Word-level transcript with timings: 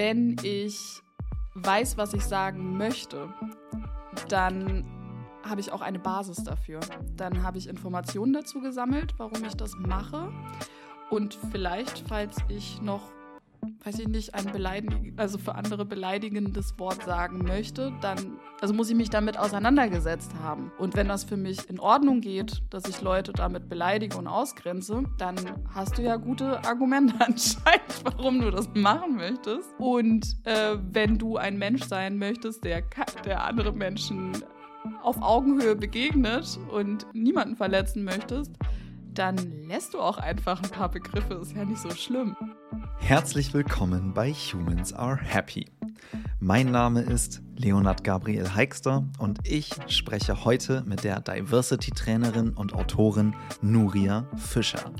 wenn 0.00 0.36
ich 0.42 1.02
weiß, 1.56 1.98
was 1.98 2.14
ich 2.14 2.24
sagen 2.24 2.78
möchte, 2.78 3.28
dann 4.30 4.82
habe 5.42 5.60
ich 5.60 5.72
auch 5.72 5.82
eine 5.82 5.98
Basis 5.98 6.42
dafür. 6.42 6.80
Dann 7.16 7.42
habe 7.42 7.58
ich 7.58 7.68
Informationen 7.68 8.32
dazu 8.32 8.62
gesammelt, 8.62 9.12
warum 9.18 9.44
ich 9.44 9.54
das 9.58 9.74
mache. 9.76 10.32
Und 11.10 11.38
vielleicht, 11.52 12.04
falls 12.08 12.38
ich 12.48 12.80
noch 12.80 13.10
weiß 13.84 13.98
ich 13.98 14.08
nicht, 14.08 14.34
ein 14.34 14.52
beleidigen, 14.52 15.14
also 15.16 15.38
für 15.38 15.54
andere 15.54 15.84
beleidigendes 15.84 16.78
Wort 16.78 17.02
sagen 17.04 17.38
möchte, 17.38 17.92
dann, 18.00 18.38
also 18.60 18.74
muss 18.74 18.90
ich 18.90 18.96
mich 18.96 19.10
damit 19.10 19.38
auseinandergesetzt 19.38 20.32
haben. 20.42 20.70
Und 20.78 20.96
wenn 20.96 21.08
das 21.08 21.24
für 21.24 21.36
mich 21.36 21.68
in 21.70 21.80
Ordnung 21.80 22.20
geht, 22.20 22.62
dass 22.70 22.86
ich 22.86 23.00
Leute 23.00 23.32
damit 23.32 23.68
beleidige 23.68 24.16
und 24.18 24.26
ausgrenze, 24.26 25.04
dann 25.18 25.36
hast 25.74 25.96
du 25.96 26.02
ja 26.02 26.16
gute 26.16 26.62
Argumente 26.64 27.14
anscheinend, 27.18 28.04
warum 28.04 28.40
du 28.40 28.50
das 28.50 28.68
machen 28.74 29.16
möchtest. 29.16 29.74
Und 29.78 30.36
äh, 30.44 30.76
wenn 30.92 31.16
du 31.16 31.36
ein 31.36 31.58
Mensch 31.58 31.84
sein 31.84 32.18
möchtest, 32.18 32.64
der, 32.64 32.82
der 33.24 33.44
andere 33.44 33.72
Menschen 33.72 34.32
auf 35.02 35.20
Augenhöhe 35.20 35.76
begegnet 35.76 36.58
und 36.70 37.06
niemanden 37.12 37.56
verletzen 37.56 38.04
möchtest, 38.04 38.52
dann 39.20 39.36
lässt 39.68 39.92
du 39.92 40.00
auch 40.00 40.16
einfach 40.16 40.62
ein 40.62 40.70
paar 40.70 40.90
Begriffe, 40.90 41.34
ist 41.34 41.54
ja 41.54 41.66
nicht 41.66 41.82
so 41.82 41.90
schlimm. 41.90 42.34
Herzlich 43.00 43.52
willkommen 43.52 44.14
bei 44.14 44.32
Humans 44.32 44.94
Are 44.94 45.18
Happy. 45.22 45.66
Mein 46.38 46.70
Name 46.70 47.02
ist 47.02 47.42
Leonard 47.54 48.02
Gabriel 48.02 48.54
Heikster 48.54 49.04
und 49.18 49.46
ich 49.46 49.72
spreche 49.88 50.46
heute 50.46 50.84
mit 50.86 51.04
der 51.04 51.20
Diversity-Trainerin 51.20 52.54
und 52.54 52.72
Autorin 52.72 53.36
Nuria 53.60 54.26
Fischer. 54.38 54.90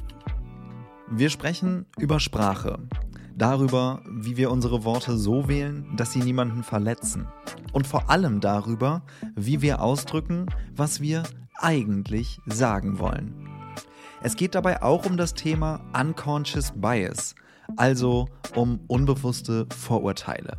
Wir 1.10 1.30
sprechen 1.30 1.86
über 1.96 2.20
Sprache, 2.20 2.78
darüber, 3.34 4.02
wie 4.06 4.36
wir 4.36 4.50
unsere 4.50 4.84
Worte 4.84 5.16
so 5.16 5.48
wählen, 5.48 5.96
dass 5.96 6.12
sie 6.12 6.20
niemanden 6.20 6.62
verletzen 6.62 7.26
und 7.72 7.86
vor 7.86 8.10
allem 8.10 8.40
darüber, 8.42 9.00
wie 9.34 9.62
wir 9.62 9.80
ausdrücken, 9.80 10.44
was 10.76 11.00
wir 11.00 11.22
eigentlich 11.56 12.38
sagen 12.44 12.98
wollen. 12.98 13.59
Es 14.22 14.36
geht 14.36 14.54
dabei 14.54 14.82
auch 14.82 15.06
um 15.06 15.16
das 15.16 15.32
Thema 15.32 15.80
Unconscious 15.98 16.72
Bias, 16.76 17.34
also 17.76 18.28
um 18.54 18.80
unbewusste 18.86 19.66
Vorurteile. 19.74 20.58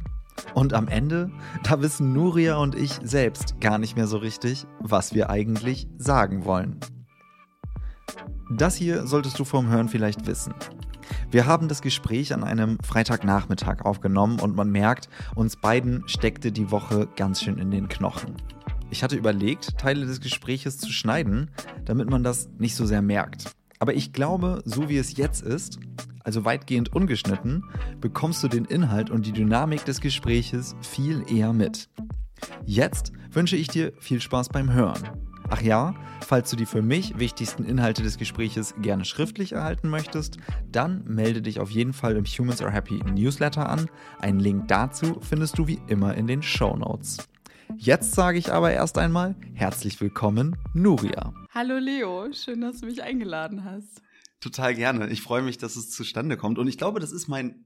Und 0.56 0.73
am 0.73 0.88
Ende, 0.88 1.30
da 1.64 1.80
wissen 1.80 2.12
Nuria 2.12 2.58
und 2.58 2.73
ich 2.73 3.00
selbst 3.04 3.62
gar 3.62 3.78
nicht 3.78 3.95
mehr 3.95 4.08
so 4.08 4.17
richtig, 4.17 4.66
was 4.80 5.14
wir 5.14 5.30
eigentlich 5.30 5.88
sagen 6.00 6.44
wollen. 6.45 6.80
Das 8.50 8.76
hier 8.76 9.06
solltest 9.06 9.38
du 9.38 9.45
vom 9.45 9.70
Hören 9.70 9.89
vielleicht 9.89 10.26
wissen. 10.26 10.56
Wir 11.30 11.45
haben 11.45 11.67
das 11.67 11.84
Gespräch 11.84 12.34
an 12.34 12.44
einem 12.44 12.80
Freitagnachmittag 12.84 13.86
aufgenommen 13.86 14.39
und 14.39 14.56
man 14.56 14.72
merkt, 14.72 15.08
uns 15.36 15.56
beiden 15.56 16.04
steckte 16.08 16.52
die 16.52 16.72
Woche 16.72 17.08
ganz 17.16 17.42
schön 17.42 17.59
in 17.59 17.70
den 17.70 17.88
Knochen. 17.89 18.36
Ich 18.92 19.03
hatte 19.03 19.16
überlegt, 19.16 19.78
Teile 19.78 20.06
des 20.06 20.20
Gespräches 20.20 20.78
zu 20.78 20.92
schneiden, 20.92 21.50
damit 21.86 22.09
man 22.09 22.23
das 22.23 22.50
nicht 22.59 22.75
so 22.75 22.86
sehr 22.86 23.02
merkt. 23.02 23.45
Aber 23.80 23.94
ich 23.94 24.11
glaube, 24.11 24.61
so 24.66 24.89
wie 24.89 24.98
es 24.98 25.16
jetzt 25.16 25.42
ist, 25.42 25.80
also 26.23 26.45
weitgehend 26.45 26.94
ungeschnitten, 26.94 27.64
bekommst 28.00 28.44
du 28.44 28.50
den 28.50 28.66
Inhalt 28.66 29.09
und 29.09 29.25
die 29.25 29.31
Dynamik 29.31 29.86
des 29.86 30.02
Gespräches 30.02 30.75
viel 30.81 31.23
eher 31.33 31.53
mit. 31.53 31.89
Jetzt 32.66 33.14
wünsche 33.31 33.56
ich 33.56 33.70
dir 33.70 33.94
viel 34.00 34.20
Spaß 34.20 34.50
beim 34.50 34.73
Hören. 34.73 35.09
Ach 35.50 35.61
ja, 35.61 35.95
falls 36.26 36.50
du 36.50 36.58
die 36.58 36.66
für 36.66 36.81
mich 36.81 37.17
wichtigsten 37.17 37.64
Inhalte 37.64 38.03
des 38.03 38.17
Gespräches 38.17 38.76
gerne 38.81 39.05
schriftlich 39.05 39.53
erhalten 39.53 39.89
möchtest, 39.89 40.38
dann 40.72 41.03
melde 41.05 41.42
dich 41.42 41.59
auf 41.59 41.72
jeden 41.72 41.94
Fall 41.94 42.17
im 42.17 42.26
Humans 42.26 42.61
Are 42.61 42.72
Happy 42.72 43.02
Newsletter 43.16 43.70
an. 43.70 43.89
Einen 44.20 44.39
Link 44.39 44.67
dazu 44.67 45.20
findest 45.22 45.58
du 45.58 45.67
wie 45.67 45.80
immer 45.88 46.16
in 46.16 46.28
den 46.28 46.42
Show 46.42 46.76
Notes. 46.76 47.17
Jetzt 47.77 48.14
sage 48.14 48.38
ich 48.38 48.52
aber 48.52 48.72
erst 48.72 48.97
einmal 48.97 49.36
herzlich 49.53 49.99
willkommen, 50.02 50.58
Nuria. 50.73 51.33
Hallo 51.54 51.77
Leo, 51.77 52.32
schön, 52.33 52.61
dass 52.61 52.80
du 52.80 52.86
mich 52.86 53.04
eingeladen 53.04 53.64
hast. 53.64 54.02
Total 54.39 54.73
gerne. 54.76 55.09
Ich 55.09 55.21
freue 55.21 55.42
mich, 55.42 55.58
dass 55.58 55.76
es 55.76 55.89
zustande 55.89 56.37
kommt. 56.37 56.58
Und 56.58 56.67
ich 56.67 56.77
glaube, 56.77 56.99
das 56.99 57.11
ist 57.11 57.27
mein, 57.27 57.65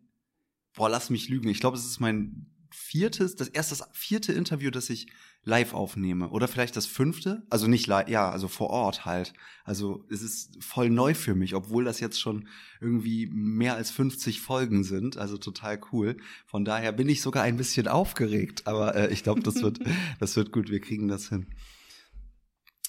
boah, 0.73 0.89
lass 0.89 1.09
mich 1.09 1.29
lügen. 1.29 1.49
Ich 1.49 1.59
glaube, 1.59 1.77
es 1.77 1.85
ist 1.85 1.99
mein 1.99 2.47
viertes, 2.71 3.35
das 3.35 3.47
erste, 3.47 3.75
das 3.75 3.87
vierte 3.93 4.33
Interview, 4.33 4.71
das 4.71 4.89
ich 4.89 5.07
live 5.45 5.73
aufnehme. 5.73 6.29
Oder 6.29 6.47
vielleicht 6.47 6.75
das 6.75 6.87
fünfte. 6.87 7.45
Also 7.49 7.67
nicht 7.67 7.85
live, 7.87 8.09
ja, 8.09 8.29
also 8.29 8.47
vor 8.47 8.71
Ort 8.71 9.05
halt. 9.05 9.33
Also 9.63 10.03
es 10.09 10.23
ist 10.23 10.61
voll 10.63 10.89
neu 10.89 11.13
für 11.13 11.35
mich, 11.35 11.53
obwohl 11.53 11.85
das 11.85 11.99
jetzt 11.99 12.19
schon 12.19 12.47
irgendwie 12.81 13.27
mehr 13.27 13.75
als 13.75 13.91
50 13.91 14.41
Folgen 14.41 14.83
sind. 14.83 15.17
Also 15.17 15.37
total 15.37 15.79
cool. 15.91 16.17
Von 16.47 16.65
daher 16.65 16.91
bin 16.91 17.07
ich 17.07 17.21
sogar 17.21 17.43
ein 17.43 17.57
bisschen 17.57 17.87
aufgeregt. 17.87 18.65
Aber 18.65 18.95
äh, 18.95 19.13
ich 19.13 19.23
glaube, 19.23 19.41
das 19.41 19.61
wird, 19.61 19.79
das 20.19 20.35
wird 20.35 20.51
gut. 20.51 20.69
Wir 20.69 20.81
kriegen 20.81 21.07
das 21.07 21.29
hin. 21.29 21.47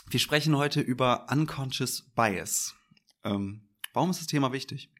Wir 0.08 0.20
sprechen 0.20 0.56
heute 0.56 0.80
über 0.80 1.26
Unconscious 1.30 2.02
Bias. 2.14 2.74
Ähm, 3.22 3.68
warum 3.92 4.10
ist 4.10 4.20
das 4.20 4.28
Thema 4.28 4.52
wichtig? 4.52 4.90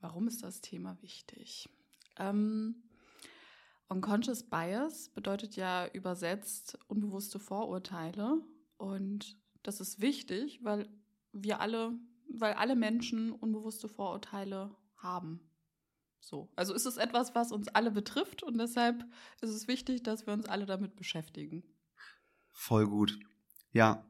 Warum 0.00 0.26
ist 0.26 0.42
das 0.42 0.62
Thema 0.62 0.96
wichtig? 1.02 1.68
Ähm, 2.16 2.76
Unconscious 3.90 4.44
Bias 4.44 5.08
bedeutet 5.08 5.56
ja 5.56 5.88
übersetzt 5.88 6.78
unbewusste 6.86 7.40
Vorurteile. 7.40 8.40
Und 8.76 9.36
das 9.64 9.80
ist 9.80 10.00
wichtig, 10.00 10.60
weil 10.62 10.88
wir 11.32 11.60
alle, 11.60 11.98
weil 12.28 12.54
alle 12.54 12.76
Menschen 12.76 13.32
unbewusste 13.32 13.88
Vorurteile 13.88 14.74
haben. 14.96 15.40
So. 16.20 16.48
Also 16.54 16.72
ist 16.72 16.86
es 16.86 16.98
etwas, 16.98 17.34
was 17.34 17.50
uns 17.50 17.66
alle 17.68 17.90
betrifft 17.90 18.42
und 18.44 18.58
deshalb 18.58 19.04
ist 19.40 19.50
es 19.50 19.66
wichtig, 19.66 20.04
dass 20.04 20.26
wir 20.26 20.34
uns 20.34 20.46
alle 20.46 20.66
damit 20.66 20.94
beschäftigen. 20.94 21.64
Voll 22.52 22.86
gut. 22.86 23.18
Ja. 23.72 24.06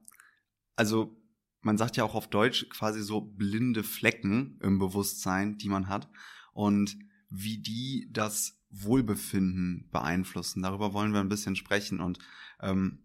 Also 0.77 1.17
man 1.63 1.79
sagt 1.79 1.97
ja 1.97 2.05
auch 2.05 2.15
auf 2.15 2.29
Deutsch 2.29 2.69
quasi 2.69 3.03
so 3.03 3.23
blinde 3.23 3.83
Flecken 3.83 4.59
im 4.63 4.79
Bewusstsein, 4.79 5.57
die 5.57 5.69
man 5.69 5.89
hat 5.89 6.11
und 6.53 6.99
wie 7.31 7.59
die 7.59 8.09
das 8.13 8.60
Wohlbefinden 8.71 9.89
beeinflussen. 9.91 10.63
Darüber 10.63 10.93
wollen 10.93 11.13
wir 11.13 11.21
ein 11.21 11.29
bisschen 11.29 11.57
sprechen 11.57 12.01
und 12.01 12.19
ähm, 12.61 13.01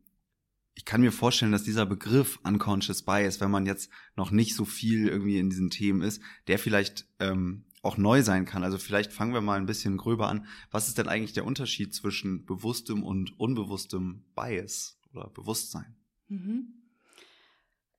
ich 0.76 0.84
kann 0.84 1.02
mir 1.02 1.12
vorstellen, 1.12 1.54
dass 1.54 1.64
dieser 1.64 1.86
Begriff 1.86 2.38
Unconscious 2.44 3.02
Bias, 3.02 3.40
wenn 3.40 3.50
man 3.50 3.66
jetzt 3.66 3.90
noch 4.16 4.32
nicht 4.32 4.56
so 4.56 4.66
viel 4.66 5.08
irgendwie 5.08 5.40
in 5.40 5.50
diesen 5.50 5.70
Themen 5.70 6.02
ist, 6.02 6.22
der 6.48 6.60
vielleicht 6.60 7.08
ähm, 7.20 7.64
auch 7.82 7.98
neu 7.98 8.24
sein 8.24 8.46
kann. 8.46 8.64
Also 8.64 8.78
vielleicht 8.78 9.14
fangen 9.14 9.34
wir 9.34 9.42
mal 9.42 9.58
ein 9.58 9.68
bisschen 9.68 9.96
gröber 9.96 10.28
an. 10.28 10.48
Was 10.72 10.88
ist 10.88 10.98
denn 10.98 11.08
eigentlich 11.08 11.34
der 11.34 11.46
Unterschied 11.46 11.94
zwischen 11.94 12.46
bewusstem 12.46 13.04
und 13.04 13.40
unbewusstem 13.40 14.26
Bias 14.36 15.00
oder 15.14 15.30
Bewusstsein? 15.30 15.96
Mhm. 16.28 16.74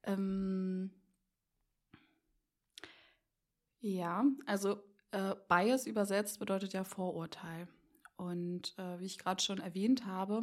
Ähm 0.03 0.91
ja, 3.81 4.25
also 4.45 4.83
äh, 5.13 5.35
Bias 5.49 5.87
übersetzt 5.87 6.39
bedeutet 6.39 6.73
ja 6.73 6.85
Vorurteil. 6.85 7.69
Und 8.17 8.75
äh, 8.79 9.01
wie 9.01 9.07
ich 9.07 9.19
gerade 9.19 9.43
schon 9.43 9.59
erwähnt 9.59 10.07
habe, 10.07 10.41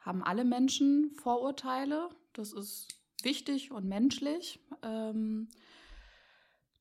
haben 0.00 0.22
alle 0.22 0.44
Menschen 0.44 1.10
Vorurteile. 1.12 2.08
Das 2.32 2.52
ist 2.52 2.88
wichtig 3.22 3.70
und 3.70 3.86
menschlich. 3.86 4.60
Ähm, 4.82 5.48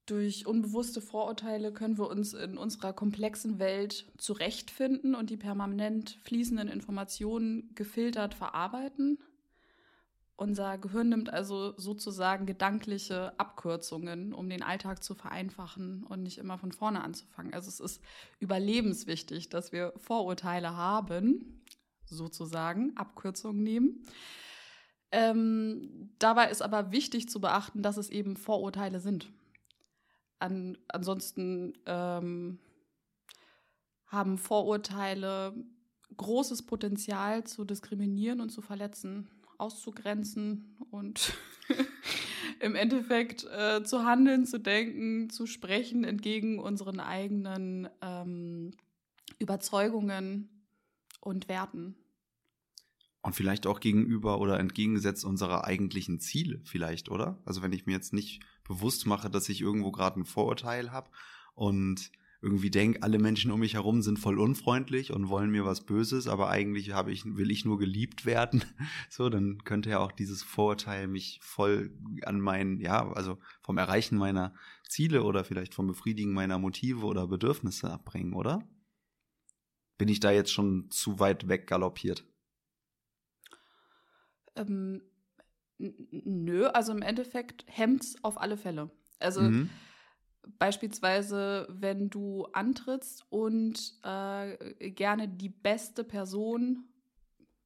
durch 0.05 0.47
unbewusste 0.47 1.01
Vorurteile 1.01 1.71
können 1.71 1.99
wir 1.99 2.09
uns 2.09 2.33
in 2.33 2.57
unserer 2.57 2.93
komplexen 2.93 3.59
Welt 3.59 4.11
zurechtfinden 4.17 5.13
und 5.13 5.29
die 5.29 5.37
permanent 5.37 6.17
fließenden 6.23 6.67
Informationen 6.67 7.69
gefiltert 7.75 8.33
verarbeiten. 8.33 9.19
Unser 10.39 10.77
Gehirn 10.77 11.09
nimmt 11.09 11.33
also 11.33 11.73
sozusagen 11.75 12.45
gedankliche 12.45 13.37
Abkürzungen, 13.37 14.31
um 14.31 14.47
den 14.47 14.63
Alltag 14.63 15.03
zu 15.03 15.13
vereinfachen 15.13 16.05
und 16.05 16.23
nicht 16.23 16.37
immer 16.37 16.57
von 16.57 16.71
vorne 16.71 17.03
anzufangen. 17.03 17.53
Also 17.53 17.67
es 17.67 17.81
ist 17.81 18.01
überlebenswichtig, 18.39 19.49
dass 19.49 19.73
wir 19.73 19.91
Vorurteile 19.97 20.77
haben, 20.77 21.61
sozusagen 22.05 22.95
Abkürzungen 22.95 23.61
nehmen. 23.63 24.05
Ähm, 25.11 26.13
dabei 26.19 26.49
ist 26.49 26.61
aber 26.61 26.93
wichtig 26.93 27.27
zu 27.27 27.41
beachten, 27.41 27.81
dass 27.81 27.97
es 27.97 28.09
eben 28.09 28.37
Vorurteile 28.37 29.01
sind. 29.01 29.29
An, 30.39 30.77
ansonsten 30.87 31.73
ähm, 31.85 32.59
haben 34.07 34.37
Vorurteile 34.37 35.53
großes 36.15 36.65
Potenzial 36.65 37.43
zu 37.43 37.65
diskriminieren 37.65 38.39
und 38.39 38.51
zu 38.51 38.61
verletzen 38.61 39.29
auszugrenzen 39.59 40.75
und 40.91 41.33
im 42.59 42.75
Endeffekt 42.75 43.45
äh, 43.45 43.83
zu 43.83 44.05
handeln, 44.05 44.45
zu 44.45 44.59
denken, 44.59 45.29
zu 45.29 45.45
sprechen 45.45 46.03
entgegen 46.03 46.59
unseren 46.59 46.99
eigenen 46.99 47.89
ähm, 48.01 48.71
Überzeugungen 49.37 50.49
und 51.21 51.47
Werten. 51.47 51.95
Und 53.21 53.35
vielleicht 53.35 53.67
auch 53.67 53.81
gegenüber 53.81 54.39
oder 54.39 54.59
entgegengesetzt 54.59 55.25
unserer 55.25 55.65
eigentlichen 55.65 56.19
Ziele, 56.19 56.61
vielleicht, 56.63 57.09
oder? 57.09 57.41
Also 57.43 57.61
wenn 57.61 57.73
ich 57.73 57.85
mir 57.85 57.91
jetzt 57.91 58.13
nicht 58.13 58.41
bewusst 58.63 59.05
mache, 59.05 59.29
dass 59.29 59.49
ich 59.49 59.59
irgendwo 59.59 59.91
gerade 59.91 60.21
ein 60.21 60.25
Vorurteil 60.25 60.91
habe 60.91 61.09
und 61.53 62.11
irgendwie 62.41 62.71
denke, 62.71 63.03
alle 63.03 63.19
Menschen 63.19 63.51
um 63.51 63.59
mich 63.59 63.73
herum 63.73 64.01
sind 64.01 64.17
voll 64.17 64.39
unfreundlich 64.39 65.11
und 65.11 65.27
wollen 65.27 65.49
mir 65.49 65.65
was 65.65 65.85
Böses, 65.85 66.27
aber 66.27 66.49
eigentlich 66.49 66.93
habe 66.93 67.11
ich, 67.11 67.25
will 67.25 67.51
ich 67.51 67.65
nur 67.65 67.77
geliebt 67.77 68.25
werden. 68.25 68.63
So, 69.09 69.29
dann 69.29 69.63
könnte 69.63 69.89
ja 69.89 69.99
auch 69.99 70.11
dieses 70.11 70.43
Vorurteil 70.43 71.07
mich 71.07 71.39
voll 71.41 71.91
an 72.23 72.39
meinen, 72.39 72.79
ja, 72.79 73.11
also 73.11 73.39
vom 73.61 73.77
Erreichen 73.77 74.17
meiner 74.17 74.53
Ziele 74.87 75.23
oder 75.23 75.43
vielleicht 75.43 75.73
vom 75.73 75.87
Befriedigen 75.87 76.33
meiner 76.33 76.59
Motive 76.59 77.05
oder 77.05 77.27
Bedürfnisse 77.27 77.91
abbringen, 77.91 78.33
oder? 78.33 78.67
Bin 79.97 80.07
ich 80.07 80.19
da 80.19 80.31
jetzt 80.31 80.53
schon 80.53 80.89
zu 80.91 81.19
weit 81.19 81.47
weg 81.47 81.67
galoppiert? 81.67 82.23
Ähm, 84.55 85.01
nö, 85.77 86.67
also 86.67 86.91
im 86.91 87.01
Endeffekt 87.01 87.65
hemmt 87.67 88.03
es 88.03 88.23
auf 88.23 88.39
alle 88.39 88.57
Fälle. 88.57 88.91
Also 89.19 89.41
mhm. 89.41 89.69
Beispielsweise, 90.57 91.67
wenn 91.69 92.09
du 92.09 92.45
antrittst 92.53 93.25
und 93.29 93.93
äh, 94.03 94.91
gerne 94.91 95.27
die 95.27 95.49
beste 95.49 96.03
Person 96.03 96.85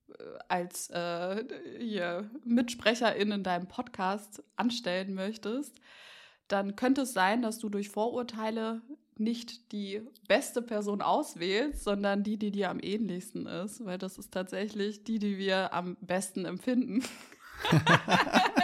äh, 0.09 0.23
als 0.47 0.89
äh, 0.89 1.43
hier 1.79 2.29
Mitsprecherin 2.43 3.31
in 3.31 3.43
deinem 3.43 3.67
Podcast 3.67 4.43
anstellen 4.55 5.13
möchtest, 5.13 5.79
dann 6.47 6.75
könnte 6.75 7.01
es 7.01 7.13
sein, 7.13 7.41
dass 7.41 7.59
du 7.59 7.69
durch 7.69 7.89
Vorurteile 7.89 8.81
nicht 9.17 9.71
die 9.71 10.01
beste 10.27 10.61
Person 10.61 11.01
auswählst, 11.01 11.83
sondern 11.83 12.23
die, 12.23 12.37
die 12.37 12.51
dir 12.51 12.69
am 12.69 12.79
ähnlichsten 12.81 13.45
ist, 13.45 13.85
weil 13.85 13.97
das 13.97 14.17
ist 14.17 14.33
tatsächlich 14.33 15.03
die, 15.03 15.19
die 15.19 15.37
wir 15.37 15.73
am 15.73 15.97
besten 16.01 16.45
empfinden. 16.45 17.03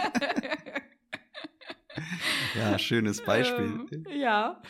ja, 2.58 2.78
schönes 2.78 3.22
Beispiel. 3.24 3.86
Ähm, 3.92 4.04
ja, 4.14 4.60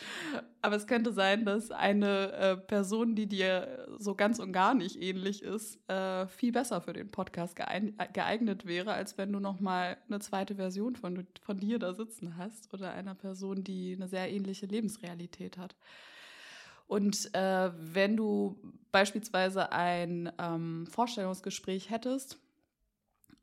aber 0.61 0.75
es 0.75 0.87
könnte 0.87 1.11
sein, 1.13 1.45
dass 1.45 1.71
eine 1.71 2.31
äh, 2.33 2.57
Person, 2.57 3.15
die 3.15 3.27
dir 3.27 3.87
so 3.97 4.15
ganz 4.15 4.39
und 4.39 4.51
gar 4.51 4.73
nicht 4.73 5.01
ähnlich 5.01 5.43
ist, 5.43 5.79
äh, 5.89 6.27
viel 6.27 6.51
besser 6.51 6.81
für 6.81 6.93
den 6.93 7.09
Podcast 7.09 7.55
geeignet 7.55 8.65
wäre, 8.65 8.93
als 8.93 9.17
wenn 9.17 9.31
du 9.31 9.39
noch 9.39 9.59
mal 9.59 9.97
eine 10.07 10.19
zweite 10.19 10.55
Version 10.55 10.95
von, 10.95 11.27
von 11.41 11.59
dir 11.59 11.79
da 11.79 11.93
sitzen 11.93 12.37
hast 12.37 12.73
oder 12.73 12.91
einer 12.91 13.15
Person, 13.15 13.63
die 13.63 13.93
eine 13.95 14.07
sehr 14.07 14.31
ähnliche 14.31 14.65
Lebensrealität 14.65 15.57
hat. 15.57 15.75
Und 16.87 17.33
äh, 17.33 17.71
wenn 17.73 18.17
du 18.17 18.59
beispielsweise 18.91 19.71
ein 19.71 20.29
ähm, 20.37 20.85
Vorstellungsgespräch 20.87 21.89
hättest, 21.89 22.37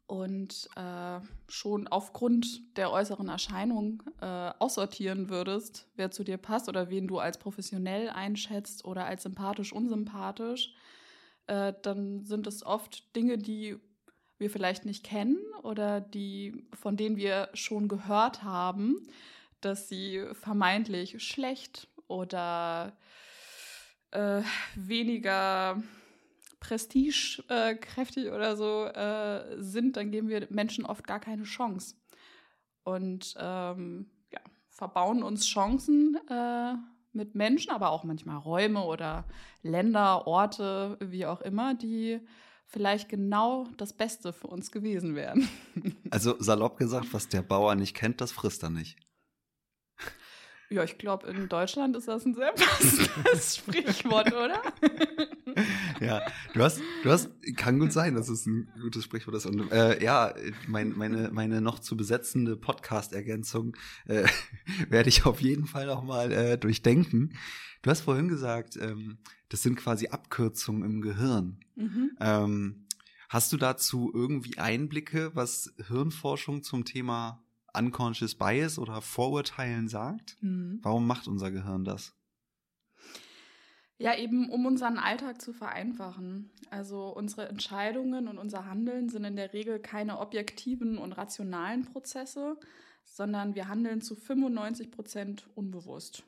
und 0.08 0.70
äh, 0.74 1.20
schon 1.48 1.86
aufgrund 1.86 2.76
der 2.78 2.90
äußeren 2.90 3.28
Erscheinung 3.28 4.02
äh, 4.22 4.50
aussortieren 4.58 5.28
würdest, 5.28 5.86
wer 5.96 6.10
zu 6.10 6.24
dir 6.24 6.38
passt 6.38 6.68
oder 6.68 6.88
wen 6.88 7.06
du 7.06 7.18
als 7.18 7.38
professionell 7.38 8.08
einschätzt 8.08 8.86
oder 8.86 9.04
als 9.04 9.22
sympathisch, 9.22 9.72
unsympathisch, 9.72 10.74
äh, 11.46 11.74
dann 11.82 12.24
sind 12.24 12.46
es 12.46 12.64
oft 12.64 13.14
Dinge, 13.14 13.36
die 13.36 13.76
wir 14.38 14.48
vielleicht 14.48 14.86
nicht 14.86 15.04
kennen 15.04 15.38
oder 15.62 16.00
die, 16.00 16.66
von 16.72 16.96
denen 16.96 17.18
wir 17.18 17.50
schon 17.52 17.86
gehört 17.86 18.42
haben, 18.42 19.06
dass 19.60 19.90
sie 19.90 20.24
vermeintlich 20.32 21.22
schlecht 21.22 21.86
oder 22.06 22.96
äh, 24.12 24.40
weniger 24.74 25.82
prestigekräftig 26.60 28.26
äh, 28.26 28.30
oder 28.30 28.56
so 28.56 28.84
äh, 28.84 29.60
sind, 29.62 29.96
dann 29.96 30.10
geben 30.10 30.28
wir 30.28 30.46
Menschen 30.50 30.84
oft 30.84 31.06
gar 31.06 31.20
keine 31.20 31.44
Chance. 31.44 31.96
Und 32.84 33.34
ähm, 33.38 34.10
ja, 34.32 34.40
verbauen 34.68 35.22
uns 35.22 35.46
Chancen 35.46 36.18
äh, 36.28 36.74
mit 37.12 37.34
Menschen, 37.34 37.70
aber 37.70 37.90
auch 37.90 38.04
manchmal 38.04 38.36
Räume 38.36 38.84
oder 38.84 39.24
Länder, 39.62 40.26
Orte, 40.26 40.96
wie 41.00 41.26
auch 41.26 41.40
immer, 41.40 41.74
die 41.74 42.20
vielleicht 42.66 43.08
genau 43.08 43.66
das 43.76 43.92
Beste 43.92 44.32
für 44.32 44.46
uns 44.46 44.70
gewesen 44.70 45.14
wären. 45.14 45.48
Also 46.10 46.36
salopp 46.38 46.78
gesagt, 46.78 47.12
was 47.12 47.28
der 47.28 47.42
Bauer 47.42 47.74
nicht 47.74 47.94
kennt, 47.94 48.22
das 48.22 48.32
frisst 48.32 48.62
er 48.62 48.70
nicht. 48.70 48.96
Ja, 50.70 50.84
ich 50.84 50.98
glaube, 50.98 51.26
in 51.28 51.48
Deutschland 51.48 51.96
ist 51.96 52.08
das 52.08 52.24
ein 52.24 52.34
sehr 52.34 52.52
passendes 52.52 53.56
Sprichwort, 53.58 54.32
oder? 54.32 54.62
ja, 56.00 56.22
du 56.54 56.62
hast, 56.62 56.80
du 57.02 57.10
hast, 57.10 57.30
kann 57.56 57.78
gut 57.78 57.92
sein, 57.92 58.14
dass 58.14 58.28
es 58.28 58.46
ein 58.46 58.68
gutes 58.80 59.04
Sprichwort 59.04 59.36
ist. 59.36 59.46
Und 59.46 59.70
äh, 59.72 60.02
ja, 60.02 60.34
mein, 60.66 60.96
meine, 60.96 61.30
meine 61.32 61.60
noch 61.60 61.78
zu 61.78 61.96
besetzende 61.96 62.56
Podcast-Ergänzung 62.56 63.76
äh, 64.06 64.26
werde 64.88 65.08
ich 65.08 65.26
auf 65.26 65.40
jeden 65.40 65.66
Fall 65.66 65.86
noch 65.86 66.02
mal 66.02 66.32
äh, 66.32 66.58
durchdenken. 66.58 67.34
Du 67.82 67.90
hast 67.90 68.02
vorhin 68.02 68.28
gesagt, 68.28 68.76
ähm, 68.76 69.18
das 69.48 69.62
sind 69.62 69.76
quasi 69.76 70.08
Abkürzungen 70.08 70.82
im 70.82 71.00
Gehirn. 71.00 71.60
Mhm. 71.76 72.10
Ähm, 72.20 72.86
hast 73.28 73.52
du 73.52 73.56
dazu 73.56 74.10
irgendwie 74.12 74.58
Einblicke, 74.58 75.30
was 75.34 75.72
Hirnforschung 75.86 76.62
zum 76.62 76.84
Thema 76.84 77.44
Unconscious 77.72 78.34
Bias 78.34 78.78
oder 78.78 79.00
Vorurteilen 79.00 79.88
sagt? 79.88 80.36
Mhm. 80.40 80.80
Warum 80.82 81.06
macht 81.06 81.28
unser 81.28 81.50
Gehirn 81.50 81.84
das? 81.84 82.17
Ja, 83.98 84.16
eben 84.16 84.48
um 84.48 84.64
unseren 84.64 84.98
Alltag 84.98 85.42
zu 85.42 85.52
vereinfachen. 85.52 86.50
Also 86.70 87.08
unsere 87.08 87.48
Entscheidungen 87.48 88.28
und 88.28 88.38
unser 88.38 88.66
Handeln 88.66 89.08
sind 89.08 89.24
in 89.24 89.34
der 89.34 89.52
Regel 89.52 89.80
keine 89.80 90.20
objektiven 90.20 90.98
und 90.98 91.12
rationalen 91.12 91.84
Prozesse, 91.84 92.56
sondern 93.04 93.56
wir 93.56 93.68
handeln 93.68 94.00
zu 94.00 94.14
95 94.14 94.92
Prozent 94.92 95.48
unbewusst. 95.56 96.22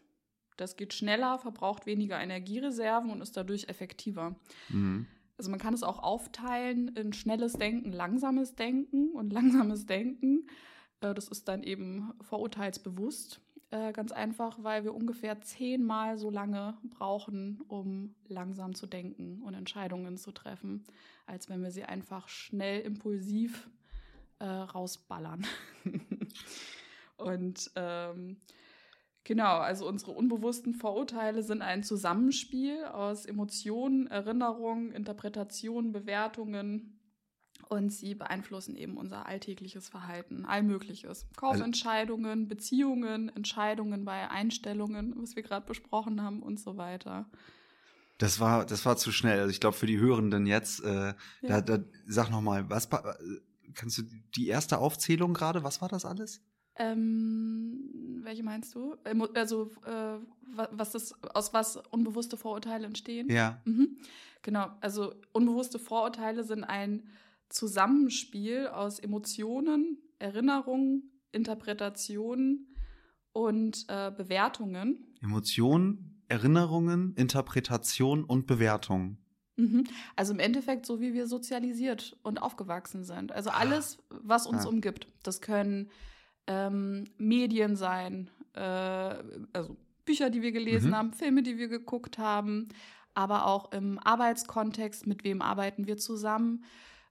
Das 0.56 0.76
geht 0.76 0.92
schneller, 0.92 1.38
verbraucht 1.38 1.86
weniger 1.86 2.20
Energiereserven 2.20 3.10
und 3.10 3.20
ist 3.22 3.36
dadurch 3.36 3.68
effektiver. 3.68 4.34
Mhm. 4.68 5.06
Also 5.38 5.50
man 5.50 5.60
kann 5.60 5.72
es 5.72 5.82
auch 5.82 6.02
aufteilen 6.02 6.88
in 6.88 7.14
schnelles 7.14 7.54
Denken, 7.54 7.92
langsames 7.92 8.56
Denken 8.56 9.12
und 9.12 9.32
langsames 9.32 9.86
Denken. 9.86 10.46
Äh, 11.00 11.14
das 11.14 11.28
ist 11.28 11.48
dann 11.48 11.62
eben 11.62 12.12
vorurteilsbewusst. 12.20 13.40
Äh, 13.72 13.92
ganz 13.92 14.10
einfach, 14.10 14.58
weil 14.62 14.82
wir 14.82 14.94
ungefähr 14.94 15.40
zehnmal 15.42 16.18
so 16.18 16.28
lange 16.28 16.76
brauchen, 16.90 17.60
um 17.68 18.16
langsam 18.26 18.74
zu 18.74 18.88
denken 18.88 19.42
und 19.42 19.54
Entscheidungen 19.54 20.16
zu 20.16 20.32
treffen, 20.32 20.84
als 21.26 21.48
wenn 21.48 21.62
wir 21.62 21.70
sie 21.70 21.84
einfach 21.84 22.26
schnell 22.28 22.80
impulsiv 22.80 23.70
äh, 24.40 24.44
rausballern. 24.44 25.46
und 27.16 27.70
ähm, 27.76 28.38
genau, 29.22 29.58
also 29.58 29.86
unsere 29.86 30.12
unbewussten 30.12 30.74
Vorurteile 30.74 31.44
sind 31.44 31.62
ein 31.62 31.84
Zusammenspiel 31.84 32.86
aus 32.86 33.24
Emotionen, 33.24 34.08
Erinnerungen, 34.08 34.90
Interpretationen, 34.90 35.92
Bewertungen 35.92 36.99
und 37.68 37.90
sie 37.90 38.14
beeinflussen 38.14 38.76
eben 38.76 38.96
unser 38.96 39.26
alltägliches 39.26 39.88
Verhalten, 39.88 40.44
allmögliches. 40.44 41.26
Kaufentscheidungen, 41.36 42.48
Beziehungen, 42.48 43.28
Entscheidungen 43.28 44.04
bei 44.04 44.28
Einstellungen, 44.30 45.14
was 45.16 45.36
wir 45.36 45.42
gerade 45.42 45.66
besprochen 45.66 46.22
haben 46.22 46.42
und 46.42 46.58
so 46.58 46.76
weiter. 46.76 47.28
Das 48.18 48.38
war, 48.38 48.66
das 48.66 48.84
war 48.84 48.96
zu 48.96 49.12
schnell. 49.12 49.38
Also 49.38 49.50
ich 49.50 49.60
glaube 49.60 49.76
für 49.76 49.86
die 49.86 49.98
Hörenden 49.98 50.46
jetzt, 50.46 50.84
äh, 50.84 51.08
ja. 51.08 51.14
da, 51.42 51.60
da, 51.60 51.78
sag 52.06 52.30
noch 52.30 52.42
mal, 52.42 52.68
was 52.68 52.88
kannst 53.74 53.98
du 53.98 54.02
die 54.36 54.48
erste 54.48 54.78
Aufzählung 54.78 55.32
gerade? 55.32 55.64
Was 55.64 55.80
war 55.80 55.88
das 55.88 56.04
alles? 56.04 56.42
Ähm, 56.76 58.20
welche 58.22 58.42
meinst 58.42 58.74
du? 58.74 58.96
Also 59.34 59.70
äh, 59.86 60.18
was 60.52 60.92
das 60.92 61.14
aus 61.34 61.52
was 61.52 61.76
unbewusste 61.76 62.36
Vorurteile 62.36 62.86
entstehen? 62.86 63.30
Ja. 63.30 63.60
Mhm. 63.64 63.98
Genau. 64.42 64.70
Also 64.80 65.14
unbewusste 65.32 65.78
Vorurteile 65.78 66.44
sind 66.44 66.64
ein 66.64 67.08
Zusammenspiel 67.50 68.68
aus 68.68 68.98
Emotionen, 68.98 69.98
Erinnerungen, 70.18 71.10
Interpretationen 71.32 72.74
und 73.32 73.84
äh, 73.88 74.10
Bewertungen. 74.16 75.14
Emotionen, 75.20 76.22
Erinnerungen, 76.28 77.14
Interpretation 77.16 78.24
und 78.24 78.46
Bewertung. 78.46 79.18
Mhm. 79.56 79.84
Also 80.16 80.32
im 80.32 80.38
Endeffekt 80.38 80.86
so, 80.86 81.00
wie 81.00 81.12
wir 81.12 81.26
sozialisiert 81.26 82.16
und 82.22 82.40
aufgewachsen 82.40 83.04
sind. 83.04 83.32
Also 83.32 83.50
alles, 83.50 83.98
was 84.08 84.46
uns 84.46 84.64
ja. 84.64 84.68
umgibt. 84.68 85.06
Das 85.22 85.40
können 85.40 85.90
ähm, 86.46 87.04
Medien 87.18 87.76
sein, 87.76 88.30
äh, 88.54 88.60
also 89.52 89.76
Bücher, 90.04 90.30
die 90.30 90.42
wir 90.42 90.52
gelesen 90.52 90.90
mhm. 90.90 90.96
haben, 90.96 91.12
Filme, 91.12 91.42
die 91.42 91.58
wir 91.58 91.68
geguckt 91.68 92.18
haben, 92.18 92.68
aber 93.14 93.46
auch 93.46 93.72
im 93.72 93.98
Arbeitskontext, 93.98 95.06
mit 95.06 95.24
wem 95.24 95.42
arbeiten 95.42 95.86
wir 95.86 95.98
zusammen 95.98 96.64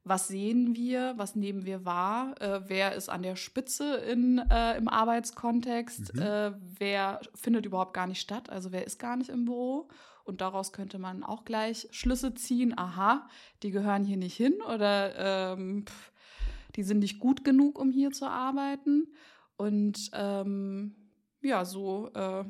was 0.04 0.28
sehen 0.28 0.76
wir, 0.76 1.14
was 1.18 1.36
nehmen 1.36 1.66
wir 1.66 1.86
wahr, 1.86 2.40
äh, 2.42 2.62
wer 2.68 2.96
ist 2.96 3.10
an 3.10 3.22
der 3.22 3.36
Spitze 3.36 3.96
in, 3.98 4.40
äh, 4.50 4.78
im 4.78 4.88
Arbeitskontext, 4.88 6.16
mhm. 6.16 6.22
äh, 6.22 6.52
wer 6.80 7.22
findet 7.36 7.66
überhaupt 7.66 7.94
gar 7.94 8.08
nicht 8.08 8.22
statt, 8.22 8.50
also 8.50 8.72
wer 8.72 8.86
ist 8.86 9.00
gar 9.00 9.18
nicht 9.18 9.30
im 9.30 9.46
Büro. 9.46 9.90
Und 10.24 10.42
daraus 10.42 10.74
könnte 10.74 11.00
man 11.00 11.24
auch 11.24 11.44
gleich 11.44 11.88
Schlüsse 11.92 12.36
ziehen, 12.36 12.78
aha, 12.78 13.28
die 13.64 13.72
gehören 13.72 14.04
hier 14.04 14.18
nicht 14.18 14.36
hin 14.36 14.62
oder 14.62 15.54
ähm, 15.54 15.86
pff, 15.88 16.12
die 16.76 16.84
sind 16.84 17.00
nicht 17.00 17.20
gut 17.20 17.44
genug, 17.44 17.80
um 17.80 17.90
hier 17.92 18.12
zu 18.12 18.28
arbeiten. 18.28 19.08
Und 19.58 20.12
ähm, 20.14 20.96
ja, 21.42 21.66
so 21.66 22.12
äh, 22.14 22.46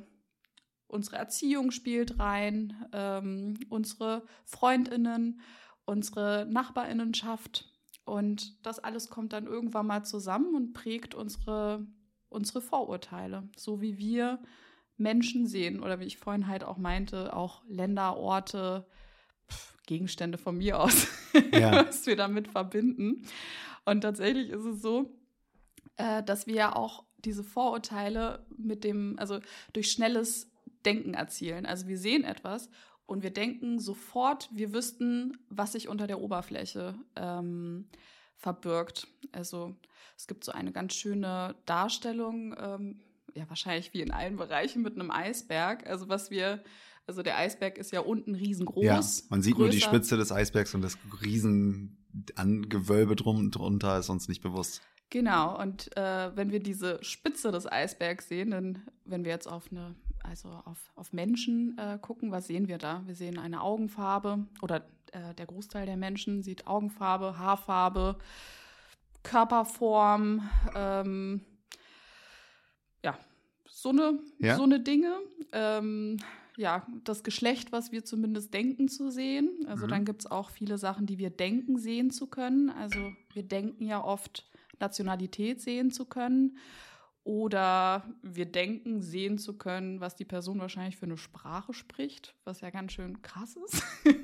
unsere 0.88 1.16
Erziehung 1.18 1.72
spielt 1.72 2.20
rein, 2.20 2.86
ähm, 2.92 3.58
unsere 3.70 4.24
Freundinnen, 4.46 5.40
unsere 5.90 6.46
Nachbarinnenschaft. 6.50 7.66
Und 8.06 8.66
das 8.66 8.80
alles 8.80 9.10
kommt 9.10 9.34
dann 9.34 9.48
irgendwann 9.48 9.88
mal 9.88 10.04
zusammen 10.04 10.56
und 10.56 10.74
prägt 10.74 11.16
unsere, 11.16 11.86
unsere 12.30 12.62
Vorurteile, 12.62 13.50
so 13.58 13.82
wie 13.82 13.98
wir 13.98 14.40
Menschen 14.98 15.48
sehen 15.48 15.82
oder 15.82 16.00
wie 16.00 16.06
ich 16.06 16.18
vorhin 16.18 16.48
halt 16.48 16.64
auch 16.64 16.78
meinte, 16.78 17.36
auch 17.36 17.64
Länder, 17.68 18.18
Orte, 18.18 18.86
pff, 19.50 19.78
Gegenstände 19.88 20.38
von 20.38 20.58
mir 20.58 20.80
aus, 20.80 21.08
ja. 21.54 21.88
was 21.88 22.06
wir 22.06 22.16
damit 22.16 22.48
verbinden. 22.48 23.24
Und 23.86 24.02
tatsächlich 24.02 24.50
ist 24.50 24.66
es 24.66 24.82
so, 24.82 25.10
äh, 25.98 26.22
dass 26.24 26.46
wir 26.46 26.56
ja 26.56 26.76
auch 26.76 27.04
diese 27.18 27.44
Vorurteile 27.44 28.46
mit 28.56 28.84
dem, 28.84 29.18
also 29.18 29.40
durch 29.74 29.92
schnelles 29.92 30.52
Denken 30.86 31.14
erzielen. 31.14 31.66
Also 31.66 31.88
wir 31.88 31.98
sehen 31.98 32.24
etwas 32.24 32.70
und 33.10 33.24
wir 33.24 33.32
denken 33.32 33.80
sofort, 33.80 34.50
wir 34.54 34.74
wüssten, 34.74 35.38
was 35.50 35.72
sich 35.72 35.88
unter 35.88 36.08
der 36.08 36.22
Oberfläche 36.22 36.96
ähm, 37.16 37.88
verbirgt. 38.36 39.08
Also 39.32 39.76
es 40.16 40.28
gibt 40.28 40.44
so 40.44 40.52
eine 40.52 40.72
ganz 40.72 40.94
schöne 40.94 41.56
Darstellung, 41.66 42.56
ähm, 42.58 43.00
ja 43.34 43.48
wahrscheinlich 43.50 43.94
wie 43.94 44.02
in 44.02 44.12
allen 44.12 44.38
Bereichen 44.38 44.82
mit 44.82 44.96
einem 44.96 45.12
Eisberg. 45.12 45.88
Also 45.88 46.10
was 46.10 46.30
wir, 46.30 46.64
also 47.08 47.22
der 47.22 47.38
Eisberg 47.38 47.78
ist 47.78 47.92
ja 47.92 48.02
unten 48.02 48.36
riesengroß. 48.36 48.84
Ja, 48.84 49.02
man 49.30 49.42
sieht 49.42 49.56
größer. 49.56 49.64
nur 49.66 49.70
die 49.72 49.82
Spitze 49.82 50.18
des 50.18 50.32
Eisbergs 50.32 50.76
und 50.76 50.82
das 50.82 50.98
Riesengewölbe 51.24 53.16
drum 53.16 53.52
drunter 53.52 53.98
ist 54.00 54.10
uns 54.10 54.28
nicht 54.28 54.42
bewusst. 54.42 54.82
Genau, 55.10 55.60
und 55.60 55.96
äh, 55.98 56.36
wenn 56.36 56.52
wir 56.52 56.60
diese 56.60 57.04
Spitze 57.04 57.52
des 57.52 57.66
Eisbergs 57.66 58.28
sehen, 58.28 58.52
dann, 58.52 58.84
wenn 59.06 59.26
wir 59.26 59.32
jetzt 59.32 59.48
auf 59.48 59.72
eine, 59.72 59.96
also 60.30 60.50
auf, 60.66 60.92
auf 60.96 61.12
Menschen 61.12 61.78
äh, 61.78 61.98
gucken, 62.00 62.32
was 62.32 62.48
sehen 62.48 62.68
wir 62.68 62.78
da? 62.78 63.02
Wir 63.06 63.16
sehen 63.16 63.40
eine 63.40 63.62
Augenfarbe 63.62 64.46
oder 64.62 64.86
äh, 65.12 65.34
der 65.36 65.48
Großteil 65.48 65.86
der 65.86 65.98
Menschen 65.98 66.44
sieht 66.44 66.68
Augenfarbe, 66.68 67.38
Haarfarbe, 67.40 68.18
Körperform, 69.24 70.48
ähm, 70.76 71.42
ja, 73.04 73.18
so 73.66 73.90
eine, 73.90 74.20
ja? 74.38 74.56
so 74.56 74.64
eine 74.64 74.80
Dinge. 74.80 75.18
Ähm, 75.52 76.18
ja, 76.58 76.86
das 77.06 77.24
Geschlecht, 77.24 77.72
was 77.72 77.92
wir 77.92 78.04
zumindest 78.04 78.54
denken 78.54 78.90
zu 78.90 79.10
sehen. 79.10 79.50
Also 79.68 79.86
mhm. 79.86 79.90
dann 79.92 80.06
gibt 80.06 80.22
es 80.22 80.32
auch 80.32 80.50
viele 80.50 80.78
Sachen, 80.78 81.06
die 81.06 81.18
wir 81.18 81.30
denken 81.30 81.78
sehen 81.78 82.12
zu 82.12 82.28
können. 82.28 82.70
Also 82.70 83.14
wir 83.34 83.44
denken 83.44 83.86
ja 83.86 84.04
oft 84.04 84.46
Nationalität 84.80 85.62
sehen 85.62 85.90
zu 85.90 86.06
können. 86.06 86.58
Oder 87.30 88.10
wir 88.24 88.48
denken, 88.48 89.04
sehen 89.04 89.38
zu 89.38 89.56
können, 89.56 90.00
was 90.00 90.16
die 90.16 90.26
Person 90.26 90.58
wahrscheinlich 90.58 90.98
für 90.98 91.06
eine 91.06 91.16
Sprache 91.16 91.76
spricht, 91.76 92.34
was 92.44 92.62
ja 92.62 92.72
ganz 92.72 92.94
schön 92.94 93.22
krass 93.22 93.56
ist. 93.56 93.84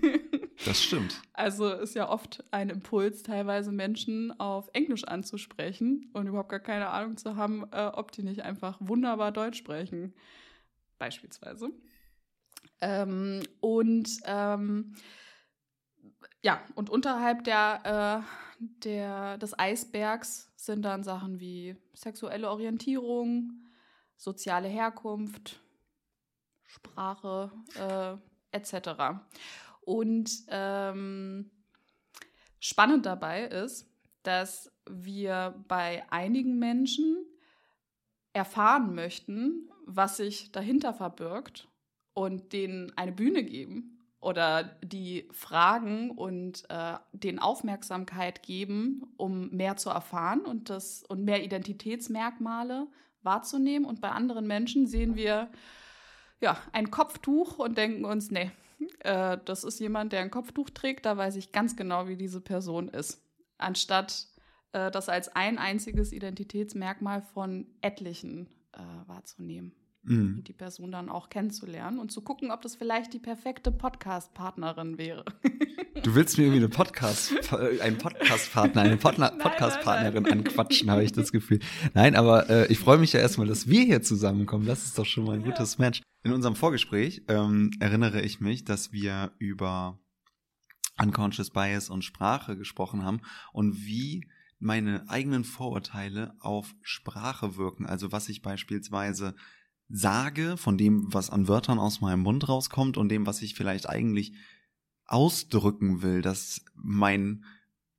Das 0.66 0.82
stimmt. 0.82 1.22
Also 1.34 1.70
ist 1.70 1.96
ja 1.96 2.10
oft 2.10 2.42
ein 2.52 2.70
Impuls, 2.70 3.24
teilweise 3.24 3.74
Menschen 3.74 4.32
auf 4.40 4.70
Englisch 4.72 5.04
anzusprechen 5.04 6.10
und 6.14 6.28
überhaupt 6.28 6.48
gar 6.48 6.62
keine 6.62 6.88
Ahnung 6.88 7.18
zu 7.18 7.36
haben, 7.36 7.66
äh, 7.74 7.88
ob 7.88 8.14
die 8.14 8.24
nicht 8.24 8.42
einfach 8.42 8.78
wunderbar 8.80 9.34
Deutsch 9.34 9.58
sprechen. 9.58 10.14
Beispielsweise. 10.98 11.72
Ähm, 12.80 13.44
und 13.60 14.10
ähm, 14.24 14.96
ja, 16.42 16.64
und 16.74 16.90
unterhalb 16.90 17.44
der, 17.44 18.24
äh, 18.24 18.45
der, 18.60 19.38
des 19.38 19.58
Eisbergs 19.58 20.52
sind 20.56 20.84
dann 20.84 21.04
Sachen 21.04 21.40
wie 21.40 21.76
sexuelle 21.94 22.50
Orientierung, 22.50 23.66
soziale 24.18 24.68
Herkunft, 24.68 25.60
Sprache 26.64 27.52
äh, 27.76 28.58
etc. 28.58 29.20
Und 29.82 30.32
ähm, 30.48 31.52
spannend 32.60 33.06
dabei 33.06 33.46
ist, 33.46 33.88
dass 34.24 34.72
wir 34.90 35.64
bei 35.68 36.04
einigen 36.12 36.58
Menschen 36.58 37.26
erfahren 38.34 38.96
möchten, 38.96 39.70
was 39.86 40.18
sich 40.18 40.52
dahinter 40.52 40.94
verbirgt 40.94 41.68
und 42.14 42.54
denen 42.54 42.92
eine 42.98 43.12
Bühne 43.12 43.44
geben 43.44 43.95
oder 44.26 44.64
die 44.84 45.30
fragen 45.32 46.10
und 46.10 46.64
äh, 46.70 46.96
den 47.14 47.38
Aufmerksamkeit 47.38 48.42
geben, 48.42 49.04
um 49.18 49.52
mehr 49.52 49.78
zu 49.78 49.92
erfahren 49.92 50.42
und, 50.42 50.72
das, 50.72 51.04
und 51.04 51.24
mehr 51.24 51.44
Identitätsmerkmale 51.44 52.88
wahrzunehmen. 53.22 53.88
Und 53.88 54.02
bei 54.02 54.10
anderen 54.10 54.48
Menschen 54.48 54.88
sehen 54.88 55.16
wir 55.16 55.52
ja, 56.42 56.58
ein 56.72 56.90
Kopftuch 56.90 57.60
und 57.60 57.78
denken 57.78 58.04
uns, 58.04 58.32
nee, 58.32 58.50
äh, 59.02 59.38
das 59.46 59.64
ist 59.64 59.80
jemand, 59.80 60.12
der 60.12 60.22
ein 60.22 60.32
Kopftuch 60.32 60.72
trägt, 60.72 61.06
da 61.06 61.16
weiß 61.16 61.36
ich 61.36 61.52
ganz 61.52 61.76
genau, 61.76 62.08
wie 62.08 62.18
diese 62.18 62.42
Person 62.42 62.90
ist. 62.90 63.22
Anstatt 63.60 64.26
äh, 64.72 64.90
das 64.90 65.08
als 65.08 65.36
ein 65.36 65.60
einziges 65.60 66.12
Identitätsmerkmal 66.12 67.22
von 67.22 67.68
etlichen 67.82 68.48
äh, 68.74 68.80
wahrzunehmen 69.06 69.76
mhm. 70.06 70.44
die 70.44 70.54
Person 70.54 70.92
dann 70.92 71.10
auch 71.10 71.30
kennenzulernen 71.30 72.00
und 72.00 72.12
zu 72.12 72.22
gucken, 72.22 72.52
ob 72.52 72.62
das 72.62 72.76
vielleicht 72.76 73.14
die 73.14 73.20
perfekte 73.20 73.72
Podcast-Partnerin 73.72 74.98
wäre. 74.98 75.26
Du 76.04 76.14
willst 76.14 76.38
mir 76.38 76.46
irgendwie 76.46 76.60
eine 76.60 76.70
Podcast, 76.76 77.34
einen 77.82 77.98
Podcast-Partner, 77.98 78.82
eine 78.82 78.98
Podcast-Partnerin 78.98 80.26
anquatschen, 80.26 80.92
habe 80.92 81.04
ich 81.04 81.12
das 81.12 81.32
Gefühl. 81.32 81.60
Nein, 81.94 82.16
aber 82.16 82.50
äh, 82.50 82.68
ich 82.72 82.80
freue 82.80 82.98
mich 82.98 83.14
ja 83.14 83.20
erstmal, 83.20 83.48
dass 83.48 83.68
wir 83.68 83.84
hier 83.84 84.02
zusammenkommen. 84.02 84.66
Das 84.66 84.84
ist 84.86 84.98
doch 84.98 85.06
schon 85.06 85.26
mal 85.26 85.36
ein 85.36 85.44
gutes 85.44 85.78
Match. 85.78 86.02
In 86.24 86.34
unserem 86.34 86.56
Vorgespräch 86.56 87.24
ähm, 87.28 87.72
erinnere 87.80 88.22
ich 88.22 88.40
mich, 88.40 88.66
dass 88.66 88.92
wir 88.92 89.32
über 89.38 90.00
Unconscious 91.02 91.50
Bias 91.50 91.90
und 91.90 92.04
Sprache 92.04 92.58
gesprochen 92.58 93.04
haben 93.04 93.22
und 93.52 93.86
wie 93.86 94.26
meine 94.60 95.10
eigenen 95.10 95.44
Vorurteile 95.44 96.34
auf 96.40 96.76
Sprache 96.82 97.58
wirken. 97.58 97.86
Also 97.86 98.12
was 98.12 98.30
ich 98.30 98.42
beispielsweise 98.42 99.36
sage, 99.88 100.58
von 100.58 100.78
dem, 100.78 101.14
was 101.14 101.30
an 101.30 101.48
Wörtern 101.48 101.80
aus 101.80 102.02
meinem 102.02 102.22
Mund 102.22 102.48
rauskommt 102.48 102.98
und 102.98 103.10
dem, 103.10 103.26
was 103.26 103.42
ich 103.42 103.56
vielleicht 103.56 103.88
eigentlich 103.88 104.34
ausdrücken 105.06 106.02
will, 106.02 106.22
dass 106.22 106.66
mein 106.74 107.46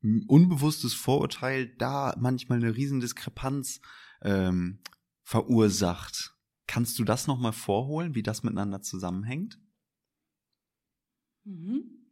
unbewusstes 0.01 0.95
Vorurteil 0.95 1.75
da 1.77 2.15
manchmal 2.19 2.59
eine 2.59 2.77
riesen 2.77 3.01
Diskrepanz 3.01 3.81
ähm, 4.23 4.81
verursacht. 5.23 6.37
Kannst 6.67 6.99
du 6.99 7.05
das 7.05 7.27
nochmal 7.27 7.53
vorholen, 7.53 8.15
wie 8.15 8.23
das 8.23 8.43
miteinander 8.43 8.83
zusammenhängt? 8.83 9.59
Mhm. 11.45 12.07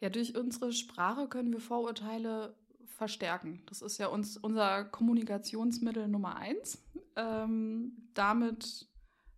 Ja, 0.00 0.10
durch 0.10 0.36
unsere 0.36 0.72
Sprache 0.72 1.28
können 1.28 1.52
wir 1.52 1.60
Vorurteile 1.60 2.56
verstärken. 2.88 3.62
Das 3.66 3.82
ist 3.82 3.98
ja 3.98 4.08
uns, 4.08 4.36
unser 4.36 4.84
Kommunikationsmittel 4.84 6.08
Nummer 6.08 6.36
eins. 6.36 6.82
Ähm, 7.16 8.10
damit 8.14 8.88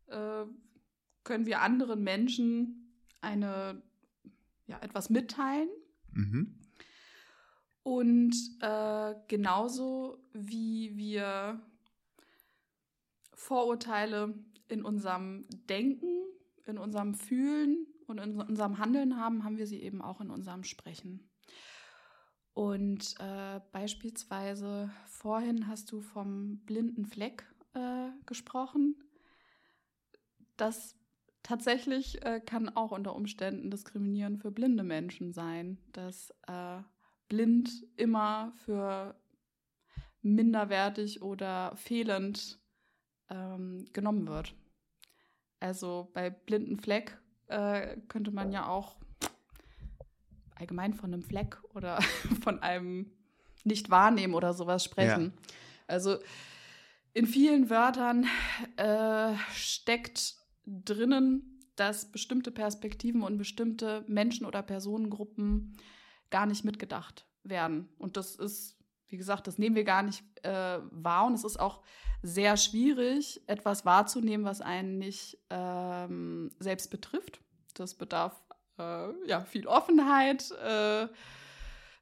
äh, 0.06 0.44
können 1.24 1.46
wir 1.46 1.60
anderen 1.60 2.02
Menschen 2.02 2.94
eine, 3.20 3.82
ja, 4.66 4.78
etwas 4.80 5.10
mitteilen. 5.10 5.68
Mhm. 6.12 6.58
Und 7.82 8.34
äh, 8.60 9.14
genauso 9.28 10.18
wie 10.32 10.96
wir 10.96 11.60
Vorurteile 13.32 14.34
in 14.68 14.84
unserem 14.84 15.46
Denken, 15.68 16.24
in 16.66 16.78
unserem 16.78 17.14
Fühlen 17.14 17.86
und 18.06 18.18
in 18.18 18.40
unserem 18.40 18.78
Handeln 18.78 19.16
haben, 19.16 19.44
haben 19.44 19.56
wir 19.56 19.66
sie 19.66 19.80
eben 19.82 20.02
auch 20.02 20.20
in 20.20 20.30
unserem 20.30 20.64
Sprechen. 20.64 21.29
Und 22.60 23.14
äh, 23.20 23.58
beispielsweise 23.72 24.90
vorhin 25.06 25.66
hast 25.66 25.90
du 25.92 26.02
vom 26.02 26.58
blinden 26.66 27.06
Fleck 27.06 27.50
äh, 27.72 28.10
gesprochen. 28.26 28.96
Das 30.58 30.94
tatsächlich 31.42 32.22
äh, 32.22 32.38
kann 32.38 32.68
auch 32.68 32.90
unter 32.90 33.16
Umständen 33.16 33.70
diskriminierend 33.70 34.42
für 34.42 34.50
blinde 34.50 34.82
Menschen 34.82 35.32
sein, 35.32 35.78
dass 35.92 36.34
äh, 36.48 36.82
blind 37.30 37.70
immer 37.96 38.52
für 38.66 39.18
minderwertig 40.20 41.22
oder 41.22 41.74
fehlend 41.76 42.60
ähm, 43.30 43.86
genommen 43.94 44.28
wird. 44.28 44.54
Also 45.60 46.10
bei 46.12 46.28
blinden 46.28 46.76
Fleck 46.76 47.18
äh, 47.46 47.96
könnte 48.08 48.32
man 48.32 48.52
ja 48.52 48.68
auch 48.68 49.00
allgemein 50.60 50.94
von 50.94 51.12
einem 51.12 51.22
Fleck 51.22 51.58
oder 51.74 52.00
von 52.42 52.60
einem 52.60 53.10
Nicht-Wahrnehmen 53.64 54.34
oder 54.34 54.54
sowas 54.54 54.84
sprechen. 54.84 55.32
Ja. 55.34 55.54
Also 55.86 56.18
in 57.12 57.26
vielen 57.26 57.70
Wörtern 57.70 58.26
äh, 58.76 59.34
steckt 59.52 60.36
drinnen, 60.66 61.60
dass 61.76 62.12
bestimmte 62.12 62.50
Perspektiven 62.50 63.22
und 63.22 63.38
bestimmte 63.38 64.04
Menschen 64.06 64.46
oder 64.46 64.62
Personengruppen 64.62 65.76
gar 66.30 66.46
nicht 66.46 66.64
mitgedacht 66.64 67.26
werden. 67.42 67.88
Und 67.98 68.16
das 68.16 68.36
ist 68.36 68.80
wie 69.10 69.16
gesagt, 69.16 69.46
das 69.46 69.58
nehmen 69.58 69.76
wir 69.76 69.84
gar 69.84 70.02
nicht 70.02 70.22
äh, 70.42 70.78
wahr 70.90 71.26
und 71.26 71.34
es 71.34 71.44
ist 71.44 71.58
auch 71.58 71.82
sehr 72.22 72.56
schwierig, 72.56 73.42
etwas 73.46 73.84
wahrzunehmen, 73.84 74.46
was 74.46 74.60
einen 74.60 74.98
nicht 74.98 75.38
ähm, 75.50 76.50
selbst 76.60 76.90
betrifft. 76.90 77.40
Das 77.74 77.94
bedarf 77.94 78.40
äh, 78.80 79.28
ja 79.28 79.44
viel 79.44 79.66
Offenheit, 79.66 80.50
äh, 80.52 81.04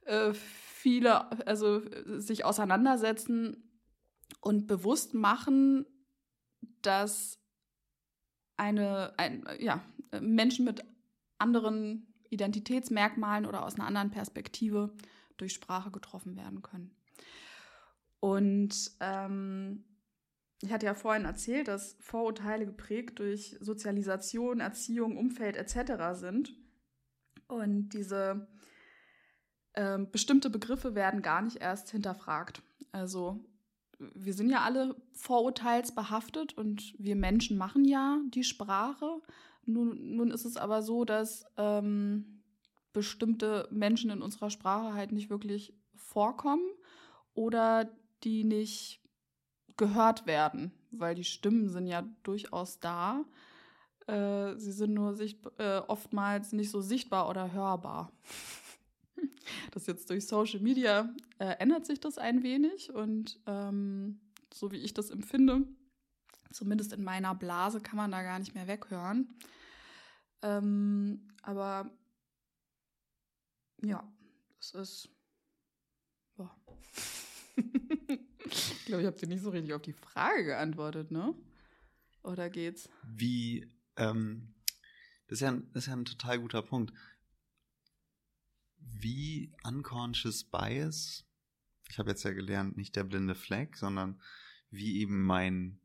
äh 0.05 0.35
viele, 0.35 1.31
also 1.47 1.83
sich 2.19 2.45
auseinandersetzen 2.45 3.69
und 4.41 4.69
bewusst 4.69 5.13
machen, 5.13 5.87
dass 6.83 7.41
eine, 8.57 9.13
ein, 9.19 9.45
ja, 9.59 9.83
Menschen 10.21 10.65
mit 10.65 10.85
anderen 11.39 12.15
Identitätsmerkmalen 12.31 13.47
oder 13.47 13.65
aus 13.65 13.75
einer 13.75 13.87
anderen 13.87 14.11
Perspektive 14.11 14.95
durch 15.37 15.53
Sprache 15.53 15.91
getroffen 15.91 16.37
werden 16.37 16.63
können. 16.63 16.95
Und 18.21 18.93
ähm, 19.01 19.85
ich 20.61 20.73
hatte 20.73 20.87
ja 20.87 20.95
vorhin 20.95 21.25
erzählt, 21.25 21.69
dass 21.69 21.97
Vorurteile 22.01 22.67
geprägt 22.67 23.21
durch 23.21 23.57
Sozialisation, 23.61 24.61
Erziehung, 24.61 25.17
Umfeld 25.17 25.57
etc. 25.57 26.19
sind. 26.19 26.53
Und 27.49 27.91
diese 27.91 28.47
ähm, 29.75 30.11
bestimmte 30.11 30.51
Begriffe 30.51 30.95
werden 30.95 31.23
gar 31.23 31.43
nicht 31.43 31.57
erst 31.57 31.91
hinterfragt. 31.91 32.63
Also 32.93 33.45
wir 33.99 34.33
sind 34.33 34.51
ja 34.51 34.61
alle 34.61 34.95
vorurteilsbehaftet 35.13 36.57
und 36.57 36.95
wir 36.99 37.17
Menschen 37.17 37.59
machen 37.59 37.85
ja 37.85 38.19
die 38.29 38.45
Sprache. 38.45 39.21
Nun, 39.65 40.17
nun 40.17 40.31
ist 40.31 40.45
es 40.45 40.57
aber 40.57 40.83
so, 40.83 41.05
dass 41.05 41.45
ähm, 41.57 42.43
bestimmte 42.93 43.69
Menschen 43.71 44.11
in 44.11 44.23
unserer 44.23 44.51
Sprache 44.51 44.95
halt 44.95 45.13
nicht 45.13 45.31
wirklich 45.31 45.75
vorkommen 45.95 46.69
oder 47.35 47.91
die 48.25 48.45
nicht 48.45 49.01
gehört 49.77 50.27
werden, 50.27 50.73
weil 50.91 51.15
die 51.15 51.25
Stimmen 51.25 51.69
sind 51.69 51.87
ja 51.87 52.03
durchaus 52.23 52.81
da. 52.81 53.25
Äh, 54.09 54.59
sie 54.59 54.73
sind 54.73 54.95
nur 54.95 55.15
sicht 55.15 55.39
äh, 55.59 55.83
oftmals 55.87 56.53
nicht 56.53 56.71
so 56.71 56.81
sichtbar 56.81 57.29
oder 57.29 57.53
hörbar. 57.53 58.13
Das 59.71 59.87
jetzt 59.87 60.11
durch 60.11 60.27
Social 60.27 60.61
Media 60.61 61.09
äh, 61.39 61.57
ändert 61.59 61.87
sich 61.87 62.01
das 62.01 62.19
ein 62.19 62.43
wenig 62.43 62.93
und 62.93 63.41
ähm, 63.47 64.21
so 64.53 64.71
wie 64.71 64.77
ich 64.77 64.93
das 64.93 65.11
empfinde, 65.11 65.67
zumindest 66.53 66.93
in 66.93 67.03
meiner 67.03 67.35
Blase 67.35 67.81
kann 67.81 67.97
man 67.97 68.11
da 68.11 68.23
gar 68.23 68.39
nicht 68.39 68.55
mehr 68.55 68.69
weghören. 68.69 69.35
Ähm, 70.43 71.29
aber 71.43 71.91
ja, 73.83 74.07
es 74.61 74.75
ist. 74.75 75.09
Boah. 76.37 76.55
ich 77.57 78.85
glaube, 78.85 79.03
ich 79.03 79.07
habe 79.07 79.19
dir 79.19 79.29
nicht 79.29 79.43
so 79.43 79.51
richtig 79.51 79.73
auf 79.73 79.83
die 79.83 79.93
Frage 79.93 80.45
geantwortet, 80.45 81.11
ne? 81.11 81.35
Oder 82.23 82.51
geht's? 82.51 82.89
Wie, 83.03 83.67
ähm, 83.99 84.55
das 85.27 85.39
ist, 85.39 85.41
ja 85.43 85.49
ein, 85.49 85.71
das 85.73 85.85
ist 85.85 85.89
ja 85.89 85.95
ein 85.95 86.05
total 86.05 86.39
guter 86.41 86.63
Punkt. 86.63 86.93
Wie 88.79 89.53
unconscious 89.65 90.45
bias, 90.45 91.27
ich 91.91 91.99
habe 91.99 92.11
jetzt 92.11 92.25
ja 92.25 92.33
gelernt, 92.33 92.77
nicht 92.77 92.97
der 92.97 93.05
blinde 93.05 93.35
Fleck, 93.35 93.77
sondern 93.77 94.21
wie 94.71 95.01
eben 95.01 95.25
mein, 95.25 95.81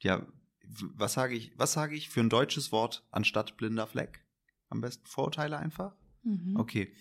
ja, 0.00 0.26
was 0.62 1.14
sage 1.14 1.34
ich, 1.34 1.52
was 1.58 1.72
sage 1.72 1.94
ich 1.94 2.08
für 2.08 2.20
ein 2.20 2.30
deutsches 2.30 2.72
Wort 2.72 3.06
anstatt 3.10 3.56
blinder 3.56 3.86
Fleck? 3.86 4.24
Am 4.68 4.80
besten 4.80 5.06
Vorurteile 5.06 5.58
einfach? 5.58 5.94
Mhm. 6.22 6.56
Okay. 6.56 6.94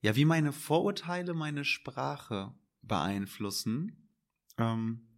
Ja, 0.00 0.16
wie 0.16 0.24
meine 0.24 0.52
Vorurteile 0.52 1.34
meine 1.34 1.64
Sprache 1.64 2.54
beeinflussen. 2.82 4.08
Ähm, 4.58 5.08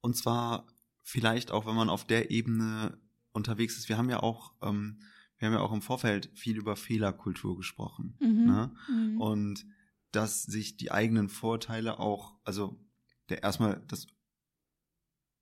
und 0.00 0.16
zwar 0.16 0.66
vielleicht 1.04 1.52
auch, 1.52 1.66
wenn 1.66 1.76
man 1.76 1.90
auf 1.90 2.04
der 2.04 2.32
Ebene 2.32 2.98
unterwegs 3.32 3.76
ist. 3.76 3.88
Wir 3.88 3.98
haben 3.98 4.10
ja 4.10 4.20
auch, 4.20 4.54
ähm, 4.62 5.00
wir 5.38 5.46
haben 5.46 5.54
ja 5.54 5.60
auch 5.60 5.72
im 5.72 5.82
Vorfeld 5.82 6.30
viel 6.34 6.56
über 6.56 6.74
Fehlerkultur 6.74 7.56
gesprochen. 7.56 8.16
Mhm. 8.20 8.46
Ne? 8.46 8.74
Mhm. 8.88 9.20
Und 9.20 9.66
dass 10.10 10.42
sich 10.42 10.76
die 10.76 10.90
eigenen 10.90 11.28
Vorteile 11.28 12.00
auch, 12.00 12.34
also 12.44 12.80
der 13.28 13.42
erstmal 13.42 13.84
das 13.86 14.06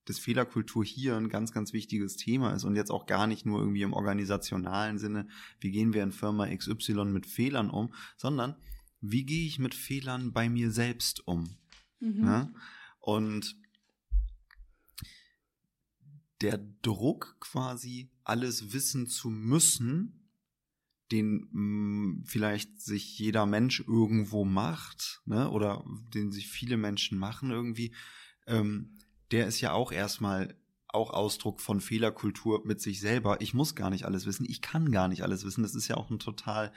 dass 0.05 0.19
Fehlerkultur 0.19 0.85
hier 0.85 1.17
ein 1.17 1.29
ganz, 1.29 1.53
ganz 1.53 1.73
wichtiges 1.73 2.17
Thema 2.17 2.53
ist 2.55 2.65
und 2.65 2.75
jetzt 2.75 2.91
auch 2.91 3.07
gar 3.07 3.29
nicht 3.29 3.47
nur 3.47 3.61
irgendwie 3.61 3.83
im 3.83 3.93
organisationalen 3.93 4.99
Sinne, 4.99 5.29
wie 5.61 5.71
gehen 5.71 5.93
wir 5.93 6.03
in 6.03 6.11
Firma 6.11 6.49
XY 6.49 7.05
mit 7.05 7.25
Fehlern 7.25 7.71
um, 7.71 7.95
sondern 8.17 8.57
wie 9.01 9.25
gehe 9.25 9.47
ich 9.47 9.61
mit 9.61 9.77
Fehlern 9.77 10.33
bei 10.33 10.49
mir 10.49 10.73
selbst 10.73 11.27
um? 11.27 11.57
Mhm. 12.01 12.21
Ne? 12.21 12.55
Und 12.99 13.57
der 16.43 16.59
Druck 16.83 17.37
quasi, 17.41 18.11
alles 18.25 18.73
wissen 18.73 19.07
zu 19.07 19.31
müssen, 19.31 20.29
den 21.11 21.49
mh, 21.53 21.61
mm, 21.61 22.25
vielleicht 22.25 22.81
sich 22.81 23.19
jeder 23.19 23.47
Mensch 23.47 23.81
irgendwo 23.81 24.45
macht, 24.45 25.23
ne, 25.25 25.51
oder 25.51 25.85
den 26.15 26.33
sich 26.33 26.49
viele 26.49 26.77
Menschen 26.77 27.19
machen 27.19 27.51
irgendwie, 27.51 27.95
ähm, 28.47 28.99
der 29.31 29.47
ist 29.47 29.61
ja 29.61 29.73
auch 29.73 29.93
erstmal 29.93 30.57
auch 30.89 31.11
Ausdruck 31.11 31.61
von 31.61 31.81
Fehlerkultur 31.81 32.63
mit 32.67 32.81
sich 32.81 33.01
selber. 33.01 33.41
Ich 33.41 33.55
muss 33.55 33.75
gar 33.75 33.89
nicht 33.89 34.05
alles 34.05 34.27
wissen, 34.27 34.45
ich 34.47 34.61
kann 34.61 34.93
gar 34.93 35.09
nicht 35.09 35.23
alles 35.23 35.45
wissen. 35.45 35.63
Das 35.63 35.75
ist 35.75 35.89
ja 35.89 35.97
auch 35.97 36.11
ein 36.11 36.19
total 36.19 36.73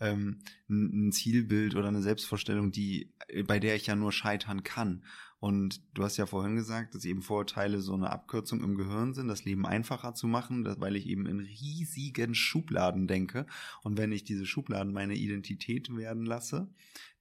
ähm, 0.00 0.40
ein 0.68 1.12
Zielbild 1.12 1.76
oder 1.76 1.88
eine 1.88 2.02
Selbstvorstellung, 2.02 2.72
die 2.72 3.12
bei 3.46 3.60
der 3.60 3.76
ich 3.76 3.86
ja 3.86 3.96
nur 3.96 4.12
scheitern 4.12 4.62
kann. 4.62 5.04
Und 5.38 5.82
du 5.94 6.04
hast 6.04 6.18
ja 6.18 6.26
vorhin 6.26 6.56
gesagt, 6.56 6.94
dass 6.94 7.06
eben 7.06 7.22
Vorurteile 7.22 7.80
so 7.80 7.94
eine 7.94 8.10
Abkürzung 8.10 8.62
im 8.62 8.76
Gehirn 8.76 9.14
sind, 9.14 9.28
das 9.28 9.44
Leben 9.44 9.64
einfacher 9.64 10.12
zu 10.12 10.26
machen, 10.26 10.66
weil 10.80 10.96
ich 10.96 11.06
eben 11.06 11.24
in 11.26 11.40
riesigen 11.40 12.34
Schubladen 12.34 13.06
denke. 13.06 13.46
Und 13.82 13.96
wenn 13.96 14.12
ich 14.12 14.24
diese 14.24 14.44
Schubladen 14.44 14.92
meine 14.92 15.14
Identität 15.14 15.94
werden 15.96 16.26
lasse, 16.26 16.68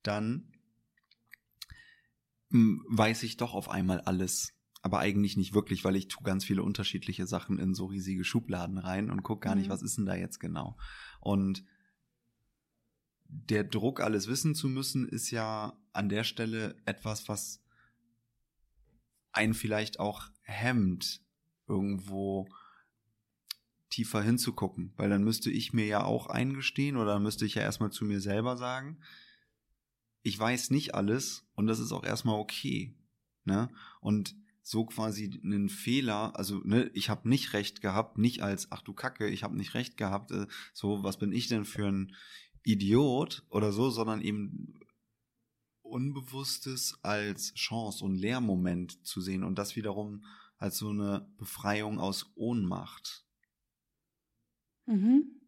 dann 0.04 0.52
weiß 2.50 3.24
ich 3.24 3.38
doch 3.38 3.54
auf 3.54 3.70
einmal 3.70 4.02
alles 4.02 4.54
aber 4.82 5.00
eigentlich 5.00 5.36
nicht 5.36 5.54
wirklich, 5.54 5.84
weil 5.84 5.96
ich 5.96 6.08
tue 6.08 6.24
ganz 6.24 6.46
viele 6.46 6.64
unterschiedliche 6.64 7.28
Sachen 7.28 7.60
in 7.60 7.74
so 7.74 7.88
riesige 7.88 8.24
Schubladen 8.24 8.78
rein 8.78 9.10
und 9.10 9.24
gucke 9.24 9.46
gar 9.46 9.56
mhm. 9.56 9.62
nicht, 9.62 9.70
was 9.70 9.82
ist 9.82 9.98
denn 9.98 10.06
da 10.06 10.16
jetzt 10.16 10.40
genau. 10.40 10.78
Und 11.20 11.66
der 13.30 13.64
Druck, 13.64 14.02
alles 14.02 14.28
wissen 14.28 14.56
zu 14.56 14.68
müssen, 14.68 15.08
ist 15.08 15.32
ja 15.32 15.78
an 15.94 16.10
der 16.10 16.24
Stelle 16.24 16.76
etwas, 16.86 17.30
was 17.30 17.62
einen 19.32 19.54
vielleicht 19.54 20.00
auch 20.00 20.30
hemmt, 20.42 21.22
irgendwo 21.68 22.48
tiefer 23.90 24.22
hinzugucken, 24.22 24.94
weil 24.98 25.10
dann 25.10 25.24
müsste 25.24 25.52
ich 25.52 25.74
mir 25.74 25.86
ja 25.86 26.04
auch 26.04 26.28
eingestehen 26.28 26.98
oder 26.98 27.14
dann 27.14 27.24
müsste 27.24 27.46
ich 27.46 27.56
ja 27.56 27.62
erstmal 27.62 27.92
zu 27.92 28.06
mir 28.06 28.20
selber 28.20 28.58
sagen, 28.58 29.00
ich 30.22 30.38
weiß 30.38 30.72
nicht 30.72 30.96
alles 30.96 31.48
und 31.54 31.68
das 31.68 31.80
ist 31.80 31.92
auch 31.92 32.04
erstmal 32.04 32.40
okay. 32.40 32.96
Ne? 33.46 33.70
Und 34.02 34.36
so 34.62 34.86
quasi 34.86 35.40
einen 35.44 35.70
Fehler, 35.70 36.38
also 36.38 36.62
ne, 36.64 36.92
ich 36.94 37.10
habe 37.10 37.28
nicht 37.28 37.54
recht 37.54 37.82
gehabt, 37.82 38.20
nicht 38.20 38.44
als 38.44 38.72
ach 38.72 38.84
du 38.84 38.94
Kacke, 38.94 39.28
ich 39.28 39.44
habe 39.44 39.58
nicht 39.58 39.74
recht 39.74 39.98
gehabt, 39.98 40.32
äh, 40.32 40.46
so 40.74 41.04
was 41.04 41.18
bin 41.18 41.32
ich 41.32 41.48
denn 41.48 41.66
für 41.66 41.88
ein 41.88 42.16
Idiot 42.72 43.44
oder 43.50 43.72
so, 43.72 43.90
sondern 43.90 44.22
eben 44.22 44.80
Unbewusstes 45.82 47.00
als 47.02 47.54
Chance 47.56 48.06
und 48.06 48.16
Lehrmoment 48.16 49.06
zu 49.06 49.22
sehen 49.22 49.44
und 49.44 49.58
das 49.58 49.76
wiederum 49.76 50.24
als 50.58 50.78
so 50.78 50.90
eine 50.90 51.28
Befreiung 51.38 52.00
aus 52.00 52.32
Ohnmacht. 52.36 53.26
Mhm. 54.86 55.42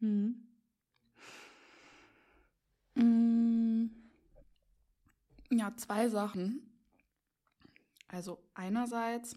Mhm. 0.00 0.46
Mm. 2.96 3.90
Ja, 5.50 5.74
zwei 5.76 6.08
Sachen. 6.08 6.60
Also 8.08 8.42
einerseits 8.54 9.36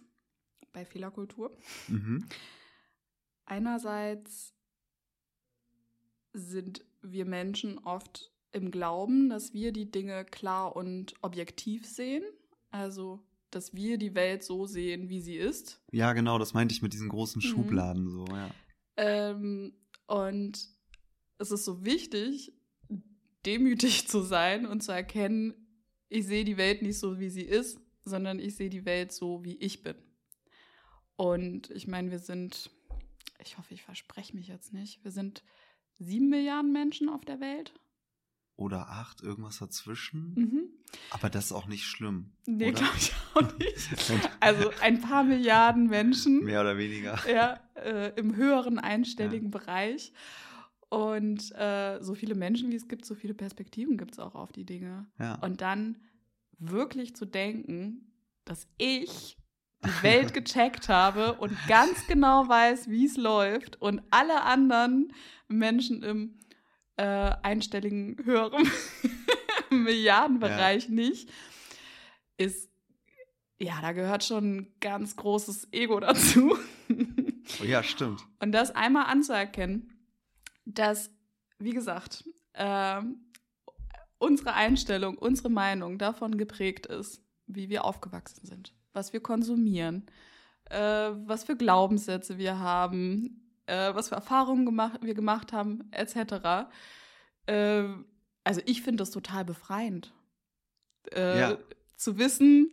bei 0.74 0.86
Fehlerkultur. 0.86 1.58
Mhm. 1.88 2.28
Einerseits 3.46 4.57
sind 6.38 6.86
wir 7.02 7.26
Menschen 7.26 7.80
oft 7.80 8.32
im 8.52 8.72
Glauben, 8.72 9.30
dass 9.30 9.54
wir 9.54 9.72
die 9.72 9.92
Dinge 9.92 10.26
klar 10.26 10.76
und 10.76 11.14
objektiv 11.22 11.86
sehen. 11.86 12.24
Also, 12.72 13.24
dass 13.52 13.74
wir 13.74 13.98
die 13.98 14.16
Welt 14.16 14.44
so 14.44 14.66
sehen, 14.66 15.10
wie 15.10 15.22
sie 15.22 15.36
ist. 15.36 15.82
Ja, 15.92 16.14
genau, 16.14 16.38
das 16.38 16.54
meinte 16.54 16.74
ich 16.74 16.82
mit 16.82 16.94
diesen 16.94 17.10
großen 17.10 17.42
mhm. 17.44 17.48
Schubladen 17.48 18.04
mhm. 18.06 18.10
so, 18.10 18.26
ja. 18.28 18.50
Ähm, 18.98 19.74
und 20.08 20.70
es 21.38 21.52
ist 21.52 21.66
so 21.66 21.86
wichtig, 21.86 22.54
demütig 23.46 24.08
zu 24.08 24.22
sein 24.22 24.66
und 24.66 24.82
zu 24.82 24.92
erkennen, 24.92 25.54
ich 26.10 26.26
sehe 26.26 26.46
die 26.46 26.58
Welt 26.58 26.82
nicht 26.82 27.00
so, 27.00 27.20
wie 27.20 27.30
sie 27.30 27.44
ist, 27.44 27.80
sondern 28.06 28.40
ich 28.40 28.56
sehe 28.56 28.70
die 28.70 28.86
Welt 28.86 29.12
so, 29.12 29.44
wie 29.44 29.58
ich 29.58 29.84
bin. 29.84 29.96
Und 31.16 31.70
ich 31.72 31.88
meine, 31.88 32.12
wir 32.12 32.20
sind, 32.20 32.70
ich 33.40 33.58
hoffe, 33.58 33.74
ich 33.74 33.84
verspreche 33.84 34.36
mich 34.36 34.48
jetzt 34.48 34.74
nicht, 34.74 35.04
wir 35.04 35.12
sind 35.12 35.44
sieben 36.00 36.30
Milliarden 36.30 36.72
Menschen 36.72 37.10
auf 37.10 37.26
der 37.26 37.40
Welt. 37.40 37.74
oder 38.56 38.90
acht, 38.90 39.22
irgendwas 39.22 39.60
dazwischen. 39.60 40.34
Mhm. 40.36 40.64
Aber 41.12 41.30
das 41.30 41.46
ist 41.46 41.52
auch 41.52 41.68
nicht 41.68 41.86
schlimm. 41.86 42.32
Nee, 42.48 42.72
glaube 42.72 42.98
ich 42.98 43.14
auch 43.36 43.58
nicht. 43.60 44.30
Also 44.40 44.72
ein 44.82 45.00
paar 45.00 45.24
Milliarden 45.24 45.88
Menschen. 45.88 46.44
Mehr 46.44 46.62
oder 46.62 46.76
weniger. 46.78 47.20
Ja, 47.32 47.60
äh, 47.76 48.12
im 48.16 48.36
höheren 48.36 48.80
einstelligen 48.80 49.52
Bereich. 49.52 50.12
Und 50.90 51.52
äh, 51.56 52.00
so 52.02 52.16
viele 52.16 52.34
Menschen, 52.34 52.72
wie 52.72 52.76
es 52.76 52.88
gibt, 52.88 53.06
so 53.06 53.14
viele 53.14 53.34
Perspektiven 53.36 53.98
gibt 53.98 54.14
es 54.14 54.20
auch 54.20 54.34
auf 54.34 54.52
die 54.52 54.66
Dinge. 54.66 55.06
Ja. 55.20 55.36
Und 55.36 55.62
dann 55.62 55.98
wirklich 56.58 57.16
zu 57.16 57.26
denken, 57.26 58.12
dass 58.46 58.68
ich 58.78 59.38
die 59.86 60.04
Welt 60.04 60.34
gecheckt 60.34 60.90
habe 60.90 61.34
und 61.34 61.56
ganz 61.68 62.08
genau 62.08 62.48
weiß, 62.48 62.90
wie 62.90 63.06
es 63.06 63.18
läuft 63.18 63.80
und 63.82 64.02
alle 64.10 64.44
anderen 64.44 65.14
Menschen 65.48 66.04
im 66.04 66.40
äh, 66.98 67.04
einstelligen 67.44 68.18
höheren 68.24 68.70
Milliardenbereich 69.70 70.90
nicht, 70.90 71.30
ist, 72.38 72.70
ja, 73.60 73.82
da 73.82 73.92
gehört 73.92 74.24
schon 74.24 74.58
ein 74.58 74.74
ganz 74.80 75.16
großes 75.16 75.70
Ego 75.72 76.00
dazu. 76.00 76.58
Oh 77.62 77.64
ja, 77.64 77.84
stimmt. 77.84 78.26
Und 78.40 78.52
das 78.52 78.72
einmal 78.72 79.06
anzuerkennen, 79.06 79.94
dass, 80.66 81.12
wie 81.60 81.72
gesagt, 81.72 82.26
ähm, 82.54 83.22
unsere 84.18 84.54
Einstellung, 84.54 85.18
unsere 85.18 85.50
Meinung 85.50 85.98
davon 85.98 86.38
geprägt 86.38 86.88
ist, 86.88 87.22
wie 87.46 87.70
wir 87.70 87.86
aufgewachsen 87.86 88.46
sind, 88.46 88.74
was 88.94 89.14
wir 89.14 89.22
konsumieren, 89.22 90.06
äh, 90.66 91.12
was 91.26 91.44
für 91.46 91.56
Glaubenssätze 91.56 92.38
wir 92.38 92.60
haben, 92.60 93.47
äh, 93.68 93.94
was 93.94 94.10
für 94.10 94.16
Erfahrungen 94.16 94.66
gemacht, 94.66 95.00
wir 95.02 95.14
gemacht 95.14 95.54
haben, 95.54 95.90
etc. 95.92 96.70
Äh, 97.46 97.84
also 98.44 98.62
ich 98.66 98.82
finde 98.82 99.02
das 99.02 99.12
total 99.12 99.46
befreiend, 99.46 100.14
äh, 101.14 101.40
Ja. 101.40 101.58
zu 101.96 102.18
wissen, 102.18 102.72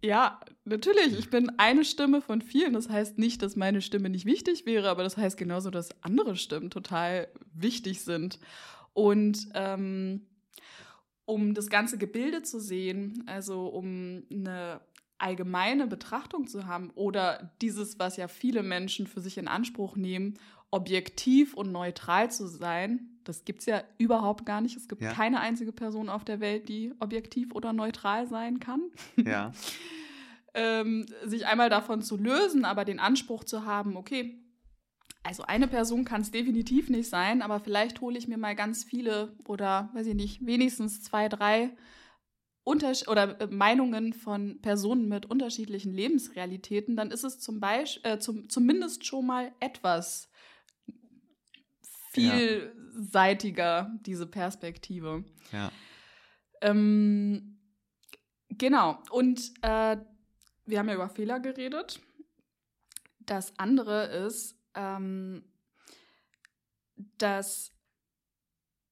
ja, 0.00 0.38
natürlich, 0.64 1.18
ich 1.18 1.28
bin 1.28 1.50
eine 1.58 1.84
Stimme 1.84 2.20
von 2.20 2.40
vielen. 2.40 2.72
Das 2.72 2.88
heißt 2.88 3.18
nicht, 3.18 3.42
dass 3.42 3.56
meine 3.56 3.82
Stimme 3.82 4.10
nicht 4.10 4.26
wichtig 4.26 4.64
wäre, 4.64 4.88
aber 4.90 5.02
das 5.02 5.16
heißt 5.16 5.36
genauso, 5.36 5.70
dass 5.70 5.90
andere 6.02 6.36
Stimmen 6.36 6.70
total 6.70 7.28
wichtig 7.52 8.02
sind. 8.02 8.38
Und 8.92 9.48
ähm, 9.54 10.26
um 11.24 11.52
das 11.54 11.68
ganze 11.68 11.98
Gebilde 11.98 12.42
zu 12.42 12.60
sehen, 12.60 13.24
also 13.26 13.66
um 13.66 14.22
eine 14.30 14.80
allgemeine 15.18 15.86
Betrachtung 15.86 16.46
zu 16.46 16.66
haben 16.66 16.90
oder 16.94 17.52
dieses, 17.60 17.98
was 17.98 18.16
ja 18.16 18.28
viele 18.28 18.62
Menschen 18.62 19.06
für 19.06 19.20
sich 19.20 19.36
in 19.38 19.48
Anspruch 19.48 19.96
nehmen, 19.96 20.34
objektiv 20.70 21.54
und 21.54 21.72
neutral 21.72 22.30
zu 22.30 22.46
sein, 22.46 23.18
das 23.24 23.44
gibt 23.44 23.60
es 23.60 23.66
ja 23.66 23.82
überhaupt 23.98 24.46
gar 24.46 24.60
nicht. 24.60 24.76
Es 24.76 24.88
gibt 24.88 25.02
Ja. 25.02 25.12
keine 25.12 25.40
einzige 25.40 25.72
Person 25.72 26.08
auf 26.08 26.24
der 26.24 26.40
Welt, 26.40 26.68
die 26.68 26.92
objektiv 27.00 27.54
oder 27.54 27.72
neutral 27.72 28.26
sein 28.26 28.60
kann. 28.60 28.80
Ja. 29.24 29.52
ähm, 30.54 31.06
sich 31.24 31.46
einmal 31.46 31.70
davon 31.70 32.02
zu 32.02 32.16
lösen, 32.16 32.64
aber 32.64 32.84
den 32.84 32.98
Anspruch 33.00 33.44
zu 33.44 33.64
haben, 33.64 33.96
okay, 33.96 34.38
also 35.22 35.42
eine 35.42 35.68
Person 35.68 36.04
kann 36.04 36.22
es 36.22 36.30
definitiv 36.30 36.88
nicht 36.88 37.08
sein, 37.10 37.42
aber 37.42 37.60
vielleicht 37.60 38.00
hole 38.00 38.16
ich 38.18 38.28
mir 38.28 38.38
mal 38.38 38.56
ganz 38.56 38.84
viele 38.84 39.36
oder 39.46 39.90
weiß 39.94 40.06
ich 40.06 40.14
nicht, 40.14 40.46
wenigstens 40.46 41.02
zwei, 41.02 41.28
drei 41.28 41.70
Unters 42.68 43.08
oder 43.08 43.40
äh, 43.40 43.46
Meinungen 43.46 44.12
von 44.12 44.60
Personen 44.60 45.08
mit 45.08 45.26
unterschiedlichen 45.26 45.92
Lebensrealitäten, 45.92 46.96
dann 46.96 47.10
ist 47.10 47.24
es 47.24 47.40
zum 47.40 47.60
Beispiel 47.60 48.12
äh, 48.12 48.18
zum, 48.18 48.48
zumindest 48.48 49.06
schon 49.06 49.26
mal 49.26 49.52
etwas 49.58 50.30
vielseitiger, 52.12 53.90
diese 54.04 54.26
Perspektive. 54.26 55.24
Ja. 55.50 55.72
Ähm, 56.60 57.58
genau. 58.50 59.02
Und 59.10 59.52
äh, 59.62 59.96
wir 60.66 60.78
haben 60.78 60.88
ja 60.88 60.94
über 60.94 61.08
Fehler 61.08 61.40
geredet. 61.40 62.00
Das 63.20 63.58
andere 63.58 64.06
ist, 64.26 64.56
ähm, 64.74 65.44
dass 67.16 67.72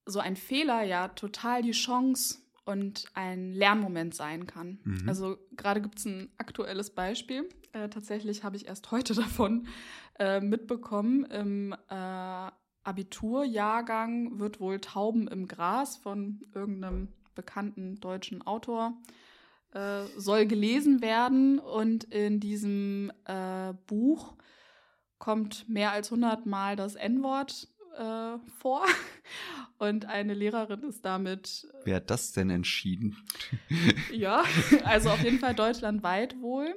so 0.07 0.21
ein 0.21 0.37
Fehler 0.37 0.83
ja 0.83 1.09
total 1.09 1.63
die 1.63 1.73
Chance 1.73 2.46
und 2.67 3.05
ein 3.15 3.53
Lernmoment 3.53 4.15
sein 4.15 4.47
kann. 4.47 4.81
Mhm. 4.85 5.09
Also 5.09 5.39
gerade 5.57 5.81
gibt 5.81 5.99
es 5.99 6.05
ein 6.05 6.29
aktuelles 6.37 6.91
Beispiel. 6.91 7.49
Äh, 7.73 7.89
tatsächlich 7.89 8.45
habe 8.45 8.57
ich 8.57 8.67
erst 8.67 8.91
heute 8.91 9.15
davon 9.15 9.67
äh, 10.19 10.41
mitbekommen. 10.41 11.25
Im 11.25 11.73
äh, 11.89 12.51
Abiturjahrgang 12.83 14.39
wird 14.39 14.61
wohl 14.61 14.81
Tauben 14.81 15.29
im 15.29 15.49
Gras 15.49 15.97
von 15.97 16.41
irgendeinem 16.55 17.09
bekannten 17.35 18.01
deutschen 18.01 18.43
Autor 18.43 18.97
äh, 19.73 20.05
soll 20.17 20.47
gelesen 20.47 21.03
werden 21.03 21.59
und 21.59 22.05
in 22.05 22.41
diesem 22.41 23.13
äh, 23.27 23.75
Buch 23.87 24.35
kommt 25.19 25.69
mehr 25.69 25.93
als 25.93 26.11
100 26.11 26.47
Mal 26.47 26.77
das 26.77 26.95
N-Wort 26.95 27.69
äh, 27.97 28.39
vor 28.59 28.85
und 29.79 30.07
eine 30.07 30.35
Lehrerin 30.35 30.83
ist 30.83 31.05
damit 31.05 31.67
Wer 31.85 31.97
hat 31.97 32.11
das 32.11 32.33
denn 32.33 32.51
entschieden? 32.51 33.17
ja, 34.13 34.45
also 34.85 35.11
auf 35.11 35.23
jeden 35.23 35.39
Fall 35.39 35.55
deutschlandweit 35.55 36.41
wohl. 36.41 36.75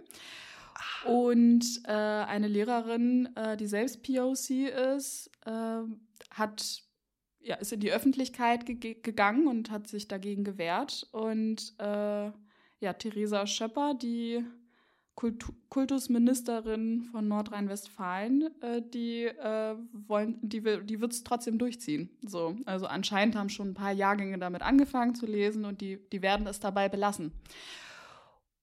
Und 1.05 1.65
äh, 1.85 1.91
eine 1.91 2.47
Lehrerin, 2.47 3.29
äh, 3.35 3.57
die 3.57 3.67
selbst 3.67 4.03
POC 4.03 4.69
ist, 4.95 5.31
äh, 5.45 5.81
hat, 6.31 6.83
ja, 7.39 7.55
ist 7.55 7.73
in 7.73 7.79
die 7.79 7.91
Öffentlichkeit 7.91 8.65
ge 8.65 8.95
gegangen 9.01 9.47
und 9.47 9.71
hat 9.71 9.87
sich 9.87 10.07
dagegen 10.07 10.43
gewehrt. 10.43 11.07
Und 11.11 11.73
äh, 11.79 12.31
ja, 12.81 12.93
Theresa 12.97 13.45
Schöpper, 13.45 13.93
die 13.93 14.43
Kultu 15.19 15.51
Kultusministerin 15.67 17.03
von 17.11 17.27
Nordrhein-Westfalen, 17.27 18.49
äh, 18.61 18.81
die 18.81 19.25
äh, 19.25 19.75
wollen, 20.07 20.39
die, 20.41 20.61
die 20.61 21.01
wird 21.01 21.11
es 21.11 21.25
trotzdem 21.25 21.57
durchziehen. 21.57 22.09
So, 22.25 22.55
also 22.65 22.85
anscheinend 22.87 23.35
haben 23.35 23.49
schon 23.49 23.71
ein 23.71 23.73
paar 23.73 23.91
Jahrgänge 23.91 24.39
damit 24.39 24.61
angefangen 24.61 25.15
zu 25.15 25.25
lesen 25.25 25.65
und 25.65 25.81
die, 25.81 25.99
die 26.13 26.21
werden 26.21 26.47
es 26.47 26.61
dabei 26.61 26.87
belassen. 26.87 27.33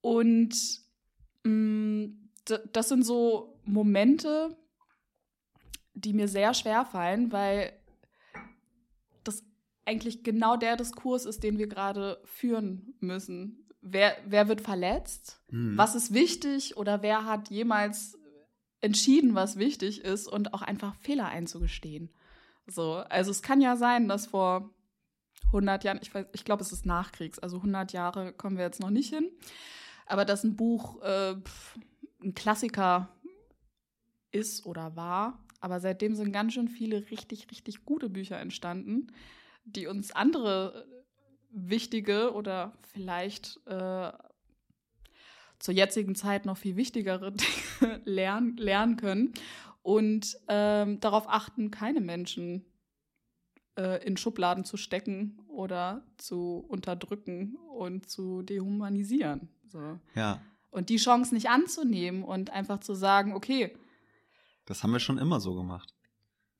Und 0.00 0.54
mh, 1.44 2.08
d- 2.48 2.58
das 2.72 2.88
sind 2.88 3.04
so 3.04 3.60
Momente, 3.66 4.56
die 5.92 6.14
mir 6.14 6.28
sehr 6.28 6.54
schwer 6.54 6.86
fallen, 6.86 7.32
weil 7.32 7.70
das 9.24 9.44
eigentlich 9.84 10.24
genau 10.24 10.56
der 10.56 10.76
Diskurs 10.76 11.26
ist, 11.26 11.42
den 11.42 11.58
wir 11.58 11.66
gerade 11.66 12.18
führen 12.24 12.94
müssen. 13.00 13.65
Wer, 13.88 14.16
wer 14.26 14.48
wird 14.48 14.60
verletzt? 14.60 15.40
Mhm. 15.50 15.78
Was 15.78 15.94
ist 15.94 16.12
wichtig 16.12 16.76
oder 16.76 17.02
wer 17.02 17.24
hat 17.24 17.50
jemals 17.50 18.18
entschieden, 18.80 19.34
was 19.34 19.58
wichtig 19.58 20.02
ist 20.02 20.26
und 20.26 20.52
auch 20.54 20.62
einfach 20.62 20.94
Fehler 20.96 21.26
einzugestehen? 21.28 22.10
So, 22.66 22.94
also 22.94 23.30
es 23.30 23.42
kann 23.42 23.60
ja 23.60 23.76
sein, 23.76 24.08
dass 24.08 24.26
vor 24.26 24.70
100 25.52 25.84
Jahren, 25.84 26.00
ich, 26.02 26.10
weiß- 26.10 26.26
ich 26.32 26.44
glaube, 26.44 26.62
es 26.62 26.72
ist 26.72 26.84
Nachkriegs, 26.84 27.38
also 27.38 27.58
100 27.58 27.92
Jahre 27.92 28.32
kommen 28.32 28.56
wir 28.56 28.64
jetzt 28.64 28.80
noch 28.80 28.90
nicht 28.90 29.10
hin, 29.14 29.30
aber 30.06 30.24
dass 30.24 30.42
ein 30.42 30.56
Buch 30.56 31.00
äh, 31.02 31.36
pf, 31.36 31.78
ein 32.22 32.34
Klassiker 32.34 33.08
ist 34.32 34.66
oder 34.66 34.96
war, 34.96 35.44
aber 35.60 35.78
seitdem 35.80 36.16
sind 36.16 36.32
ganz 36.32 36.54
schön 36.54 36.68
viele 36.68 37.08
richtig, 37.10 37.48
richtig 37.52 37.84
gute 37.84 38.10
Bücher 38.10 38.38
entstanden, 38.40 39.12
die 39.64 39.86
uns 39.86 40.10
andere 40.10 40.86
wichtige 41.56 42.32
oder 42.34 42.72
vielleicht 42.92 43.60
äh, 43.66 44.12
zur 45.58 45.74
jetzigen 45.74 46.14
Zeit 46.14 46.44
noch 46.44 46.58
viel 46.58 46.76
wichtigere 46.76 47.32
Dinge 47.80 48.00
lernen, 48.04 48.56
lernen 48.56 48.96
können 48.96 49.32
und 49.82 50.36
ähm, 50.48 51.00
darauf 51.00 51.28
achten, 51.28 51.70
keine 51.70 52.00
Menschen 52.00 52.64
äh, 53.76 54.04
in 54.06 54.16
Schubladen 54.16 54.64
zu 54.64 54.76
stecken 54.76 55.38
oder 55.48 56.02
zu 56.18 56.64
unterdrücken 56.68 57.56
und 57.72 58.08
zu 58.08 58.42
dehumanisieren. 58.42 59.48
So. 59.68 59.98
Ja, 60.14 60.40
Und 60.70 60.90
die 60.90 60.96
Chance 60.96 61.34
nicht 61.34 61.48
anzunehmen 61.48 62.22
und 62.22 62.50
einfach 62.50 62.80
zu 62.80 62.94
sagen, 62.94 63.34
okay, 63.34 63.74
das 64.66 64.82
haben 64.82 64.92
wir 64.92 65.00
schon 65.00 65.18
immer 65.18 65.40
so 65.40 65.54
gemacht. 65.54 65.95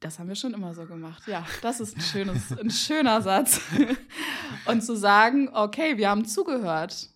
Das 0.06 0.18
haben 0.18 0.28
wir 0.28 0.36
schon 0.36 0.54
immer 0.54 0.72
so 0.72 0.86
gemacht. 0.86 1.26
Ja, 1.26 1.44
das 1.62 1.80
ist 1.80 1.96
ein, 1.96 2.00
schönes, 2.00 2.56
ein 2.58 2.70
schöner 2.70 3.20
Satz. 3.20 3.60
Und 4.66 4.82
zu 4.82 4.96
sagen, 4.96 5.48
okay, 5.52 5.96
wir 5.98 6.08
haben 6.08 6.24
zugehört. 6.24 7.08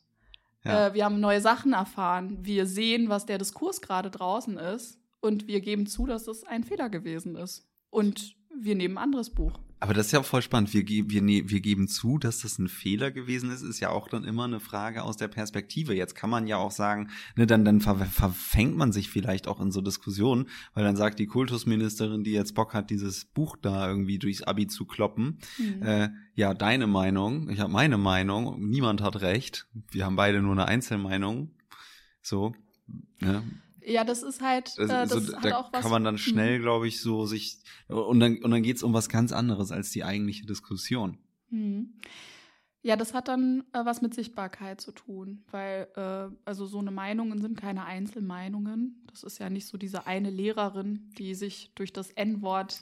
Ja. 0.64 0.88
Äh, 0.88 0.94
wir 0.94 1.04
haben 1.04 1.20
neue 1.20 1.40
Sachen 1.40 1.72
erfahren. 1.72 2.38
Wir 2.42 2.66
sehen, 2.66 3.08
was 3.08 3.26
der 3.26 3.38
Diskurs 3.38 3.80
gerade 3.80 4.10
draußen 4.10 4.58
ist. 4.58 4.98
Und 5.20 5.46
wir 5.46 5.60
geben 5.60 5.86
zu, 5.86 6.06
dass 6.06 6.26
es 6.26 6.44
ein 6.44 6.64
Fehler 6.64 6.88
gewesen 6.88 7.36
ist. 7.36 7.68
Und 7.90 8.34
wir 8.52 8.74
nehmen 8.74 8.98
ein 8.98 9.04
anderes 9.04 9.30
Buch. 9.30 9.60
Aber 9.82 9.94
das 9.94 10.06
ist 10.06 10.12
ja 10.12 10.22
voll 10.22 10.42
spannend. 10.42 10.74
Wir, 10.74 10.84
ge 10.84 11.04
wir, 11.08 11.22
ne 11.22 11.48
wir 11.48 11.60
geben 11.60 11.88
zu, 11.88 12.18
dass 12.18 12.40
das 12.40 12.58
ein 12.58 12.68
Fehler 12.68 13.10
gewesen 13.10 13.50
ist, 13.50 13.62
ist 13.62 13.80
ja 13.80 13.88
auch 13.88 14.08
dann 14.08 14.24
immer 14.24 14.44
eine 14.44 14.60
Frage 14.60 15.02
aus 15.02 15.16
der 15.16 15.28
Perspektive. 15.28 15.94
Jetzt 15.94 16.14
kann 16.14 16.28
man 16.28 16.46
ja 16.46 16.58
auch 16.58 16.70
sagen, 16.70 17.08
ne, 17.34 17.46
dann, 17.46 17.64
dann 17.64 17.80
ver 17.80 17.96
verfängt 17.96 18.76
man 18.76 18.92
sich 18.92 19.08
vielleicht 19.08 19.48
auch 19.48 19.58
in 19.58 19.72
so 19.72 19.80
Diskussionen, 19.80 20.48
weil 20.74 20.84
dann 20.84 20.96
sagt 20.96 21.18
die 21.18 21.26
Kultusministerin, 21.26 22.24
die 22.24 22.32
jetzt 22.32 22.54
Bock 22.54 22.74
hat, 22.74 22.90
dieses 22.90 23.24
Buch 23.24 23.56
da 23.60 23.88
irgendwie 23.88 24.18
durchs 24.18 24.42
Abi 24.42 24.66
zu 24.66 24.84
kloppen, 24.84 25.38
mhm. 25.56 25.82
äh, 25.82 26.10
ja, 26.34 26.52
deine 26.52 26.86
Meinung, 26.86 27.48
ich 27.48 27.58
habe 27.58 27.72
meine 27.72 27.96
Meinung, 27.96 28.60
niemand 28.60 29.00
hat 29.00 29.22
recht, 29.22 29.66
wir 29.90 30.04
haben 30.04 30.16
beide 30.16 30.42
nur 30.42 30.52
eine 30.52 30.66
Einzelmeinung. 30.66 31.52
So, 32.20 32.54
ne? 33.20 33.42
Ja, 33.84 34.04
das 34.04 34.22
ist 34.22 34.40
halt, 34.40 34.76
äh, 34.78 34.86
das 34.86 35.10
so, 35.10 35.36
hat 35.36 35.44
da 35.44 35.56
auch 35.56 35.72
was. 35.72 35.82
Kann 35.82 35.90
man 35.90 36.04
dann 36.04 36.18
schnell, 36.18 36.58
mhm. 36.58 36.62
glaube 36.62 36.88
ich, 36.88 37.00
so 37.00 37.26
sich 37.26 37.58
und 37.88 38.20
dann 38.20 38.38
und 38.42 38.50
dann 38.50 38.62
geht's 38.62 38.82
um 38.82 38.92
was 38.92 39.08
ganz 39.08 39.32
anderes 39.32 39.72
als 39.72 39.90
die 39.90 40.04
eigentliche 40.04 40.46
Diskussion. 40.46 41.18
Mhm. 41.50 41.94
Ja, 42.82 42.96
das 42.96 43.12
hat 43.12 43.28
dann 43.28 43.64
äh, 43.74 43.84
was 43.84 44.00
mit 44.00 44.14
Sichtbarkeit 44.14 44.80
zu 44.80 44.92
tun, 44.92 45.44
weil 45.50 45.86
äh, 45.96 46.34
also 46.46 46.64
so 46.64 46.78
eine 46.78 46.90
Meinungen 46.90 47.42
sind 47.42 47.60
keine 47.60 47.84
Einzelmeinungen. 47.84 49.04
Das 49.10 49.22
ist 49.22 49.38
ja 49.38 49.50
nicht 49.50 49.66
so 49.66 49.76
diese 49.76 50.06
eine 50.06 50.30
Lehrerin, 50.30 51.10
die 51.18 51.34
sich 51.34 51.72
durch 51.74 51.92
das 51.92 52.10
N-Wort 52.10 52.80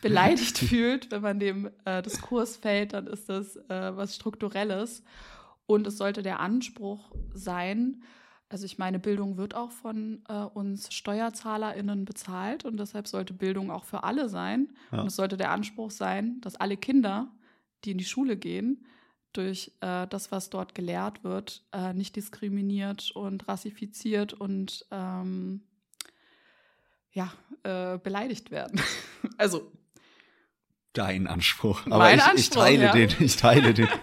beleidigt 0.00 0.58
fühlt, 0.58 1.10
wenn 1.10 1.22
man 1.22 1.40
dem 1.40 1.70
äh, 1.84 2.02
Diskurs 2.02 2.56
fällt, 2.56 2.92
dann 2.92 3.08
ist 3.08 3.28
das 3.28 3.56
äh, 3.56 3.96
was 3.96 4.14
strukturelles 4.14 5.02
und 5.66 5.88
es 5.88 5.96
sollte 5.96 6.22
der 6.22 6.38
Anspruch 6.38 7.10
sein, 7.34 8.02
also 8.52 8.66
ich 8.66 8.76
meine, 8.76 8.98
Bildung 8.98 9.38
wird 9.38 9.54
auch 9.54 9.70
von 9.70 10.22
äh, 10.28 10.34
uns 10.34 10.92
SteuerzahlerInnen 10.92 12.04
bezahlt 12.04 12.66
und 12.66 12.76
deshalb 12.76 13.08
sollte 13.08 13.32
Bildung 13.32 13.70
auch 13.70 13.84
für 13.84 14.04
alle 14.04 14.28
sein. 14.28 14.68
Ja. 14.92 15.00
Und 15.00 15.06
es 15.06 15.16
sollte 15.16 15.38
der 15.38 15.50
Anspruch 15.50 15.90
sein, 15.90 16.38
dass 16.42 16.56
alle 16.56 16.76
Kinder, 16.76 17.32
die 17.84 17.92
in 17.92 17.98
die 17.98 18.04
Schule 18.04 18.36
gehen, 18.36 18.84
durch 19.32 19.72
äh, 19.80 20.06
das, 20.06 20.30
was 20.32 20.50
dort 20.50 20.74
gelehrt 20.74 21.24
wird, 21.24 21.64
äh, 21.72 21.94
nicht 21.94 22.14
diskriminiert 22.14 23.10
und 23.12 23.48
rassifiziert 23.48 24.34
und 24.34 24.84
ähm, 24.90 25.62
ja, 27.10 27.32
äh, 27.62 27.96
beleidigt 27.96 28.50
werden. 28.50 28.82
also 29.38 29.72
dein 30.92 31.26
Anspruch. 31.26 31.86
Aber 31.86 32.12
ich, 32.12 32.22
Anspruch, 32.22 32.38
ich 32.38 32.50
teile 32.50 32.84
ja. 32.84 32.92
den, 32.92 33.10
ich 33.18 33.36
teile 33.36 33.72
den. 33.72 33.88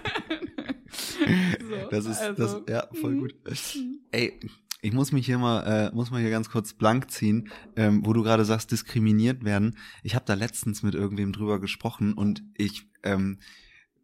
das 1.89 2.05
ist, 2.05 2.21
also, 2.21 2.59
das, 2.59 2.69
ja, 2.69 2.87
voll 2.99 3.15
gut. 3.15 3.35
Mhm. 3.45 3.99
Ey, 4.11 4.39
ich 4.81 4.93
muss 4.93 5.11
mich 5.11 5.25
hier 5.25 5.37
mal, 5.37 5.61
äh, 5.63 5.95
muss 5.95 6.11
mal 6.11 6.21
hier 6.21 6.29
ganz 6.29 6.49
kurz 6.49 6.73
blank 6.73 7.11
ziehen, 7.11 7.51
ähm, 7.75 8.05
wo 8.05 8.13
du 8.13 8.23
gerade 8.23 8.45
sagst, 8.45 8.71
diskriminiert 8.71 9.43
werden. 9.43 9.77
Ich 10.03 10.15
habe 10.15 10.25
da 10.25 10.35
letztens 10.35 10.83
mit 10.83 10.95
irgendwem 10.95 11.33
drüber 11.33 11.59
gesprochen 11.59 12.13
und 12.13 12.43
ich, 12.55 12.87
ähm, 13.03 13.39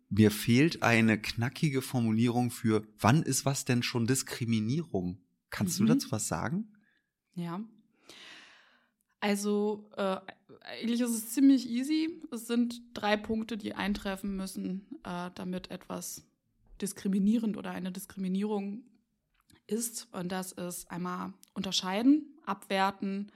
mir 0.10 0.32
fehlt 0.32 0.84
eine 0.84 1.20
knackige 1.20 1.82
Formulierung 1.82 2.52
für, 2.52 2.84
wann 3.00 3.24
ist 3.24 3.46
was 3.46 3.66
denn 3.66 3.84
schon 3.84 4.06
Diskriminierung? 4.06 5.20
Kannst 5.50 5.80
mhm. 5.80 5.88
du 5.88 5.94
dazu 5.94 6.12
was 6.12 6.28
sagen? 6.28 6.74
Ja. 7.36 7.62
Also 9.22 9.90
äh, 9.98 10.18
eigentlich 10.62 11.02
ist 11.02 11.10
es 11.10 11.30
ziemlich 11.32 11.70
easy. 11.70 12.22
Es 12.32 12.48
sind 12.48 12.82
drei 12.94 13.18
Punkte, 13.18 13.58
die 13.58 13.74
eintreffen 13.74 14.36
müssen, 14.36 14.86
äh, 15.04 15.32
damit 15.34 15.72
etwas 15.72 16.28
diskriminierend 16.82 17.58
oder 17.58 17.72
eine 17.72 17.92
Diskriminierung 17.92 18.84
ist. 19.68 20.08
Und 20.14 20.32
das 20.32 20.52
ist 20.52 20.90
einmal 20.92 21.34
unterscheiden, 21.54 22.38
abwerten 22.46 23.32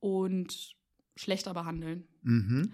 und 0.00 0.74
schlechter 1.16 1.54
behandeln. 1.54 2.06
Mhm. 2.22 2.72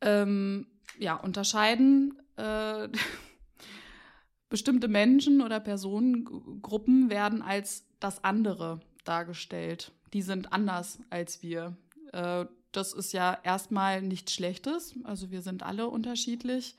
Ähm, 0.00 0.66
ja, 0.98 1.14
unterscheiden. 1.14 2.18
Äh, 2.36 2.88
bestimmte 4.48 4.88
Menschen 4.88 5.40
oder 5.40 5.60
Personengruppen 5.60 7.08
werden 7.08 7.40
als 7.40 7.86
das 8.00 8.22
andere 8.22 8.80
dargestellt. 9.04 9.92
Die 10.12 10.20
sind 10.20 10.52
anders 10.52 10.98
als 11.08 11.42
wir. 11.42 11.76
Äh, 12.12 12.44
das 12.70 12.92
ist 12.92 13.12
ja 13.12 13.38
erstmal 13.42 14.02
nichts 14.02 14.34
Schlechtes. 14.34 14.94
Also 15.04 15.30
wir 15.30 15.42
sind 15.42 15.62
alle 15.62 15.88
unterschiedlich. 15.88 16.76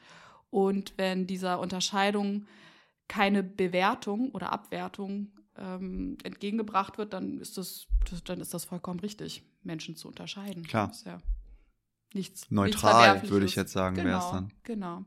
Und 0.54 0.94
wenn 0.98 1.26
dieser 1.26 1.60
Unterscheidung 1.60 2.46
keine 3.08 3.42
Bewertung 3.42 4.30
oder 4.34 4.52
Abwertung 4.52 5.32
ähm, 5.58 6.16
entgegengebracht 6.24 7.00
wird, 7.00 7.14
dann 7.14 7.40
ist 7.40 7.58
das, 7.58 7.88
dann 8.26 8.40
ist 8.40 8.54
das 8.54 8.66
vollkommen 8.66 9.00
richtig, 9.00 9.42
Menschen 9.64 9.96
zu 9.96 10.08
unterscheiden. 10.08 10.62
Klar. 10.62 10.90
Das 10.90 10.98
ist 10.98 11.06
ja 11.08 11.18
nichts. 12.14 12.52
Neutral, 12.52 13.16
nichts 13.16 13.32
würde 13.32 13.48
ich 13.48 13.56
jetzt 13.56 13.72
sagen, 13.72 13.96
genau, 13.96 14.08
wäre 14.08 14.20
es 14.20 14.30
dann. 14.30 14.54
Genau. 14.62 15.06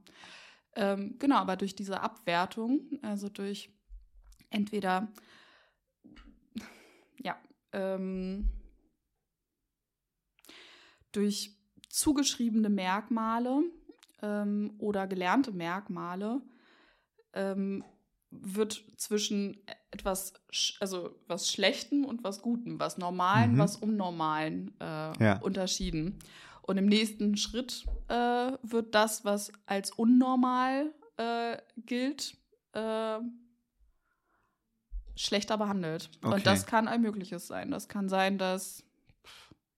Ähm, 0.74 1.14
genau, 1.20 1.36
aber 1.36 1.54
durch 1.54 1.76
diese 1.76 2.00
Abwertung, 2.00 2.80
also 3.02 3.28
durch 3.28 3.70
entweder 4.50 5.12
ja, 7.18 7.38
ähm, 7.72 8.50
durch 11.12 11.56
zugeschriebene 11.88 12.68
Merkmale, 12.68 13.62
ähm, 14.22 14.74
oder 14.78 15.06
gelernte 15.06 15.52
Merkmale 15.52 16.40
ähm, 17.32 17.84
wird 18.30 18.82
zwischen 18.96 19.58
etwas, 19.90 20.34
also 20.80 21.18
was 21.26 21.50
Schlechtem 21.50 22.04
und 22.04 22.24
was 22.24 22.42
Gutem, 22.42 22.78
was 22.78 22.98
Normalen, 22.98 23.54
mhm. 23.54 23.58
was 23.58 23.76
Unnormalen 23.76 24.74
äh, 24.80 25.24
ja. 25.24 25.38
unterschieden. 25.40 26.18
Und 26.62 26.78
im 26.78 26.86
nächsten 26.86 27.36
Schritt 27.36 27.86
äh, 28.08 28.14
wird 28.62 28.94
das, 28.94 29.24
was 29.24 29.52
als 29.66 29.92
unnormal 29.92 30.92
äh, 31.16 31.58
gilt, 31.76 32.36
äh, 32.72 33.18
schlechter 35.14 35.56
behandelt. 35.56 36.10
Okay. 36.22 36.34
Und 36.34 36.46
das 36.46 36.66
kann 36.66 36.88
ein 36.88 37.02
mögliches 37.02 37.46
sein. 37.46 37.70
Das 37.70 37.88
kann 37.88 38.08
sein, 38.08 38.36
dass 38.36 38.84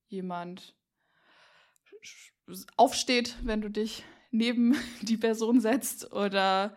jemand 0.09 0.75
aufsteht, 2.77 3.37
wenn 3.43 3.61
du 3.61 3.71
dich 3.71 4.05
neben 4.31 4.77
die 5.03 5.17
Person 5.17 5.61
setzt 5.61 6.13
oder 6.13 6.77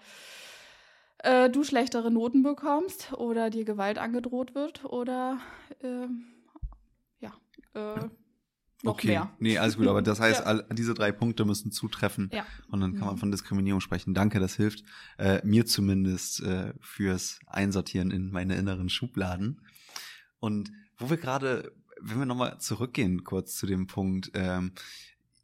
äh, 1.20 1.50
du 1.50 1.64
schlechtere 1.64 2.12
Noten 2.12 2.44
bekommst 2.44 3.14
oder 3.14 3.50
dir 3.50 3.66
Gewalt 3.66 3.98
angedroht 3.98 4.56
wird 4.56 4.86
oder 4.86 5.40
äh, 5.82 6.08
ja, 7.20 7.34
äh, 7.74 8.10
noch 8.84 8.94
okay. 8.94 9.08
mehr. 9.08 9.32
Nee, 9.40 9.58
alles 9.58 9.78
gut, 9.78 9.88
aber 9.88 10.02
das 10.02 10.20
heißt, 10.20 10.40
ja. 10.40 10.46
all, 10.46 10.66
diese 10.72 10.94
drei 10.94 11.12
Punkte 11.12 11.46
müssen 11.46 11.72
zutreffen 11.72 12.30
ja. 12.34 12.46
und 12.70 12.82
dann 12.82 12.94
kann 12.94 13.06
man 13.06 13.16
mhm. 13.16 13.20
von 13.20 13.32
Diskriminierung 13.32 13.82
sprechen. 13.82 14.14
Danke, 14.14 14.40
das 14.40 14.56
hilft 14.56 14.84
äh, 15.18 15.46
mir 15.46 15.66
zumindest 15.66 16.42
äh, 16.42 16.74
fürs 16.80 17.40
Einsortieren 17.48 18.12
in 18.12 18.32
meine 18.32 18.56
inneren 18.56 18.90
Schubladen. 18.90 19.62
Und 20.40 20.72
wo 20.98 21.10
wir 21.10 21.18
gerade, 21.18 21.72
wenn 22.00 22.20
wir 22.20 22.26
nochmal 22.26 22.60
zurückgehen 22.60 23.24
kurz 23.24 23.56
zu 23.56 23.68
dem 23.68 23.88
Punkt, 23.88 24.32
ähm, 24.34 24.72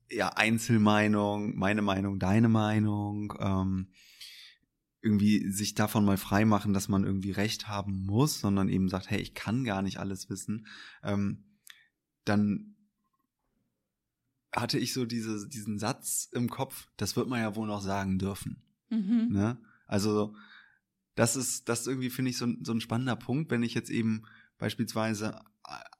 ja, 0.10 0.30
Einzelmeinung, 0.30 1.58
meine 1.58 1.82
Meinung, 1.82 2.20
deine 2.20 2.50
Meinung, 2.50 3.34
ähm, 3.40 3.90
irgendwie 5.02 5.52
sich 5.52 5.74
davon 5.74 6.06
mal 6.06 6.18
frei 6.18 6.46
machen, 6.46 6.74
dass 6.74 6.90
man 6.90 7.04
irgendwie 7.04 7.32
Recht 7.32 7.68
haben 7.68 8.06
muss, 8.06 8.40
sondern 8.40 8.68
eben 8.70 8.90
sagt, 8.90 9.10
hey, 9.10 9.20
ich 9.20 9.34
kann 9.34 9.64
gar 9.64 9.82
nicht 9.82 10.00
alles 10.00 10.30
wissen, 10.30 10.68
ähm, 11.04 11.46
dann 12.26 12.76
hatte 14.54 14.80
ich 14.80 14.94
so 14.94 15.06
diese, 15.06 15.48
diesen 15.48 15.78
Satz 15.78 16.30
im 16.34 16.50
Kopf, 16.50 16.88
das 16.98 17.16
wird 17.16 17.28
man 17.28 17.40
ja 17.40 17.56
wohl 17.56 17.68
noch 17.68 17.82
sagen 17.82 18.18
dürfen. 18.18 18.64
Mhm. 18.90 19.28
Ne? 19.30 19.62
Also 19.86 20.36
das 21.16 21.36
ist, 21.36 21.70
das 21.70 21.88
irgendwie 21.88 22.10
finde 22.10 22.32
ich 22.32 22.38
so, 22.38 22.48
so 22.64 22.74
ein 22.74 22.82
spannender 22.82 23.16
Punkt, 23.16 23.52
wenn 23.52 23.64
ich 23.64 23.74
jetzt 23.74 23.90
eben 23.90 24.24
beispielsweise 24.58 25.40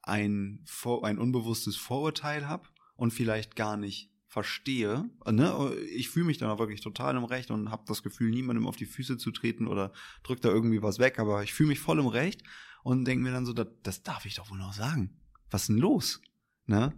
ein, 0.02 0.64
ein 1.02 1.18
unbewusstes 1.18 1.76
Vorurteil 1.76 2.48
habe 2.48 2.68
und 2.98 3.12
vielleicht 3.12 3.54
gar 3.54 3.76
nicht 3.76 4.10
verstehe, 4.26 5.08
ne? 5.24 5.74
ich 5.94 6.10
fühle 6.10 6.26
mich 6.26 6.36
dann 6.36 6.50
auch 6.50 6.58
wirklich 6.58 6.80
total 6.80 7.16
im 7.16 7.24
Recht 7.24 7.50
und 7.50 7.70
habe 7.70 7.84
das 7.86 8.02
Gefühl, 8.02 8.30
niemandem 8.30 8.66
auf 8.66 8.76
die 8.76 8.86
Füße 8.86 9.16
zu 9.16 9.30
treten 9.30 9.68
oder 9.68 9.92
drückt 10.24 10.44
da 10.44 10.48
irgendwie 10.48 10.82
was 10.82 10.98
weg, 10.98 11.18
aber 11.18 11.42
ich 11.44 11.54
fühle 11.54 11.68
mich 11.68 11.78
voll 11.78 12.00
im 12.00 12.08
Recht 12.08 12.42
und 12.82 13.04
denke 13.04 13.22
mir 13.22 13.30
dann 13.30 13.46
so, 13.46 13.52
das, 13.52 13.68
das 13.84 14.02
darf 14.02 14.26
ich 14.26 14.34
doch 14.34 14.50
wohl 14.50 14.58
noch 14.58 14.74
sagen. 14.74 15.16
Was 15.48 15.62
ist 15.62 15.68
denn 15.68 15.78
los? 15.78 16.20
Ne? 16.66 16.92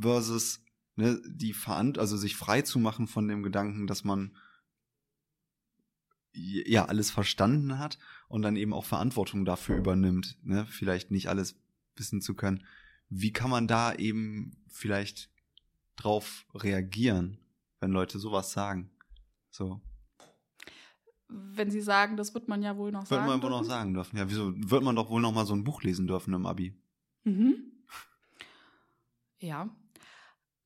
Versus 0.00 0.64
ne, 0.94 1.20
die 1.26 1.52
Verant 1.52 1.98
also 1.98 2.16
sich 2.16 2.36
frei 2.36 2.62
zu 2.62 2.78
machen 2.78 3.08
von 3.08 3.26
dem 3.26 3.42
Gedanken, 3.42 3.88
dass 3.88 4.04
man 4.04 4.36
ja 6.32 6.84
alles 6.84 7.10
verstanden 7.10 7.80
hat 7.80 7.98
und 8.28 8.42
dann 8.42 8.54
eben 8.54 8.72
auch 8.72 8.84
Verantwortung 8.84 9.44
dafür 9.44 9.76
übernimmt, 9.76 10.38
ne? 10.44 10.66
vielleicht 10.66 11.10
nicht 11.10 11.28
alles 11.28 11.60
wissen 11.96 12.20
zu 12.20 12.34
können 12.34 12.64
wie 13.08 13.32
kann 13.32 13.50
man 13.50 13.66
da 13.66 13.94
eben 13.94 14.56
vielleicht 14.68 15.30
drauf 15.96 16.46
reagieren, 16.54 17.38
wenn 17.80 17.90
Leute 17.90 18.18
sowas 18.18 18.52
sagen? 18.52 18.90
So. 19.50 19.80
Wenn 21.28 21.70
sie 21.70 21.80
sagen, 21.80 22.16
das 22.16 22.32
wird 22.34 22.48
man 22.48 22.62
ja 22.62 22.76
wohl 22.76 22.90
noch 22.90 23.00
wird 23.00 23.08
sagen. 23.08 23.26
Wird 23.26 23.30
man 23.30 23.42
wohl 23.42 23.50
noch 23.50 23.64
sagen 23.64 23.94
dürfen. 23.94 24.16
Ja, 24.16 24.28
wieso 24.28 24.52
wird 24.54 24.82
man 24.82 24.96
doch 24.96 25.10
wohl 25.10 25.20
noch 25.20 25.32
mal 25.32 25.46
so 25.46 25.54
ein 25.54 25.64
Buch 25.64 25.82
lesen 25.82 26.06
dürfen 26.06 26.32
im 26.32 26.46
Abi? 26.46 26.74
Mhm. 27.24 27.72
Ja. 29.38 29.68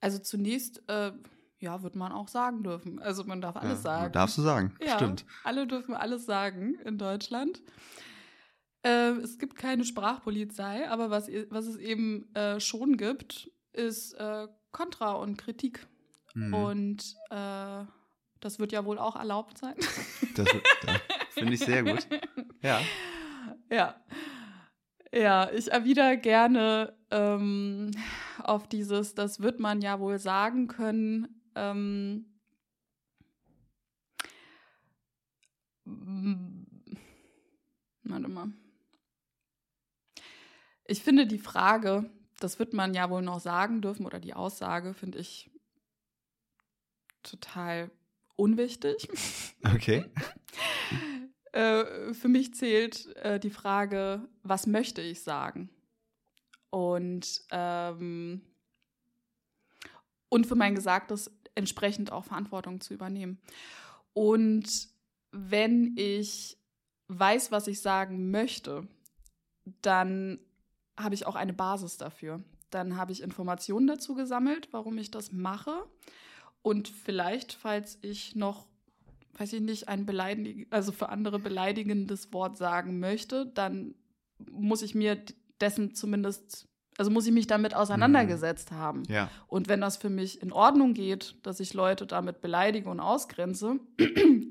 Also 0.01 0.19
zunächst, 0.19 0.83
äh, 0.89 1.13
ja, 1.59 1.83
wird 1.83 1.97
man 1.97 2.13
auch 2.13 2.29
sagen 2.29 2.63
dürfen. 2.63 2.99
Also 2.99 3.25
man 3.25 3.41
darf 3.41 3.57
alles 3.57 3.79
ja, 3.79 3.83
sagen. 3.83 4.13
Darfst 4.13 4.39
du 4.39 4.43
sagen, 4.43 4.75
ja, 4.81 4.97
stimmt. 4.97 5.25
Alle 5.45 5.67
dürfen 5.67 5.95
alles 5.95 6.27
sagen 6.27 6.75
in 6.85 6.99
Deutschland. 6.99 7.63
Äh, 8.83 9.13
es 9.23 9.39
gibt 9.39 9.57
keine 9.57 9.85
Sprachpolizei, 9.85 10.89
aber 10.89 11.11
was, 11.11 11.29
was 11.51 11.67
es 11.67 11.77
eben 11.77 12.35
äh, 12.35 12.59
schon 12.61 12.97
gibt, 12.97 13.51
ist 13.73 14.15
äh, 14.15 14.49
Kontra 14.73 15.13
und 15.13 15.37
Kritik. 15.37 15.87
Mhm. 16.35 16.55
Und 16.55 17.17
äh, 17.31 17.85
das 18.41 18.59
wird 18.59 18.73
ja 18.73 18.85
wohl 18.85 18.99
auch 18.99 19.17
erlaubt 19.17 19.59
sein. 19.59 19.75
Das, 20.35 20.49
das 20.87 21.01
finde 21.35 21.55
ich 21.55 21.61
sehr 21.61 21.83
gut. 21.83 22.07
Ja. 22.63 22.81
Ja. 23.71 23.97
Ja, 25.15 25.51
ich 25.51 25.73
erwidere 25.73 26.19
gerne 26.19 26.95
ähm, 27.11 27.91
auf 28.43 28.69
dieses, 28.69 29.15
das 29.15 29.41
wird 29.41 29.61
man 29.61 29.81
ja 29.81 29.99
wohl 29.99 30.19
sagen 30.19 30.69
können. 30.69 31.43
Ähm, 31.55 32.27
warte 38.05 38.29
mal. 38.29 38.53
Ich 40.93 41.03
finde 41.03 41.27
die 41.27 41.39
Frage, 41.39 42.11
das 42.39 42.59
wird 42.59 42.75
man 42.75 42.93
ja 42.93 43.09
wohl 43.09 43.23
noch 43.23 43.41
sagen 43.41 43.81
dürfen, 43.81 44.05
oder 44.05 44.21
die 44.21 44.35
Aussage, 44.35 44.93
finde 44.93 45.21
ich 45.21 45.51
total 47.23 47.91
unwichtig. 48.37 49.09
Okay. 49.65 50.05
äh, 51.53 52.13
für 52.13 52.29
mich 52.29 52.53
zählt 52.53 53.07
äh, 53.17 53.41
die 53.41 53.49
Frage, 53.49 54.29
was 54.43 54.67
möchte 54.67 55.01
ich 55.01 55.23
sagen? 55.23 55.71
Und, 56.69 57.41
ähm, 57.51 58.43
und 60.29 60.47
für 60.47 60.57
mein 60.57 60.75
Gesagtes 60.75 61.31
entsprechend 61.55 62.13
auch 62.13 62.27
Verantwortung 62.27 62.83
zu 62.83 62.93
übernehmen. 62.93 63.41
Und 64.13 64.69
wenn 65.31 65.97
ich 65.97 66.59
weiß, 67.09 67.51
was 67.51 67.67
ich 67.67 67.81
sagen 67.81 68.31
möchte, 68.31 68.87
dann 69.81 70.39
habe 70.99 71.15
ich 71.15 71.27
auch 71.27 71.35
eine 71.35 71.53
Basis 71.53 71.97
dafür. 71.97 72.43
Dann 72.71 72.97
habe 72.97 73.13
ich 73.13 73.23
Informationen 73.23 73.87
dazu 73.87 74.15
gesammelt, 74.15 74.69
warum 74.73 74.99
ich 74.99 75.11
das 75.11 75.33
mache. 75.33 75.85
Und 76.63 76.89
vielleicht, 76.89 77.53
falls 77.53 77.99
ich 78.03 78.37
noch, 78.37 78.67
weiß 79.35 79.53
ich 79.55 79.61
nicht, 79.61 79.89
ein 79.89 80.07
beleidig 80.07 80.69
also 80.71 80.93
für 80.93 81.09
andere 81.09 81.39
beleidigendes 81.39 82.33
Wort 82.33 82.57
sagen 82.57 82.99
möchte, 82.99 83.47
dann 83.47 83.95
muss 84.51 84.83
ich 84.83 84.95
mir 84.95 85.19
dessen 85.61 85.95
zumindest, 85.95 86.69
also 86.99 87.11
muss 87.11 87.27
ich 87.27 87.33
mich 87.33 87.47
damit 87.47 87.75
auseinandergesetzt 87.75 88.71
mhm. 88.73 88.77
haben. 88.77 89.03
Ja. 89.09 89.31
Und 89.49 89.69
wenn 89.69 89.81
das 89.81 89.97
für 89.97 90.11
mich 90.11 90.41
in 90.43 90.53
Ordnung 90.53 90.95
geht, 90.95 91.37
dass 91.43 91.61
ich 91.61 91.75
Leute 91.75 92.07
damit 92.07 92.41
beleidige 92.41 92.89
und 92.89 93.01
ausgrenze, 93.01 93.81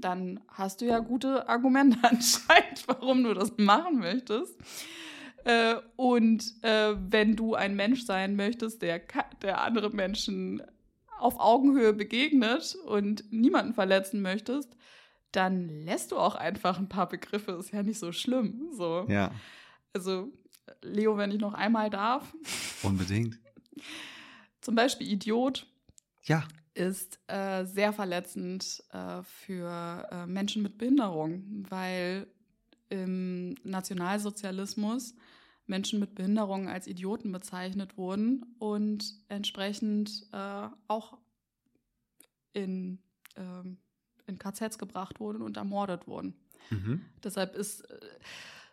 dann 0.02 0.42
hast 0.48 0.82
du 0.82 0.86
ja 0.86 1.00
gute 1.00 1.48
Argumente 1.48 1.98
anscheinend, 2.04 2.88
warum 2.88 3.24
du 3.24 3.34
das 3.34 3.54
machen 3.58 4.00
möchtest. 4.00 4.56
Äh, 5.44 5.76
und 5.96 6.44
äh, 6.64 6.96
wenn 6.98 7.36
du 7.36 7.56
ein 7.56 7.76
Mensch 7.76 8.06
sein 8.06 8.36
möchtest, 8.36 8.82
der, 8.82 9.02
der 9.42 9.62
andere 9.62 9.90
Menschen 9.90 10.62
auf 11.20 11.40
Augenhöhe 11.40 11.94
begegnet 11.94 12.76
und 12.86 13.32
niemanden 13.32 13.74
verletzen 13.74 14.22
möchtest, 14.22 14.76
dann 15.32 15.70
lässt 15.70 16.12
du 16.12 16.18
auch 16.18 16.36
einfach 16.36 16.78
ein 16.78 16.90
paar 16.90 17.08
Begriffe. 17.08 17.54
Ist 17.54 17.72
ja 17.72 17.84
nicht 17.84 18.00
so 18.00 18.12
schlimm. 18.12 18.70
So. 18.74 19.06
Ja. 19.08 19.32
Also, 19.94 20.32
Leo, 20.82 21.18
wenn 21.18 21.32
ich 21.32 21.40
noch 21.40 21.54
einmal 21.54 21.90
darf. 21.90 22.34
Unbedingt. 22.84 23.40
Zum 24.62 24.76
Beispiel 24.76 25.12
Idiot. 25.12 25.68
Ja. 26.24 26.44
Ist 26.74 27.20
äh, 27.28 27.66
sehr 27.66 27.94
verletzend 27.94 28.84
äh, 28.92 29.22
für 29.24 30.08
äh, 30.12 30.26
Menschen 30.28 30.64
mit 30.64 30.78
Behinderung, 30.78 31.66
weil 31.70 32.28
im 32.90 33.56
Nationalsozialismus 33.64 35.16
Menschen 35.68 36.00
mit 36.00 36.16
Behinderungen 36.16 36.68
als 36.68 36.88
Idioten 36.88 37.32
bezeichnet 37.32 37.98
wurden 37.98 38.56
und 38.60 39.16
entsprechend 39.30 40.28
äh, 40.34 40.68
auch 40.88 41.18
in, 42.54 43.00
ähm, 43.36 43.78
in 44.28 44.38
KZs 44.38 44.78
gebracht 44.78 45.20
wurden 45.20 45.42
und 45.42 45.58
ermordet 45.58 46.08
wurden. 46.08 46.36
Mhm. 46.70 47.06
Deshalb 47.24 47.56
ist, 47.56 47.82
äh, 47.90 48.00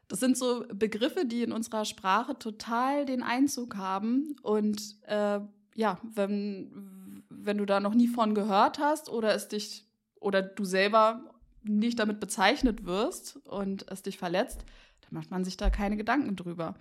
das 0.09 0.21
sind 0.21 0.37
so 0.37 0.65
Begriffe, 0.73 1.27
die 1.27 1.43
in 1.43 1.53
unserer 1.53 1.85
Sprache 1.85 2.39
total 2.39 3.05
den 3.05 3.23
Einzug 3.23 3.77
haben. 3.77 4.37
Und 4.43 4.97
äh, 5.07 5.41
ja, 5.75 6.01
wenn, 6.03 7.23
wenn 7.29 7.59
du 7.59 7.67
da 7.67 7.81
noch 7.81 7.95
nie 7.95 8.09
von 8.09 8.35
gehört 8.35 8.79
hast 8.79 9.11
oder 9.11 9.35
es 9.35 9.49
dich 9.49 9.87
oder 10.21 10.43
du 10.43 10.65
selber 10.65 11.35
nicht 11.63 11.99
damit 11.99 12.21
bezeichnet 12.21 12.85
wirst 12.85 13.37
und 13.47 13.87
es 13.91 14.03
dich 14.03 14.19
verletzt, 14.19 14.65
dann 15.09 15.19
macht 15.19 15.31
man 15.31 15.45
sich 15.45 15.57
da 15.57 15.71
keine 15.71 15.97
Gedanken 15.97 16.37
drüber. 16.37 16.75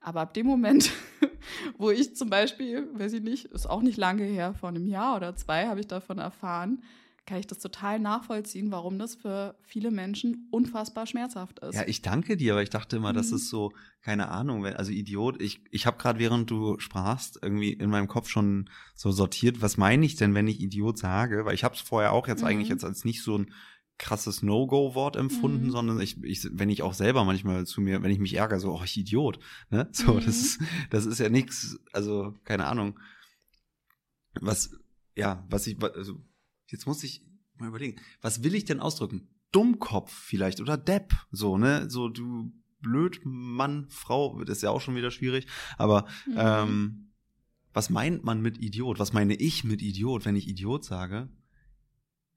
Aber 0.00 0.20
ab 0.20 0.34
dem 0.34 0.46
Moment, 0.46 0.90
wo 1.78 1.90
ich 1.90 2.16
zum 2.16 2.28
Beispiel, 2.28 2.88
weiß 2.94 3.12
ich 3.14 3.22
nicht, 3.22 3.46
ist 3.46 3.68
auch 3.68 3.82
nicht 3.82 3.96
lange 3.96 4.24
her, 4.24 4.54
vor 4.54 4.68
einem 4.68 4.86
Jahr 4.86 5.16
oder 5.16 5.36
zwei 5.36 5.66
habe 5.66 5.80
ich 5.80 5.86
davon 5.86 6.18
erfahren, 6.18 6.82
kann 7.24 7.38
ich 7.38 7.46
das 7.46 7.60
total 7.60 8.00
nachvollziehen, 8.00 8.72
warum 8.72 8.98
das 8.98 9.14
für 9.14 9.54
viele 9.62 9.92
Menschen 9.92 10.48
unfassbar 10.50 11.06
schmerzhaft 11.06 11.60
ist. 11.60 11.76
Ja, 11.76 11.84
ich 11.86 12.02
danke 12.02 12.36
dir, 12.36 12.54
aber 12.54 12.64
ich 12.64 12.70
dachte 12.70 12.96
immer, 12.96 13.12
mhm. 13.12 13.16
das 13.16 13.30
ist 13.30 13.48
so, 13.48 13.72
keine 14.00 14.28
Ahnung, 14.28 14.66
also 14.66 14.90
Idiot. 14.90 15.40
Ich, 15.40 15.60
ich 15.70 15.86
habe 15.86 15.98
gerade, 15.98 16.18
während 16.18 16.50
du 16.50 16.80
sprachst, 16.80 17.38
irgendwie 17.40 17.72
in 17.72 17.90
meinem 17.90 18.08
Kopf 18.08 18.28
schon 18.28 18.68
so 18.96 19.12
sortiert, 19.12 19.62
was 19.62 19.76
meine 19.76 20.04
ich 20.04 20.16
denn, 20.16 20.34
wenn 20.34 20.48
ich 20.48 20.60
Idiot 20.60 20.98
sage? 20.98 21.44
Weil 21.44 21.54
ich 21.54 21.62
habe 21.62 21.76
es 21.76 21.80
vorher 21.80 22.12
auch 22.12 22.26
jetzt 22.26 22.40
mhm. 22.40 22.48
eigentlich 22.48 22.68
jetzt 22.68 22.84
als 22.84 23.04
nicht 23.04 23.22
so 23.22 23.38
ein 23.38 23.52
krasses 23.98 24.42
No-Go-Wort 24.42 25.16
empfunden, 25.16 25.66
mhm. 25.66 25.70
sondern 25.70 26.00
ich, 26.00 26.22
ich, 26.24 26.48
wenn 26.52 26.70
ich 26.70 26.82
auch 26.82 26.94
selber 26.94 27.24
manchmal 27.24 27.66
zu 27.66 27.80
mir, 27.80 28.02
wenn 28.02 28.10
ich 28.10 28.18
mich 28.18 28.34
ärgere, 28.34 28.58
so, 28.58 28.72
oh, 28.72 28.82
ich 28.84 28.96
Idiot, 28.96 29.38
ne? 29.70 29.88
So, 29.92 30.14
mhm. 30.14 30.24
das 30.24 30.36
ist, 30.36 30.60
das 30.90 31.06
ist 31.06 31.18
ja 31.18 31.28
nichts, 31.28 31.78
also, 31.92 32.34
keine 32.44 32.66
Ahnung. 32.66 32.98
Was, 34.40 34.76
ja, 35.14 35.46
was 35.48 35.66
ich, 35.66 35.80
also, 35.82 36.20
jetzt 36.66 36.86
muss 36.86 37.04
ich 37.04 37.24
mal 37.58 37.68
überlegen, 37.68 38.00
was 38.20 38.42
will 38.42 38.54
ich 38.54 38.64
denn 38.64 38.80
ausdrücken? 38.80 39.28
Dummkopf 39.52 40.12
vielleicht 40.12 40.60
oder 40.60 40.76
Depp, 40.76 41.14
so, 41.30 41.58
ne? 41.58 41.88
So, 41.88 42.08
du 42.08 42.52
blöd 42.80 43.20
Mann, 43.24 43.86
Frau, 43.88 44.42
das 44.42 44.58
ist 44.58 44.62
ja 44.62 44.70
auch 44.70 44.80
schon 44.80 44.96
wieder 44.96 45.10
schwierig, 45.10 45.46
aber, 45.78 46.06
mhm. 46.26 46.34
ähm, 46.36 47.08
was 47.74 47.88
meint 47.88 48.22
man 48.24 48.42
mit 48.42 48.58
Idiot? 48.60 48.98
Was 48.98 49.12
meine 49.12 49.34
ich 49.34 49.64
mit 49.64 49.80
Idiot, 49.80 50.24
wenn 50.26 50.36
ich 50.36 50.46
Idiot 50.46 50.84
sage? 50.84 51.30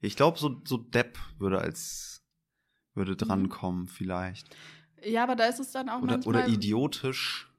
Ich 0.00 0.16
glaube, 0.16 0.38
so, 0.38 0.60
so 0.64 0.76
Depp 0.76 1.18
würde 1.38 1.58
als 1.58 2.22
würde 2.94 3.12
mhm. 3.12 3.18
drankommen, 3.18 3.88
vielleicht. 3.88 4.54
Ja, 5.04 5.22
aber 5.22 5.36
da 5.36 5.46
ist 5.46 5.60
es 5.60 5.72
dann 5.72 5.88
auch 5.88 6.02
oder, 6.02 6.12
manchmal. 6.12 6.44
Oder 6.44 6.48
idiotisch. 6.48 7.52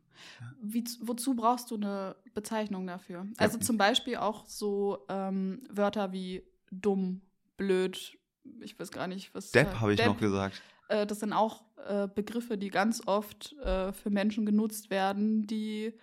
Wie, 0.62 0.84
wozu 1.02 1.36
brauchst 1.36 1.72
du 1.72 1.76
eine 1.76 2.16
Bezeichnung 2.34 2.86
dafür? 2.86 3.26
Also 3.38 3.58
zum 3.60 3.78
Beispiel 3.78 4.18
auch 4.18 4.46
so 4.46 5.06
ähm, 5.10 5.62
Wörter 5.70 6.12
wie 6.12 6.44
dumm, 6.72 7.22
blöd, 7.56 8.18
ich 8.62 8.80
weiß 8.80 8.92
gar 8.92 9.08
nicht, 9.08 9.34
was. 9.34 9.52
Depp 9.52 9.80
habe 9.80 9.94
ich 9.94 9.98
Depp, 9.98 10.08
noch 10.08 10.20
gesagt. 10.20 10.62
Äh, 10.90 11.06
das 11.06 11.20
sind 11.20 11.34
auch 11.34 11.64
äh, 11.88 12.08
Begriffe, 12.08 12.58
die 12.58 12.70
ganz 12.70 13.02
oft 13.06 13.54
äh, 13.64 13.94
für 13.94 14.10
Menschen 14.10 14.46
genutzt 14.46 14.90
werden, 14.90 15.48
die 15.48 15.94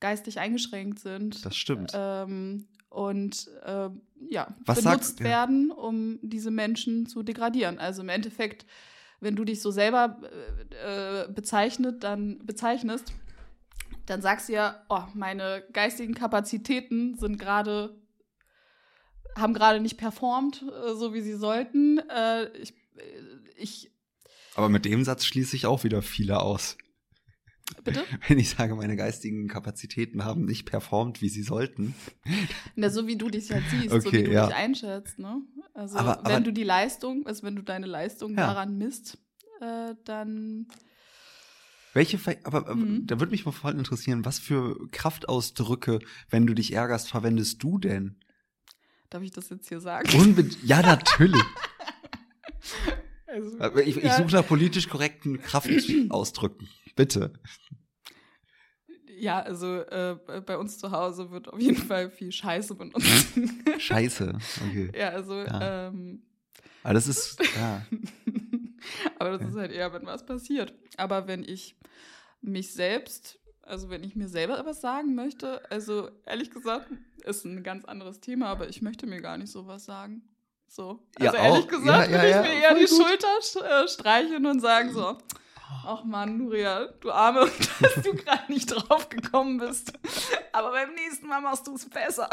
geistig 0.00 0.38
eingeschränkt 0.38 0.98
sind. 0.98 1.44
Das 1.44 1.56
stimmt. 1.56 1.92
Ähm, 1.94 2.66
und 2.94 3.50
äh, 3.64 3.90
ja, 4.30 4.54
Was 4.64 4.82
benutzt 4.82 5.18
sagt, 5.18 5.20
werden, 5.20 5.70
um 5.70 6.18
diese 6.22 6.50
Menschen 6.50 7.06
zu 7.06 7.22
degradieren. 7.22 7.78
Also 7.78 8.02
im 8.02 8.08
Endeffekt, 8.08 8.66
wenn 9.20 9.36
du 9.36 9.44
dich 9.44 9.60
so 9.60 9.70
selber 9.70 10.20
äh, 10.70 11.30
bezeichnet, 11.32 12.04
dann 12.04 12.38
bezeichnest, 12.46 13.12
dann 14.06 14.22
sagst 14.22 14.48
du 14.48 14.52
ja, 14.52 14.84
oh, 14.88 15.02
meine 15.14 15.64
geistigen 15.72 16.14
Kapazitäten 16.14 17.16
sind 17.16 17.38
gerade 17.38 17.96
haben 19.36 19.52
gerade 19.52 19.80
nicht 19.80 19.96
performt, 19.96 20.62
äh, 20.62 20.94
so 20.94 21.12
wie 21.12 21.20
sie 21.20 21.34
sollten. 21.34 21.98
Äh, 22.08 22.46
ich, 22.56 22.70
äh, 22.96 23.02
ich 23.56 23.90
aber 24.54 24.68
mit 24.68 24.84
dem 24.84 25.02
Satz 25.02 25.24
schließe 25.24 25.56
ich 25.56 25.66
auch 25.66 25.82
wieder 25.82 26.00
viele 26.00 26.40
aus. 26.40 26.78
Bitte? 27.82 28.04
Wenn 28.28 28.38
ich 28.38 28.50
sage, 28.50 28.74
meine 28.74 28.96
geistigen 28.96 29.48
Kapazitäten 29.48 30.24
haben 30.24 30.44
nicht 30.44 30.66
performt, 30.66 31.22
wie 31.22 31.28
sie 31.28 31.42
sollten. 31.42 31.94
Na, 32.76 32.90
so 32.90 33.06
wie 33.06 33.16
du 33.16 33.30
dich 33.30 33.50
halt 33.50 33.64
siehst, 33.70 33.92
okay, 33.92 34.00
so 34.00 34.12
wie 34.12 34.22
du 34.24 34.32
ja. 34.32 34.46
dich 34.46 34.54
einschätzt, 34.54 35.18
ne? 35.18 35.42
Also 35.72 35.96
aber, 35.96 36.18
wenn 36.24 36.32
aber, 36.32 36.40
du 36.40 36.52
die 36.52 36.62
Leistung, 36.62 37.26
also 37.26 37.42
wenn 37.42 37.56
du 37.56 37.62
deine 37.62 37.86
Leistung 37.86 38.32
ja. 38.32 38.48
daran 38.48 38.76
misst, 38.76 39.18
äh, 39.60 39.94
dann. 40.04 40.66
Welche, 41.94 42.18
aber 42.44 42.74
mhm. 42.74 43.06
da 43.06 43.20
würde 43.20 43.30
mich 43.30 43.46
mal 43.46 43.52
voll 43.52 43.72
interessieren, 43.72 44.24
was 44.24 44.38
für 44.38 44.88
Kraftausdrücke, 44.90 46.00
wenn 46.28 46.46
du 46.46 46.54
dich 46.54 46.72
ärgerst, 46.72 47.08
verwendest 47.08 47.62
du 47.62 47.78
denn? 47.78 48.16
Darf 49.10 49.22
ich 49.22 49.30
das 49.30 49.48
jetzt 49.48 49.68
hier 49.68 49.80
sagen? 49.80 50.08
Unbedingt. 50.18 50.62
Ja, 50.64 50.82
natürlich. 50.82 51.42
also, 53.58 53.78
ich, 53.78 53.96
ich 53.96 54.12
suche 54.12 54.32
nach 54.32 54.46
politisch 54.46 54.88
korrekten 54.88 55.40
Kraftausdrücken. 55.40 56.68
Bitte. 56.94 57.32
Ja, 59.16 59.40
also 59.40 59.80
äh, 59.80 60.16
bei 60.44 60.58
uns 60.58 60.78
zu 60.78 60.90
Hause 60.90 61.30
wird 61.30 61.48
auf 61.48 61.60
jeden 61.60 61.76
Fall 61.76 62.10
viel 62.10 62.32
Scheiße 62.32 62.74
benutzt. 62.74 63.28
Scheiße, 63.78 64.32
okay. 64.68 64.90
Ja, 64.96 65.10
also. 65.10 65.40
Ja. 65.40 65.88
Ähm, 65.88 66.22
Aber 66.82 66.94
das 66.94 67.06
ist. 67.06 67.38
Ja. 67.56 67.86
Aber 69.18 69.30
das 69.30 69.42
ja. 69.42 69.48
ist 69.48 69.56
halt 69.56 69.72
eher, 69.72 69.92
wenn 69.92 70.06
was 70.06 70.26
passiert. 70.26 70.74
Aber 70.96 71.26
wenn 71.26 71.42
ich 71.42 71.76
mich 72.40 72.72
selbst, 72.72 73.38
also 73.62 73.88
wenn 73.88 74.04
ich 74.04 74.16
mir 74.16 74.28
selber 74.28 74.58
etwas 74.58 74.80
sagen 74.80 75.14
möchte, 75.14 75.68
also 75.70 76.10
ehrlich 76.26 76.50
gesagt, 76.50 76.88
ist 77.24 77.44
ein 77.44 77.62
ganz 77.62 77.84
anderes 77.84 78.20
Thema, 78.20 78.48
aber 78.48 78.68
ich 78.68 78.82
möchte 78.82 79.06
mir 79.06 79.20
gar 79.22 79.38
nicht 79.38 79.50
sowas 79.50 79.84
sagen. 79.84 80.22
So. 80.68 81.06
Also 81.18 81.36
ja, 81.36 81.44
ehrlich 81.44 81.64
auch. 81.64 81.68
gesagt, 81.68 82.10
ja, 82.10 82.16
ja, 82.16 82.22
würde 82.22 82.28
ich 82.28 82.54
mir 82.54 82.62
eher 82.62 82.74
die 82.74 82.84
gut. 82.84 82.90
Schulter 82.90 83.82
äh, 83.84 83.88
streicheln 83.88 84.46
und 84.46 84.60
sagen 84.60 84.92
so, 84.92 85.18
ach 85.86 86.04
man, 86.04 86.38
Nuria, 86.38 86.86
du 87.00 87.10
Arme, 87.10 87.50
dass 87.80 88.02
du 88.02 88.14
gerade 88.14 88.52
nicht 88.52 88.66
drauf 88.66 89.08
gekommen 89.08 89.58
bist. 89.58 89.92
Aber 90.52 90.70
beim 90.70 90.94
nächsten 90.94 91.26
Mal 91.26 91.40
machst 91.40 91.66
du 91.66 91.74
es 91.74 91.88
besser. 91.88 92.28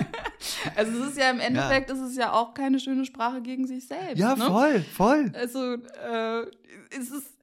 also 0.76 1.02
es 1.02 1.10
ist 1.10 1.18
ja 1.18 1.30
im 1.30 1.40
Endeffekt, 1.40 1.90
ja. 1.90 1.96
ist 1.96 2.02
es 2.02 2.16
ja 2.16 2.32
auch 2.32 2.54
keine 2.54 2.80
schöne 2.80 3.04
Sprache 3.04 3.42
gegen 3.42 3.66
sich 3.66 3.86
selbst. 3.86 4.18
Ja, 4.18 4.34
ne? 4.36 4.46
voll, 4.46 4.80
voll. 4.80 5.32
Also 5.34 5.74
äh, 5.74 6.46
es 6.90 7.10
ist, 7.10 7.36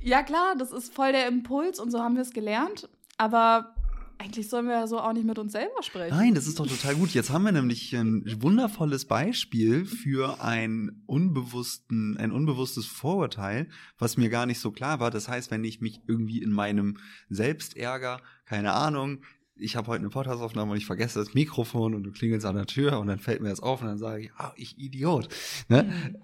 ja 0.00 0.22
klar, 0.22 0.54
das 0.56 0.72
ist 0.72 0.94
voll 0.94 1.12
der 1.12 1.26
Impuls 1.26 1.78
und 1.78 1.90
so 1.90 2.00
haben 2.00 2.14
wir 2.14 2.22
es 2.22 2.32
gelernt. 2.32 2.88
Aber 3.16 3.74
eigentlich 4.20 4.48
sollen 4.50 4.66
wir 4.66 4.74
ja 4.74 4.86
so 4.86 5.00
auch 5.00 5.14
nicht 5.14 5.26
mit 5.26 5.38
uns 5.38 5.52
selber 5.52 5.82
sprechen. 5.82 6.14
Nein, 6.14 6.34
das 6.34 6.46
ist 6.46 6.60
doch 6.60 6.66
total 6.66 6.94
gut. 6.94 7.10
Jetzt 7.14 7.30
haben 7.30 7.44
wir 7.44 7.52
nämlich 7.52 7.94
ein 7.96 8.22
wundervolles 8.42 9.06
Beispiel 9.06 9.86
für 9.86 10.42
ein 10.42 11.02
unbewussten, 11.06 12.18
ein 12.18 12.30
unbewusstes 12.30 12.86
Vorurteil, 12.86 13.68
was 13.98 14.18
mir 14.18 14.28
gar 14.28 14.44
nicht 14.44 14.60
so 14.60 14.72
klar 14.72 15.00
war. 15.00 15.10
Das 15.10 15.28
heißt, 15.28 15.50
wenn 15.50 15.64
ich 15.64 15.80
mich 15.80 16.02
irgendwie 16.06 16.42
in 16.42 16.52
meinem 16.52 16.98
Selbstärger, 17.30 18.20
keine 18.44 18.74
Ahnung, 18.74 19.22
ich 19.56 19.76
habe 19.76 19.88
heute 19.88 20.00
eine 20.00 20.10
Podcastaufnahme 20.10 20.72
und 20.72 20.78
ich 20.78 20.86
vergesse 20.86 21.18
das 21.18 21.32
Mikrofon 21.32 21.94
und 21.94 22.02
du 22.02 22.12
klingelst 22.12 22.46
an 22.46 22.56
der 22.56 22.66
Tür 22.66 23.00
und 23.00 23.06
dann 23.06 23.18
fällt 23.18 23.40
mir 23.40 23.48
das 23.48 23.60
auf 23.60 23.80
und 23.80 23.88
dann 23.88 23.98
sage 23.98 24.24
ich, 24.24 24.32
ah, 24.36 24.52
ich 24.56 24.78
Idiot. 24.78 25.28
Ne? 25.68 25.84
Mhm. 25.84 26.16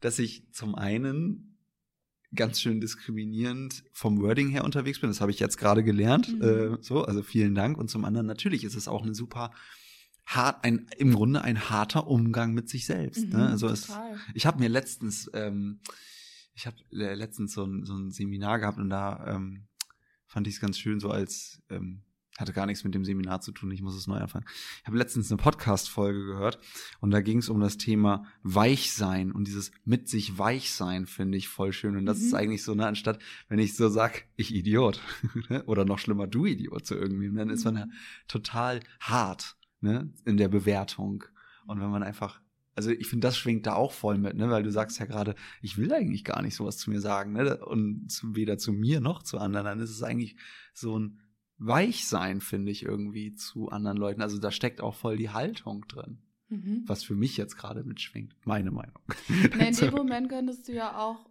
Dass 0.00 0.18
ich 0.18 0.52
zum 0.52 0.74
einen 0.74 1.53
ganz 2.34 2.60
schön 2.60 2.80
diskriminierend 2.80 3.84
vom 3.92 4.20
Wording 4.20 4.48
her 4.48 4.64
unterwegs 4.64 5.00
bin. 5.00 5.10
Das 5.10 5.20
habe 5.20 5.30
ich 5.30 5.40
jetzt 5.40 5.58
gerade 5.58 5.82
gelernt. 5.82 6.34
Mhm. 6.34 6.42
Äh, 6.42 6.82
so, 6.82 7.04
also 7.04 7.22
vielen 7.22 7.54
Dank. 7.54 7.78
Und 7.78 7.90
zum 7.90 8.04
anderen 8.04 8.26
natürlich 8.26 8.64
ist 8.64 8.74
es 8.74 8.88
auch 8.88 9.02
eine 9.02 9.14
super 9.14 9.50
hart, 10.26 10.64
ein 10.64 10.86
im 10.96 11.14
Grunde 11.14 11.42
ein 11.42 11.68
harter 11.70 12.06
Umgang 12.06 12.54
mit 12.54 12.68
sich 12.68 12.86
selbst. 12.86 13.28
Ne? 13.28 13.36
Mhm, 13.36 13.36
ne? 13.36 13.48
Also 13.48 13.68
es, 13.68 13.92
ich 14.34 14.46
habe 14.46 14.58
mir 14.58 14.68
letztens, 14.68 15.30
ähm, 15.34 15.80
ich 16.54 16.66
habe 16.66 16.76
letztens 16.90 17.52
so 17.52 17.64
ein, 17.64 17.84
so 17.84 17.94
ein 17.94 18.10
Seminar 18.10 18.58
gehabt 18.58 18.78
und 18.78 18.90
da 18.90 19.34
ähm, 19.34 19.66
fand 20.26 20.46
ich 20.46 20.54
es 20.54 20.60
ganz 20.60 20.78
schön 20.78 21.00
so 21.00 21.10
als 21.10 21.62
ähm, 21.68 22.02
hatte 22.38 22.52
gar 22.52 22.66
nichts 22.66 22.82
mit 22.82 22.94
dem 22.94 23.04
Seminar 23.04 23.40
zu 23.40 23.52
tun, 23.52 23.70
ich 23.70 23.82
muss 23.82 23.94
es 23.94 24.06
neu 24.06 24.16
anfangen. 24.16 24.46
Ich 24.80 24.86
habe 24.86 24.98
letztens 24.98 25.30
eine 25.30 25.38
Podcast-Folge 25.40 26.24
gehört 26.24 26.58
und 27.00 27.10
da 27.12 27.20
ging 27.20 27.38
es 27.38 27.48
um 27.48 27.60
das 27.60 27.76
Thema 27.76 28.24
Weichsein 28.42 29.30
und 29.30 29.46
dieses 29.46 29.70
mit 29.84 30.08
sich 30.08 30.36
Weichsein 30.36 31.06
finde 31.06 31.38
ich 31.38 31.48
voll 31.48 31.72
schön. 31.72 31.96
Und 31.96 32.06
das 32.06 32.18
mhm. 32.18 32.26
ist 32.26 32.34
eigentlich 32.34 32.64
so, 32.64 32.74
ne, 32.74 32.86
anstatt, 32.86 33.20
wenn 33.48 33.58
ich 33.58 33.76
so 33.76 33.88
sag, 33.88 34.24
ich 34.36 34.52
Idiot 34.54 35.00
oder 35.66 35.84
noch 35.84 35.98
schlimmer, 35.98 36.26
du 36.26 36.44
Idiot 36.44 36.86
zu 36.86 36.96
irgendwie, 36.96 37.32
dann 37.34 37.50
ist 37.50 37.64
man 37.64 37.76
ja 37.76 37.86
mhm. 37.86 37.92
total 38.26 38.80
hart 39.00 39.56
ne, 39.80 40.12
in 40.24 40.36
der 40.36 40.48
Bewertung. 40.48 41.24
Und 41.66 41.80
wenn 41.80 41.90
man 41.90 42.02
einfach 42.02 42.40
also 42.76 42.90
ich 42.90 43.06
finde, 43.06 43.28
das 43.28 43.36
schwingt 43.38 43.66
da 43.66 43.74
auch 43.74 43.92
voll 43.92 44.18
mit, 44.18 44.36
ne? 44.36 44.50
Weil 44.50 44.64
du 44.64 44.72
sagst 44.72 44.98
ja 44.98 45.06
gerade, 45.06 45.36
ich 45.62 45.78
will 45.78 45.92
eigentlich 45.92 46.24
gar 46.24 46.42
nicht 46.42 46.56
sowas 46.56 46.76
zu 46.76 46.90
mir 46.90 47.00
sagen, 47.00 47.32
ne? 47.32 47.64
Und 47.64 48.10
zu, 48.10 48.34
weder 48.34 48.58
zu 48.58 48.72
mir 48.72 49.00
noch 49.00 49.22
zu 49.22 49.38
anderen. 49.38 49.66
Dann 49.66 49.78
ist 49.78 49.90
es 49.90 50.02
eigentlich 50.02 50.36
so 50.72 50.98
ein 50.98 51.20
weich 51.58 52.06
sein, 52.06 52.40
finde 52.40 52.72
ich 52.72 52.82
irgendwie 52.82 53.34
zu 53.34 53.68
anderen 53.68 53.96
Leuten. 53.96 54.22
Also 54.22 54.38
da 54.38 54.50
steckt 54.50 54.80
auch 54.80 54.94
voll 54.94 55.16
die 55.16 55.30
Haltung 55.30 55.86
drin. 55.88 56.22
Mhm. 56.48 56.84
Was 56.86 57.04
für 57.04 57.14
mich 57.14 57.36
jetzt 57.36 57.56
gerade 57.56 57.84
mitschwingt. 57.84 58.34
Meine 58.44 58.70
Meinung. 58.70 58.98
Na, 59.56 59.66
in 59.66 59.74
dem 59.74 59.94
Moment 59.94 60.28
könntest 60.28 60.68
du 60.68 60.72
ja 60.72 60.96
auch 60.98 61.30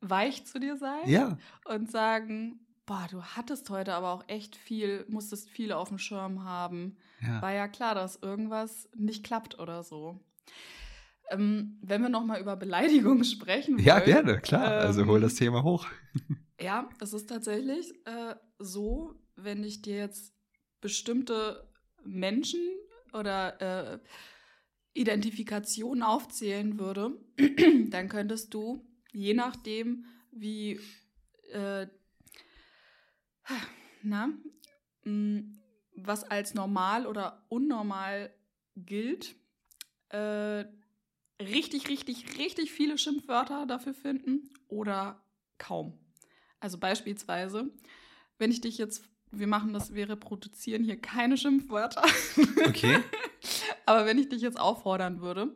weich 0.00 0.44
zu 0.46 0.58
dir 0.58 0.76
sein. 0.76 1.08
Ja. 1.08 1.38
Und 1.64 1.90
sagen, 1.90 2.66
boah, 2.86 3.06
du 3.10 3.22
hattest 3.22 3.68
heute 3.70 3.94
aber 3.94 4.12
auch 4.12 4.24
echt 4.28 4.56
viel, 4.56 5.04
musstest 5.08 5.48
viel 5.50 5.72
auf 5.72 5.88
dem 5.88 5.98
Schirm 5.98 6.44
haben. 6.44 6.96
Ja. 7.20 7.40
War 7.42 7.52
ja 7.52 7.68
klar, 7.68 7.94
dass 7.94 8.16
irgendwas 8.16 8.88
nicht 8.96 9.24
klappt 9.24 9.58
oder 9.58 9.82
so. 9.82 10.20
Ähm, 11.30 11.78
wenn 11.82 12.02
wir 12.02 12.08
nochmal 12.08 12.40
über 12.40 12.56
Beleidigungen 12.56 13.24
sprechen 13.24 13.76
wollen. 13.76 13.86
Ja, 13.86 14.00
gerne, 14.00 14.40
klar. 14.40 14.80
Ähm, 14.80 14.86
also 14.86 15.06
hol 15.06 15.20
das 15.20 15.34
Thema 15.34 15.62
hoch. 15.62 15.86
Ja, 16.60 16.88
es 17.00 17.12
ist 17.12 17.28
tatsächlich 17.28 17.92
äh, 18.06 18.34
so, 18.58 19.14
wenn 19.44 19.64
ich 19.64 19.82
dir 19.82 19.96
jetzt 19.96 20.34
bestimmte 20.80 21.68
Menschen 22.04 22.60
oder 23.12 23.60
äh, 23.94 23.98
Identifikationen 24.94 26.02
aufzählen 26.02 26.78
würde, 26.78 27.18
dann 27.90 28.08
könntest 28.08 28.52
du, 28.54 28.86
je 29.12 29.34
nachdem, 29.34 30.04
wie, 30.30 30.80
äh, 31.50 31.86
na, 34.02 34.30
hm, 35.02 35.58
was 35.94 36.24
als 36.24 36.54
normal 36.54 37.06
oder 37.06 37.44
unnormal 37.48 38.34
gilt, 38.76 39.34
äh, 40.08 40.64
richtig, 41.40 41.88
richtig, 41.88 42.38
richtig 42.38 42.72
viele 42.72 42.98
Schimpfwörter 42.98 43.66
dafür 43.66 43.94
finden 43.94 44.50
oder 44.68 45.22
kaum. 45.58 45.98
Also 46.60 46.78
beispielsweise, 46.78 47.70
wenn 48.38 48.50
ich 48.50 48.60
dich 48.60 48.78
jetzt 48.78 49.11
wir 49.32 49.46
machen 49.46 49.72
das, 49.72 49.94
wir 49.94 50.08
reproduzieren 50.08 50.84
hier 50.84 51.00
keine 51.00 51.36
Schimpfwörter. 51.36 52.02
Okay. 52.66 52.98
Aber 53.86 54.06
wenn 54.06 54.18
ich 54.18 54.28
dich 54.28 54.40
jetzt 54.40 54.58
auffordern 54.58 55.20
würde, 55.20 55.54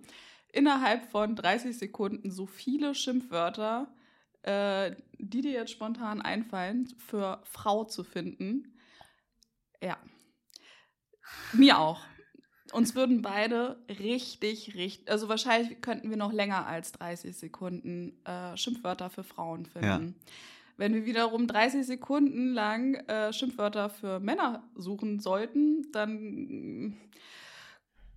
innerhalb 0.53 1.11
von 1.11 1.37
30 1.37 1.79
Sekunden 1.79 2.31
so 2.31 2.47
viele 2.47 2.95
Schimpfwörter, 2.95 3.95
äh, 4.43 4.97
die 5.19 5.41
dir 5.41 5.53
jetzt 5.53 5.71
spontan 5.71 6.21
einfallen, 6.21 6.89
für 6.99 7.41
Frau 7.45 7.85
zu 7.85 8.03
finden, 8.03 8.77
ja. 9.81 9.97
Mir 11.53 11.79
auch. 11.79 12.01
Uns 12.73 12.95
würden 12.95 13.23
beide 13.23 13.79
richtig, 13.89 14.75
richtig, 14.75 15.11
also 15.11 15.29
wahrscheinlich 15.29 15.81
könnten 15.81 16.11
wir 16.11 16.17
noch 16.17 16.33
länger 16.33 16.67
als 16.67 16.93
30 16.93 17.37
Sekunden 17.37 18.25
äh, 18.25 18.57
Schimpfwörter 18.57 19.11
für 19.11 19.23
Frauen 19.23 19.67
finden. 19.67 20.17
Ja. 20.17 20.33
Wenn 20.77 20.95
wir 20.95 21.07
wiederum 21.07 21.47
30 21.47 21.87
Sekunden 21.87 22.53
lang 22.53 22.95
äh, 23.07 23.33
Schimpfwörter 23.33 23.89
für 23.89 24.21
Männer 24.21 24.63
suchen 24.75 25.21
sollten, 25.21 25.91
dann 25.93 26.97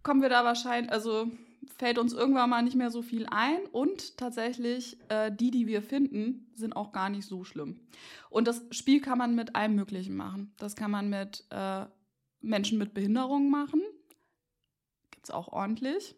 kommen 0.03 0.21
wir 0.21 0.29
da 0.29 0.43
wahrscheinlich, 0.43 0.91
also 0.91 1.31
fällt 1.77 1.97
uns 1.97 2.13
irgendwann 2.13 2.49
mal 2.49 2.61
nicht 2.61 2.75
mehr 2.75 2.91
so 2.91 3.01
viel 3.01 3.25
ein 3.29 3.65
und 3.71 4.17
tatsächlich 4.17 4.97
äh, 5.09 5.31
die, 5.31 5.51
die 5.51 5.67
wir 5.67 5.81
finden, 5.81 6.51
sind 6.55 6.75
auch 6.75 6.91
gar 6.91 7.09
nicht 7.09 7.25
so 7.25 7.43
schlimm. 7.43 7.79
Und 8.29 8.47
das 8.47 8.65
Spiel 8.71 9.01
kann 9.01 9.17
man 9.17 9.35
mit 9.35 9.55
allem 9.55 9.75
Möglichen 9.75 10.15
machen. 10.15 10.53
Das 10.57 10.75
kann 10.75 10.91
man 10.91 11.09
mit 11.09 11.45
äh, 11.51 11.85
Menschen 12.41 12.77
mit 12.77 12.93
Behinderungen 12.93 13.49
machen. 13.49 13.81
Gibt 15.11 15.25
es 15.25 15.31
auch 15.31 15.49
ordentlich. 15.49 16.15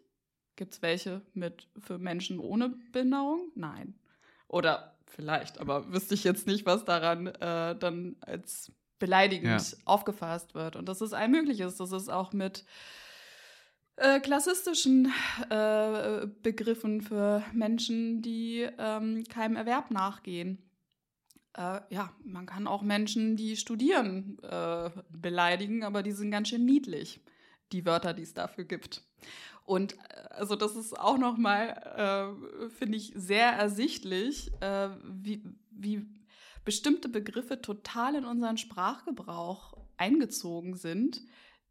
Gibt 0.56 0.74
es 0.74 0.82
welche 0.82 1.22
mit 1.34 1.68
für 1.78 1.98
Menschen 1.98 2.38
ohne 2.38 2.70
Behinderung? 2.92 3.50
Nein. 3.54 3.94
Oder 4.48 4.91
Vielleicht, 5.14 5.60
aber 5.60 5.92
wüsste 5.92 6.14
ich 6.14 6.24
jetzt 6.24 6.46
nicht, 6.46 6.64
was 6.64 6.84
daran 6.86 7.26
äh, 7.26 7.76
dann 7.76 8.16
als 8.22 8.72
beleidigend 8.98 9.72
ja. 9.72 9.78
aufgefasst 9.84 10.54
wird. 10.54 10.74
Und 10.74 10.88
das 10.88 11.02
ist 11.02 11.12
ein 11.12 11.30
mögliches. 11.30 11.76
Das 11.76 11.92
ist 11.92 12.08
auch 12.08 12.32
mit 12.32 12.64
äh, 13.96 14.20
klassistischen 14.20 15.12
äh, 15.50 16.26
Begriffen 16.42 17.02
für 17.02 17.42
Menschen, 17.52 18.22
die 18.22 18.66
ähm, 18.78 19.24
keinem 19.24 19.56
Erwerb 19.56 19.90
nachgehen. 19.90 20.58
Äh, 21.54 21.80
ja, 21.90 22.14
man 22.24 22.46
kann 22.46 22.66
auch 22.66 22.80
Menschen, 22.80 23.36
die 23.36 23.56
studieren, 23.58 24.38
äh, 24.42 24.88
beleidigen, 25.10 25.84
aber 25.84 26.02
die 26.02 26.12
sind 26.12 26.30
ganz 26.30 26.48
schön 26.48 26.64
niedlich, 26.64 27.20
die 27.72 27.84
Wörter, 27.84 28.14
die 28.14 28.22
es 28.22 28.32
dafür 28.32 28.64
gibt. 28.64 29.02
Und 29.64 29.94
äh, 29.94 29.96
also 30.30 30.56
das 30.56 30.76
ist 30.76 30.98
auch 30.98 31.18
nochmal, 31.18 32.36
äh, 32.66 32.70
finde 32.70 32.96
ich, 32.96 33.12
sehr 33.14 33.52
ersichtlich, 33.52 34.50
äh, 34.60 34.90
wie, 35.04 35.42
wie 35.70 36.06
bestimmte 36.64 37.08
Begriffe 37.08 37.60
total 37.60 38.14
in 38.14 38.24
unseren 38.24 38.56
Sprachgebrauch 38.56 39.76
eingezogen 39.96 40.76
sind, 40.76 41.22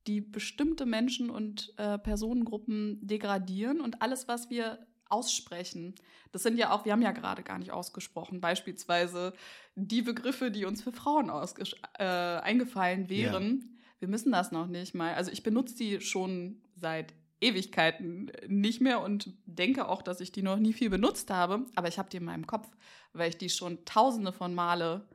die 0.07 0.21
bestimmte 0.21 0.85
Menschen 0.85 1.29
und 1.29 1.73
äh, 1.77 1.97
Personengruppen 1.97 3.05
degradieren 3.05 3.81
und 3.81 4.01
alles, 4.01 4.27
was 4.27 4.49
wir 4.49 4.79
aussprechen. 5.09 5.95
Das 6.31 6.43
sind 6.43 6.57
ja 6.57 6.71
auch, 6.71 6.85
wir 6.85 6.93
haben 6.93 7.01
ja 7.01 7.11
gerade 7.11 7.43
gar 7.43 7.59
nicht 7.59 7.71
ausgesprochen, 7.71 8.41
beispielsweise 8.41 9.33
die 9.75 10.01
Begriffe, 10.01 10.49
die 10.49 10.65
uns 10.65 10.81
für 10.81 10.91
Frauen 10.91 11.29
äh, 11.29 12.03
eingefallen 12.03 13.09
wären. 13.09 13.59
Ja. 13.59 13.67
Wir 13.99 14.07
müssen 14.07 14.31
das 14.31 14.51
noch 14.51 14.67
nicht 14.67 14.95
mal. 14.95 15.13
Also 15.13 15.31
ich 15.31 15.43
benutze 15.43 15.75
die 15.75 16.01
schon 16.01 16.61
seit 16.75 17.13
Ewigkeiten 17.41 18.31
nicht 18.47 18.81
mehr 18.81 19.01
und 19.01 19.33
denke 19.45 19.87
auch, 19.87 20.01
dass 20.01 20.21
ich 20.21 20.31
die 20.31 20.43
noch 20.43 20.57
nie 20.57 20.73
viel 20.73 20.89
benutzt 20.89 21.29
habe. 21.29 21.65
Aber 21.75 21.87
ich 21.87 21.97
habe 21.97 22.09
die 22.09 22.17
in 22.17 22.25
meinem 22.25 22.47
Kopf, 22.47 22.69
weil 23.13 23.29
ich 23.29 23.37
die 23.37 23.49
schon 23.49 23.83
tausende 23.83 24.31
von 24.31 24.53
Male 24.53 25.05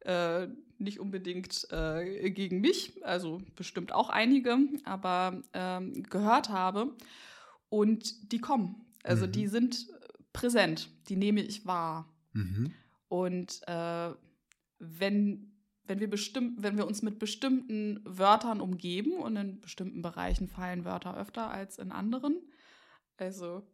äh, 0.00 0.46
nicht 0.78 1.00
unbedingt 1.00 1.66
äh, 1.70 2.30
gegen 2.30 2.60
mich, 2.60 3.04
also 3.04 3.42
bestimmt 3.56 3.92
auch 3.92 4.08
einige, 4.08 4.56
aber 4.84 5.42
ähm, 5.52 6.04
gehört 6.04 6.48
habe. 6.48 6.94
Und 7.68 8.32
die 8.32 8.38
kommen. 8.38 8.86
Also 9.02 9.26
mhm. 9.26 9.32
die 9.32 9.46
sind 9.48 9.88
präsent, 10.32 10.88
die 11.08 11.16
nehme 11.16 11.42
ich 11.42 11.66
wahr. 11.66 12.08
Mhm. 12.32 12.72
Und 13.08 13.60
äh, 13.66 14.10
wenn, 14.78 15.57
wenn, 15.88 16.00
wir 16.00 16.08
bestimmt, 16.10 16.62
wenn 16.62 16.76
wir 16.76 16.86
uns 16.86 17.02
mit 17.02 17.18
bestimmten 17.18 18.00
Wörtern 18.04 18.60
umgeben 18.60 19.14
und 19.14 19.36
in 19.36 19.60
bestimmten 19.60 20.02
Bereichen 20.02 20.46
fallen 20.46 20.84
Wörter 20.84 21.16
öfter 21.16 21.50
als 21.50 21.78
in 21.78 21.90
anderen, 21.90 22.38
also 23.16 23.66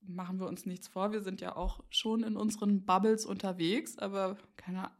machen 0.00 0.40
wir 0.40 0.48
uns 0.48 0.66
nichts 0.66 0.88
vor, 0.88 1.12
wir 1.12 1.22
sind 1.22 1.40
ja 1.40 1.56
auch 1.56 1.84
schon 1.88 2.24
in 2.24 2.36
unseren 2.36 2.84
Bubbles 2.84 3.24
unterwegs, 3.24 3.96
aber 3.98 4.36
keine. 4.56 4.90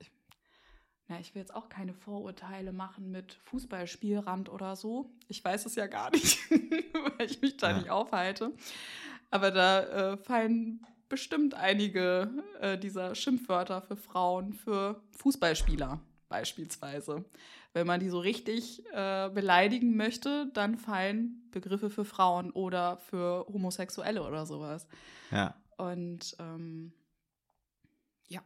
Ja, 1.08 1.18
ich 1.18 1.34
will 1.34 1.42
jetzt 1.42 1.54
auch 1.54 1.68
keine 1.68 1.92
Vorurteile 1.92 2.72
machen 2.72 3.10
mit 3.10 3.34
Fußballspielrand 3.34 4.48
oder 4.48 4.76
so. 4.76 5.12
Ich 5.28 5.44
weiß 5.44 5.66
es 5.66 5.74
ja 5.74 5.86
gar 5.88 6.10
nicht, 6.12 6.38
weil 7.18 7.26
ich 7.26 7.42
mich 7.42 7.56
da 7.56 7.72
ja. 7.72 7.76
nicht 7.76 7.90
aufhalte. 7.90 8.54
Aber 9.30 9.50
da 9.50 10.12
äh, 10.12 10.16
fallen 10.16 10.86
bestimmt 11.08 11.54
einige 11.54 12.30
äh, 12.60 12.78
dieser 12.78 13.14
Schimpfwörter 13.14 13.82
für 13.82 13.96
Frauen, 13.96 14.54
für 14.54 15.02
Fußballspieler 15.18 16.00
beispielsweise. 16.32 17.24
Wenn 17.74 17.86
man 17.86 18.00
die 18.00 18.08
so 18.08 18.18
richtig 18.18 18.82
äh, 18.92 19.28
beleidigen 19.30 19.96
möchte, 19.96 20.50
dann 20.54 20.78
fallen 20.78 21.48
Begriffe 21.50 21.90
für 21.90 22.04
Frauen 22.04 22.50
oder 22.50 22.96
für 22.96 23.46
Homosexuelle 23.52 24.22
oder 24.26 24.46
sowas. 24.46 24.88
Ja. 25.30 25.54
Und 25.76 26.36
ähm, 26.38 26.92
ja. 28.28 28.42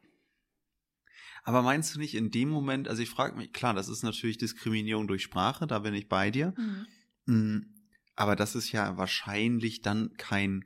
Aber 1.45 1.63
meinst 1.63 1.95
du 1.95 2.01
nicht 2.01 2.15
in 2.15 2.31
dem 2.33 2.49
Moment, 2.49 2.89
also 2.89 3.03
ich 3.03 3.11
frage 3.11 3.37
mich, 3.37 3.53
klar, 3.53 3.73
das 3.73 3.89
ist 3.89 4.03
natürlich 4.03 4.39
Diskriminierung 4.39 5.07
durch 5.07 5.23
Sprache, 5.23 5.67
da 5.67 5.79
bin 5.79 5.95
ich 5.95 6.09
bei 6.09 6.31
dir. 6.31 6.55
Mhm. 6.57 6.87
Mm, 7.27 7.75
aber 8.17 8.35
das 8.35 8.57
ist 8.57 8.73
ja 8.73 8.97
wahrscheinlich 8.97 9.83
dann 9.83 10.13
kein 10.17 10.65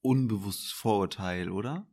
unbewusstes 0.00 0.72
Vorurteil, 0.72 1.50
oder? 1.50 1.86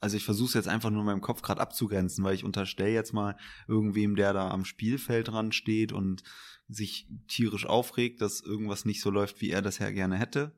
Also 0.00 0.16
ich 0.16 0.24
versuche 0.24 0.48
es 0.48 0.54
jetzt 0.54 0.68
einfach 0.68 0.90
nur 0.90 1.00
in 1.00 1.06
meinem 1.06 1.20
Kopf 1.20 1.42
gerade 1.42 1.60
abzugrenzen, 1.60 2.24
weil 2.24 2.34
ich 2.34 2.44
unterstelle 2.44 2.92
jetzt 2.92 3.12
mal 3.12 3.36
irgendwem, 3.68 4.16
der 4.16 4.32
da 4.32 4.50
am 4.50 4.64
Spielfeld 4.64 5.28
dran 5.28 5.52
steht 5.52 5.92
und 5.92 6.22
sich 6.68 7.06
tierisch 7.28 7.66
aufregt, 7.66 8.22
dass 8.22 8.40
irgendwas 8.40 8.86
nicht 8.86 9.02
so 9.02 9.10
läuft, 9.10 9.40
wie 9.42 9.50
er 9.50 9.60
das 9.60 9.78
ja 9.78 9.90
gerne 9.90 10.16
hätte. 10.16 10.56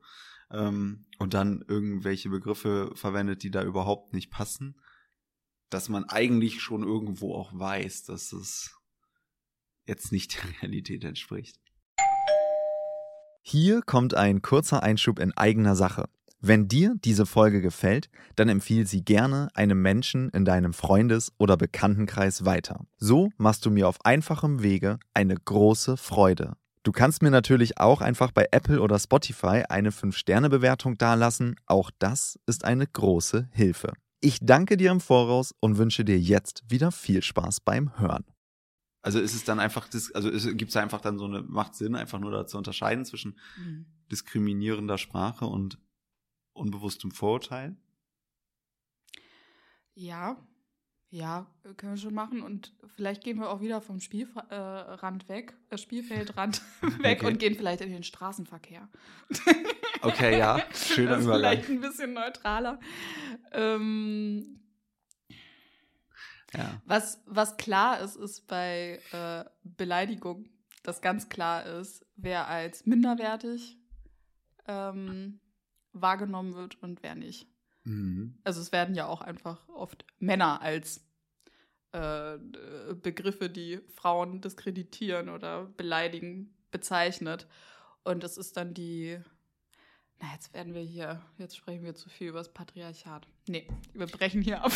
Ähm, 0.51 1.07
und 1.19 1.35
dann 1.35 1.65
irgendwelche 1.67 2.29
Begriffe 2.29 2.93
verwendet, 2.95 3.43
die 3.43 3.51
da 3.51 3.65
überhaupt 3.65 4.13
nicht 4.13 4.31
passen. 4.31 4.81
Dass 5.71 5.89
man 5.89 6.05
eigentlich 6.05 6.61
schon 6.61 6.85
irgendwo 6.85 7.35
auch 7.35 7.53
weiß, 7.59 8.05
dass 8.05 8.33
es 8.33 8.79
jetzt 9.87 10.13
nicht 10.13 10.37
der 10.37 10.51
Realität 10.63 11.03
entspricht. 11.03 11.59
Hier 13.41 13.83
kommt 13.83 14.15
ein 14.15 14.41
kurzer 14.41 14.85
Einschub 14.85 15.19
in 15.19 15.33
eigener 15.33 15.75
Sache. 15.75 16.09
Wenn 16.45 16.67
dir 16.67 16.97
diese 17.05 17.25
Folge 17.25 17.61
gefällt, 17.61 18.11
dann 18.35 18.49
empfiehl 18.49 18.85
sie 18.85 19.05
gerne 19.05 19.49
einem 19.55 19.81
Menschen 19.81 20.29
in 20.31 20.45
deinem 20.45 20.73
Freundes- 20.73 21.33
oder 21.39 21.57
Bekanntenkreis 21.57 22.45
weiter. 22.45 22.85
So 22.99 23.31
machst 23.37 23.65
du 23.65 23.71
mir 23.71 23.87
auf 23.87 24.05
einfachem 24.05 24.61
Wege 24.61 24.99
eine 25.15 25.37
große 25.37 25.97
Freude. 25.97 26.57
Du 26.83 26.91
kannst 26.91 27.23
mir 27.23 27.31
natürlich 27.31 27.79
auch 27.79 28.01
einfach 28.01 28.33
bei 28.33 28.49
Apple 28.51 28.81
oder 28.81 28.99
Spotify 28.99 29.63
eine 29.69 29.91
5-Sterne-Bewertung 29.91 30.99
dalassen. 30.99 31.55
Auch 31.67 31.93
das 32.01 32.41
ist 32.47 32.65
eine 32.65 32.89
große 32.89 33.49
Hilfe. 33.53 33.93
Ich 34.21 34.39
danke 34.43 34.77
dir 34.77 34.91
im 34.91 35.01
Voraus 35.01 35.55
und 35.61 35.79
wünsche 35.79 36.05
dir 36.05 36.19
jetzt 36.19 36.65
wieder 36.67 36.91
viel 36.91 37.23
Spaß 37.23 37.61
beim 37.61 37.97
Hören. 38.01 38.25
Also 39.01 39.21
ist 39.21 39.37
es 39.37 39.45
dann 39.45 39.61
einfach, 39.61 39.89
also 40.13 40.31
gibt 40.55 40.71
es 40.71 40.77
einfach 40.77 41.01
dann 41.01 41.19
so 41.19 41.27
eine, 41.27 41.43
macht 41.43 41.77
Sinn, 41.77 41.95
einfach 41.95 42.19
nur 42.19 42.33
da 42.33 42.49
zu 42.49 42.59
unterscheiden 42.59 43.05
zwischen 43.05 43.39
mhm. 43.57 43.87
diskriminierender 44.11 44.99
Sprache 44.99 45.45
und 45.45 45.79
unbewusstem 46.53 47.11
Vorurteil? 47.11 47.77
Ja, 49.95 50.37
ja, 51.13 51.47
können 51.77 51.93
wir 51.93 51.99
schon 51.99 52.15
machen. 52.15 52.43
Und 52.43 52.73
vielleicht 52.97 53.23
gehen 53.23 53.39
wir 53.39 53.51
auch 53.51 53.61
wieder 53.61 53.83
vom 53.83 54.01
Spielrand 54.01 55.25
äh, 55.25 55.29
weg, 55.29 55.55
äh, 55.69 55.77
Spielfeldrand 55.77 56.63
weg 57.01 57.19
okay. 57.19 57.27
und 57.27 57.39
gehen 57.39 57.55
vielleicht 57.55 57.83
in 57.83 57.93
den 57.93 58.03
Straßenverkehr. 58.03 58.89
okay, 60.01 60.39
ja, 60.39 60.65
schöner 60.73 61.17
das 61.17 61.25
Übergang. 61.25 61.41
Vielleicht 61.41 61.69
ein 61.69 61.81
bisschen 61.83 62.15
neutraler. 62.15 62.81
Ähm, 63.53 64.63
ja. 66.55 66.81
was, 66.87 67.23
was 67.27 67.59
klar 67.59 68.01
ist, 68.01 68.17
ist 68.17 68.47
bei 68.47 68.99
äh, 69.13 69.45
Beleidigung, 69.65 70.49
dass 70.83 71.03
ganz 71.03 71.29
klar 71.29 71.67
ist, 71.67 72.07
wer 72.17 72.49
als 72.49 72.87
minderwertig 72.87 73.79
ähm, 74.67 75.41
wahrgenommen 75.93 76.55
wird 76.55 76.83
und 76.83 77.03
wer 77.03 77.15
nicht. 77.15 77.47
Mhm. 77.85 78.39
Also 78.45 78.61
es 78.61 78.73
werden 78.73 78.95
ja 78.95 79.07
auch 79.07 79.21
einfach 79.21 79.69
oft 79.69 80.05
Männer 80.19 80.63
als 80.63 81.05
äh, 81.93 82.39
Begriffe, 82.95 83.51
die 83.51 83.81
Frauen 83.95 84.41
diskreditieren 84.41 85.29
oder 85.29 85.67
beleidigen, 85.67 86.55
bezeichnet. 86.71 87.47
Und 88.05 88.25
es 88.25 88.37
ist 88.37 88.57
dann 88.57 88.75
die, 88.75 89.19
na, 90.21 90.33
jetzt 90.33 90.55
werden 90.55 90.75
wir 90.75 90.83
hier, 90.83 91.23
jetzt 91.39 91.57
sprechen 91.57 91.85
wir 91.85 91.95
zu 91.95 92.09
viel 92.09 92.29
über 92.29 92.39
das 92.39 92.53
Patriarchat. 92.53 93.27
Nee, 93.47 93.69
wir 93.93 94.07
brechen 94.07 94.43
hier 94.43 94.65
ab. 94.65 94.73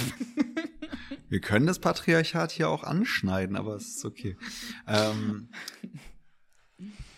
wir 1.28 1.40
können 1.40 1.66
das 1.66 1.78
Patriarchat 1.78 2.52
hier 2.52 2.68
auch 2.68 2.82
anschneiden, 2.84 3.56
aber 3.56 3.76
es 3.76 3.96
ist 3.96 4.04
okay. 4.04 4.36
Ähm, 4.86 5.48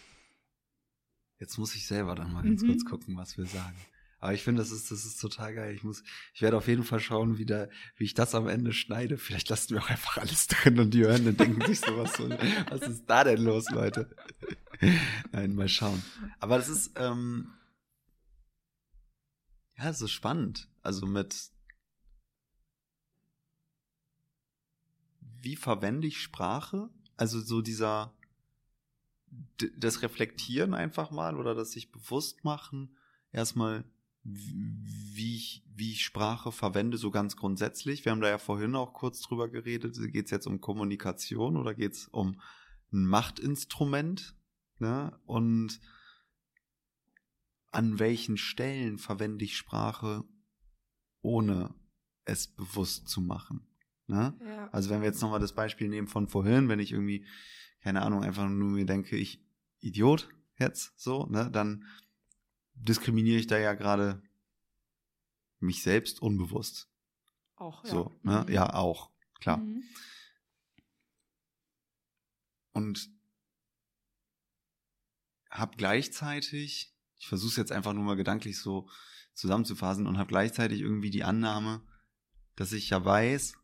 Jetzt 1.39 1.59
muss 1.59 1.75
ich 1.75 1.87
selber 1.87 2.15
dann 2.15 2.33
mal 2.33 2.43
ganz 2.43 2.63
mhm. 2.63 2.69
kurz 2.69 2.85
gucken, 2.85 3.17
was 3.17 3.39
wir 3.39 3.47
sagen. 3.47 3.77
Aber 4.21 4.35
ich 4.35 4.43
finde, 4.43 4.63
das 4.63 4.73
ist, 4.73 4.91
das 4.91 5.05
ist 5.05 5.21
total 5.21 5.55
geil. 5.55 5.75
Ich 5.75 5.85
muss, 5.85 6.03
ich 6.35 6.43
werde 6.43 6.57
auf 6.57 6.67
jeden 6.67 6.83
Fall 6.83 6.99
schauen, 6.99 7.39
wie, 7.39 7.47
da, 7.47 7.69
wie 7.97 8.05
ich 8.05 8.15
das 8.15 8.35
am 8.35 8.49
Ende 8.49 8.73
schneide. 8.73 9.17
Vielleicht 9.17 9.49
lassen 9.49 9.75
wir 9.75 9.83
auch 9.83 9.91
einfach 9.91 10.17
alles 10.19 10.47
drin 10.49 10.81
und 10.81 10.93
die 10.93 11.05
hören 11.05 11.25
dann 11.25 11.37
denken 11.37 11.65
sich 11.65 11.81
so, 11.81 11.97
was, 11.97 12.15
so, 12.15 12.29
was 12.29 12.83
ist 12.83 13.05
da 13.07 13.23
denn 13.23 13.43
los, 13.43 13.71
Leute? 13.71 14.11
Nein, 15.33 15.55
mal 15.55 15.69
schauen. 15.69 16.03
Aber 16.41 16.59
das 16.59 16.69
ist, 16.69 16.93
ähm, 16.97 17.53
ja, 19.77 19.91
ist 19.91 20.11
spannend. 20.11 20.69
Also 20.83 21.07
mit, 21.07 21.53
wie 25.21 25.55
verwende 25.55 26.09
ich 26.09 26.21
Sprache? 26.21 26.91
Also 27.17 27.41
so 27.41 27.63
dieser, 27.63 28.13
das 29.79 30.03
Reflektieren 30.03 30.75
einfach 30.75 31.11
mal 31.11 31.37
oder 31.37 31.55
das 31.55 31.73
sich 31.73 31.91
bewusst 31.91 32.45
machen, 32.45 32.97
erstmal, 33.33 33.85
wie 34.23 35.37
ich, 35.37 35.65
wie 35.75 35.93
ich 35.93 36.05
Sprache 36.05 36.53
verwende, 36.53 36.99
so 36.99 37.11
ganz 37.11 37.37
grundsätzlich. 37.37 38.05
Wir 38.05 38.13
haben 38.13 38.21
da 38.21 38.29
ja 38.29 38.39
vorhin 38.39 38.75
auch 38.75 38.93
kurz 38.93 39.21
drüber 39.21 39.49
geredet. 39.49 39.97
Geht 40.13 40.27
es 40.27 40.31
jetzt 40.31 40.47
um 40.47 40.61
Kommunikation 40.61 41.57
oder 41.57 41.75
geht 41.75 41.93
es 41.93 42.09
um 42.09 42.41
ein 42.93 43.07
Machtinstrument? 43.07 44.37
Ne? 44.79 45.19
Und 45.27 45.81
an 47.71 47.99
welchen 47.99 48.37
Stellen 48.37 48.99
verwende 48.99 49.45
ich 49.45 49.57
Sprache, 49.57 50.25
ohne 51.23 51.75
es 52.25 52.49
bewusst 52.49 53.09
zu 53.09 53.21
machen? 53.21 53.67
Ne? 54.07 54.35
Ja. 54.45 54.69
Also 54.71 54.91
wenn 54.91 55.01
wir 55.01 55.09
jetzt 55.09 55.23
nochmal 55.23 55.41
das 55.41 55.53
Beispiel 55.53 55.89
nehmen 55.89 56.09
von 56.09 56.29
vorhin, 56.29 56.69
wenn 56.69 56.81
ich 56.81 56.93
irgendwie 56.93 57.27
keine 57.81 58.03
Ahnung, 58.03 58.25
einfach 58.25 58.49
nur 58.49 58.71
mir 58.71 58.87
denke, 58.87 59.17
ich 59.17 59.41
Idiot 59.81 60.29
jetzt 60.59 60.99
so, 60.99 61.27
ne, 61.27 61.51
dann 61.51 61.85
diskriminiere 62.75 63.39
ich 63.39 63.47
da 63.47 63.59
ja 63.59 63.75
gerade 63.75 64.23
mich 65.61 65.83
selbst 65.83 66.21
unbewusst. 66.23 66.89
Auch, 67.57 67.85
ja. 67.85 67.91
So, 67.91 68.21
ne? 68.23 68.45
Mhm. 68.47 68.53
Ja, 68.53 68.75
auch, 68.75 69.11
klar. 69.41 69.59
Mhm. 69.59 69.83
Und 72.73 73.11
habe 75.51 75.77
gleichzeitig, 75.77 76.95
ich 77.17 77.27
versuche 77.27 77.51
es 77.51 77.57
jetzt 77.57 77.73
einfach 77.73 77.93
nur 77.93 78.05
mal 78.05 78.17
gedanklich 78.17 78.59
so 78.59 78.89
zusammenzufassen 79.35 80.07
und 80.07 80.19
habe 80.19 80.29
gleichzeitig 80.29 80.81
irgendwie 80.81 81.11
die 81.11 81.25
Annahme, 81.25 81.83
dass 82.55 82.73
ich 82.73 82.91
ja 82.91 83.05
weiß, 83.05 83.55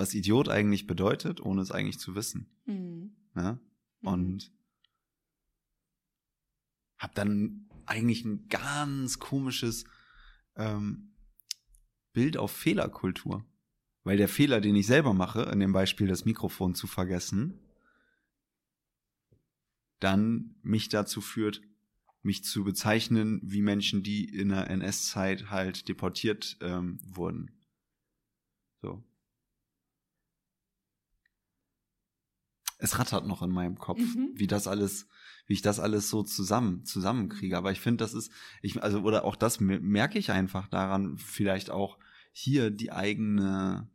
was 0.00 0.14
Idiot 0.14 0.48
eigentlich 0.48 0.86
bedeutet, 0.86 1.42
ohne 1.42 1.60
es 1.60 1.70
eigentlich 1.70 1.98
zu 1.98 2.14
wissen. 2.14 2.48
Mhm. 2.64 3.12
Ne? 3.34 3.60
Und 4.00 4.50
habe 6.96 7.12
dann 7.14 7.68
eigentlich 7.84 8.24
ein 8.24 8.48
ganz 8.48 9.18
komisches 9.18 9.84
ähm, 10.56 11.12
Bild 12.14 12.38
auf 12.38 12.50
Fehlerkultur. 12.50 13.44
Weil 14.02 14.16
der 14.16 14.28
Fehler, 14.28 14.62
den 14.62 14.74
ich 14.74 14.86
selber 14.86 15.12
mache, 15.12 15.42
in 15.42 15.60
dem 15.60 15.72
Beispiel 15.72 16.06
das 16.06 16.24
Mikrofon 16.24 16.74
zu 16.74 16.86
vergessen, 16.86 17.60
dann 19.98 20.54
mich 20.62 20.88
dazu 20.88 21.20
führt, 21.20 21.60
mich 22.22 22.42
zu 22.42 22.64
bezeichnen 22.64 23.40
wie 23.42 23.60
Menschen, 23.60 24.02
die 24.02 24.24
in 24.24 24.48
der 24.48 24.70
NS-Zeit 24.70 25.50
halt 25.50 25.88
deportiert 25.88 26.56
ähm, 26.62 26.98
wurden. 27.02 27.50
So. 28.80 29.04
Es 32.80 32.98
rattert 32.98 33.26
noch 33.26 33.42
in 33.42 33.50
meinem 33.50 33.78
Kopf, 33.78 34.00
mhm. 34.00 34.30
wie 34.34 34.46
das 34.46 34.66
alles, 34.66 35.06
wie 35.46 35.54
ich 35.54 35.62
das 35.62 35.78
alles 35.78 36.08
so 36.08 36.22
zusammen, 36.22 36.84
zusammenkriege. 36.84 37.56
Aber 37.56 37.72
ich 37.72 37.80
finde, 37.80 38.02
das 38.04 38.14
ist, 38.14 38.32
ich, 38.62 38.82
also, 38.82 39.00
oder 39.00 39.24
auch 39.24 39.36
das 39.36 39.60
merke 39.60 40.18
ich 40.18 40.30
einfach 40.30 40.68
daran, 40.68 41.16
vielleicht 41.18 41.70
auch 41.70 41.98
hier 42.32 42.70
die 42.70 42.92
eigene, 42.92 43.88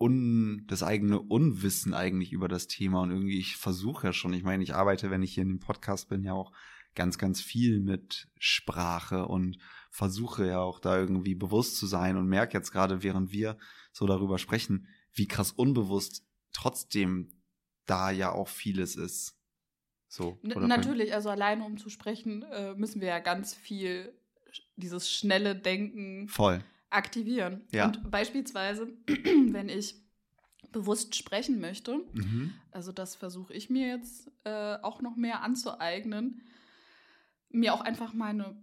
Un, 0.00 0.64
das 0.68 0.84
eigene 0.84 1.18
Unwissen 1.20 1.92
eigentlich 1.92 2.32
über 2.32 2.46
das 2.46 2.68
Thema 2.68 3.00
und 3.02 3.10
irgendwie, 3.10 3.38
ich 3.38 3.56
versuche 3.56 4.06
ja 4.06 4.12
schon, 4.12 4.32
ich 4.32 4.44
meine, 4.44 4.62
ich 4.62 4.76
arbeite, 4.76 5.10
wenn 5.10 5.24
ich 5.24 5.34
hier 5.34 5.42
in 5.42 5.48
dem 5.48 5.58
Podcast 5.58 6.08
bin, 6.08 6.22
ja 6.22 6.34
auch 6.34 6.52
ganz, 6.94 7.18
ganz 7.18 7.40
viel 7.40 7.80
mit 7.80 8.28
Sprache 8.38 9.26
und 9.26 9.58
versuche 9.90 10.46
ja 10.46 10.60
auch 10.60 10.78
da 10.78 10.96
irgendwie 10.96 11.34
bewusst 11.34 11.78
zu 11.78 11.88
sein 11.88 12.16
und 12.16 12.28
merke 12.28 12.56
jetzt 12.56 12.70
gerade, 12.70 13.02
während 13.02 13.32
wir 13.32 13.58
so 13.92 14.06
darüber 14.06 14.38
sprechen, 14.38 14.86
wie 15.12 15.26
krass 15.26 15.50
unbewusst 15.50 16.27
trotzdem 16.52 17.42
da 17.86 18.10
ja 18.10 18.32
auch 18.32 18.48
vieles 18.48 18.96
ist. 18.96 19.38
So. 20.08 20.38
Natürlich, 20.42 21.14
also 21.14 21.28
alleine 21.28 21.64
um 21.64 21.76
zu 21.76 21.90
sprechen, 21.90 22.42
äh, 22.42 22.74
müssen 22.74 23.00
wir 23.00 23.08
ja 23.08 23.18
ganz 23.18 23.54
viel 23.54 24.14
dieses 24.76 25.10
schnelle 25.10 25.54
Denken 25.54 26.28
Voll. 26.28 26.64
aktivieren. 26.90 27.66
Ja. 27.72 27.86
Und 27.86 28.10
beispielsweise, 28.10 28.88
wenn 29.06 29.68
ich 29.68 29.96
bewusst 30.72 31.14
sprechen 31.14 31.60
möchte, 31.60 31.98
mhm. 32.12 32.54
also 32.70 32.92
das 32.92 33.16
versuche 33.16 33.52
ich 33.52 33.70
mir 33.70 33.88
jetzt 33.88 34.30
äh, 34.44 34.76
auch 34.82 35.00
noch 35.00 35.16
mehr 35.16 35.42
anzueignen, 35.42 36.42
mir 37.50 37.74
auch 37.74 37.80
einfach 37.80 38.12
mal 38.12 38.30
eine 38.30 38.56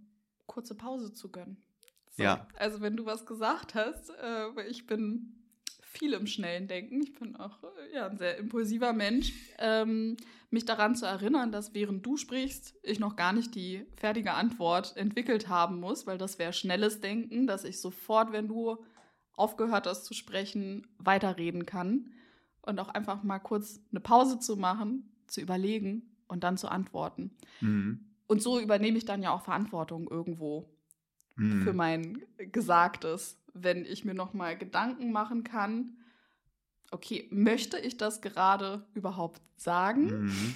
kurze 0.46 0.74
Pause 0.74 1.12
zu 1.12 1.30
gönnen. 1.30 1.62
So. 2.10 2.22
Ja. 2.22 2.48
Also 2.56 2.80
wenn 2.80 2.96
du 2.96 3.04
was 3.04 3.26
gesagt 3.26 3.74
hast, 3.74 4.10
äh, 4.10 4.68
ich 4.68 4.86
bin 4.86 5.45
viel 5.98 6.12
im 6.12 6.26
schnellen 6.26 6.68
Denken, 6.68 7.02
ich 7.02 7.14
bin 7.14 7.36
auch 7.36 7.62
äh, 7.62 7.94
ja, 7.94 8.08
ein 8.08 8.18
sehr 8.18 8.38
impulsiver 8.38 8.92
Mensch, 8.92 9.32
ähm, 9.58 10.16
mich 10.50 10.64
daran 10.64 10.94
zu 10.94 11.06
erinnern, 11.06 11.52
dass 11.52 11.74
während 11.74 12.04
du 12.06 12.16
sprichst, 12.16 12.74
ich 12.82 13.00
noch 13.00 13.16
gar 13.16 13.32
nicht 13.32 13.54
die 13.54 13.84
fertige 13.96 14.34
Antwort 14.34 14.96
entwickelt 14.96 15.48
haben 15.48 15.80
muss, 15.80 16.06
weil 16.06 16.18
das 16.18 16.38
wäre 16.38 16.52
schnelles 16.52 17.00
Denken, 17.00 17.46
dass 17.46 17.64
ich 17.64 17.80
sofort, 17.80 18.32
wenn 18.32 18.48
du 18.48 18.78
aufgehört 19.34 19.86
hast 19.86 20.04
zu 20.04 20.14
sprechen, 20.14 20.86
weiterreden 20.98 21.66
kann 21.66 22.12
und 22.62 22.78
auch 22.80 22.88
einfach 22.88 23.22
mal 23.22 23.38
kurz 23.38 23.80
eine 23.90 24.00
Pause 24.00 24.38
zu 24.38 24.56
machen, 24.56 25.12
zu 25.26 25.40
überlegen 25.40 26.14
und 26.28 26.44
dann 26.44 26.56
zu 26.56 26.68
antworten. 26.68 27.36
Mhm. 27.60 28.00
Und 28.26 28.42
so 28.42 28.58
übernehme 28.58 28.98
ich 28.98 29.04
dann 29.04 29.22
ja 29.22 29.30
auch 29.30 29.42
Verantwortung 29.42 30.08
irgendwo 30.08 30.68
mhm. 31.36 31.62
für 31.62 31.72
mein 31.72 32.22
Gesagtes, 32.38 33.38
wenn 33.62 33.84
ich 33.84 34.04
mir 34.04 34.14
noch 34.14 34.34
mal 34.34 34.56
Gedanken 34.56 35.12
machen 35.12 35.44
kann. 35.44 35.96
Okay, 36.90 37.28
möchte 37.30 37.78
ich 37.78 37.96
das 37.96 38.20
gerade 38.20 38.86
überhaupt 38.94 39.40
sagen? 39.56 40.26
Mhm. 40.26 40.54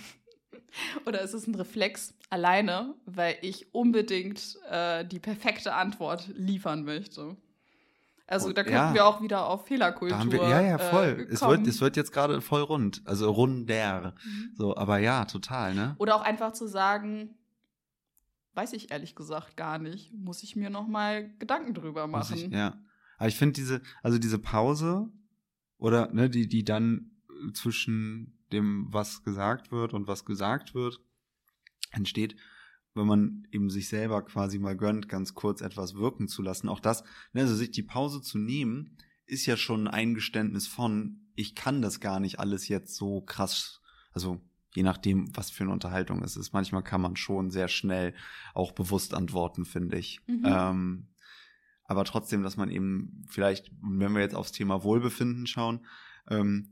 Oder 1.07 1.23
ist 1.23 1.35
es 1.35 1.47
ein 1.47 1.55
Reflex 1.55 2.15
alleine, 2.29 2.95
weil 3.07 3.37
ich 3.43 3.75
unbedingt 3.75 4.59
äh, 4.71 5.05
die 5.05 5.19
perfekte 5.19 5.75
Antwort 5.75 6.29
liefern 6.35 6.85
möchte? 6.85 7.37
Also 8.31 8.51
oh, 8.51 8.53
da 8.53 8.63
könnten 8.63 8.77
ja. 8.77 8.95
wir 8.95 9.07
auch 9.07 9.21
wieder 9.21 9.47
auf 9.47 9.67
Fehlerkultur. 9.67 10.31
Wir, 10.31 10.49
ja, 10.49 10.61
ja, 10.61 10.79
voll. 10.79 11.27
Äh, 11.29 11.33
es, 11.33 11.43
wird, 11.43 11.67
es 11.67 11.81
wird 11.81 11.97
jetzt 11.97 12.13
gerade 12.13 12.41
voll 12.41 12.63
rund, 12.63 13.03
also 13.05 13.29
runder. 13.29 14.15
Mhm. 14.25 14.53
So, 14.55 14.77
aber 14.77 14.99
ja, 14.99 15.25
total, 15.25 15.75
ne? 15.75 15.97
Oder 15.99 16.15
auch 16.15 16.23
einfach 16.23 16.53
zu 16.53 16.69
sagen, 16.69 17.35
weiß 18.55 18.73
ich 18.75 18.93
ehrlich 18.93 19.17
gesagt 19.17 19.57
gar 19.57 19.79
nicht. 19.79 20.13
Muss 20.13 20.45
ich 20.45 20.55
mir 20.55 20.71
noch 20.71 20.87
mal 20.87 21.29
Gedanken 21.41 21.75
drüber 21.75 22.07
machen. 22.07 22.37
Ich, 22.37 22.49
ja. 22.53 22.75
Aber 23.21 23.29
ich 23.29 23.37
finde 23.37 23.53
diese, 23.53 23.83
also 24.03 24.19
diese 24.19 24.39
Pause 24.39 25.13
oder 25.77 26.11
ne, 26.11 26.31
die, 26.31 26.49
die 26.49 26.65
dann 26.65 27.11
zwischen 27.53 28.39
dem, 28.51 28.87
was 28.89 29.23
gesagt 29.23 29.71
wird 29.73 29.93
und 29.93 30.09
was 30.09 30.25
gesagt 30.25 30.75
wird, 30.75 31.03
entsteht, 31.91 32.35
wenn 32.95 33.07
man 33.07 33.47
eben 33.53 33.69
sich 33.69 33.89
selber 33.89 34.23
quasi 34.23 34.59
mal 34.59 34.75
gönnt, 34.75 35.11
ganz 35.11 35.35
kurz 35.35 35.61
etwas 35.61 35.97
wirken 35.97 36.29
zu 36.29 36.41
lassen. 36.41 36.71
Auch 36.71 36.81
das, 36.81 37.05
ne, 37.35 37.43
also 37.43 37.55
sich 37.55 37.71
die 37.71 37.83
Pause 37.83 38.23
zu 38.23 38.39
nehmen, 38.39 38.97
ist 39.27 39.45
ja 39.45 39.59
schon 39.59 39.87
ein 39.87 39.95
Eingeständnis 39.95 40.67
von, 40.67 41.29
ich 41.35 41.55
kann 41.55 41.83
das 41.83 42.01
gar 42.01 42.21
nicht 42.21 42.41
alles 42.41 42.69
jetzt 42.69 42.97
so 42.97 43.21
krass, 43.21 43.83
also 44.13 44.41
je 44.75 44.83
nachdem, 44.83 45.37
was 45.37 45.51
für 45.51 45.65
eine 45.65 45.75
Unterhaltung 45.75 46.23
es 46.23 46.39
ist. 46.39 46.55
Manchmal 46.55 46.83
kann 46.83 47.03
man 47.03 47.17
schon 47.17 47.51
sehr 47.51 47.69
schnell 47.69 48.15
auch 48.55 48.73
bewusst 48.73 49.13
antworten, 49.13 49.67
finde 49.67 49.99
ich. 49.99 50.21
Mhm. 50.27 50.43
Ähm, 50.47 51.10
aber 51.91 52.05
trotzdem, 52.05 52.45
dass 52.45 52.57
man 52.57 52.71
eben 52.71 53.25
vielleicht, 53.27 53.73
wenn 53.83 54.13
wir 54.13 54.21
jetzt 54.21 54.37
aufs 54.37 54.53
Thema 54.53 54.85
Wohlbefinden 54.85 55.49
schauen, 55.49 55.85
ähm, 56.29 56.69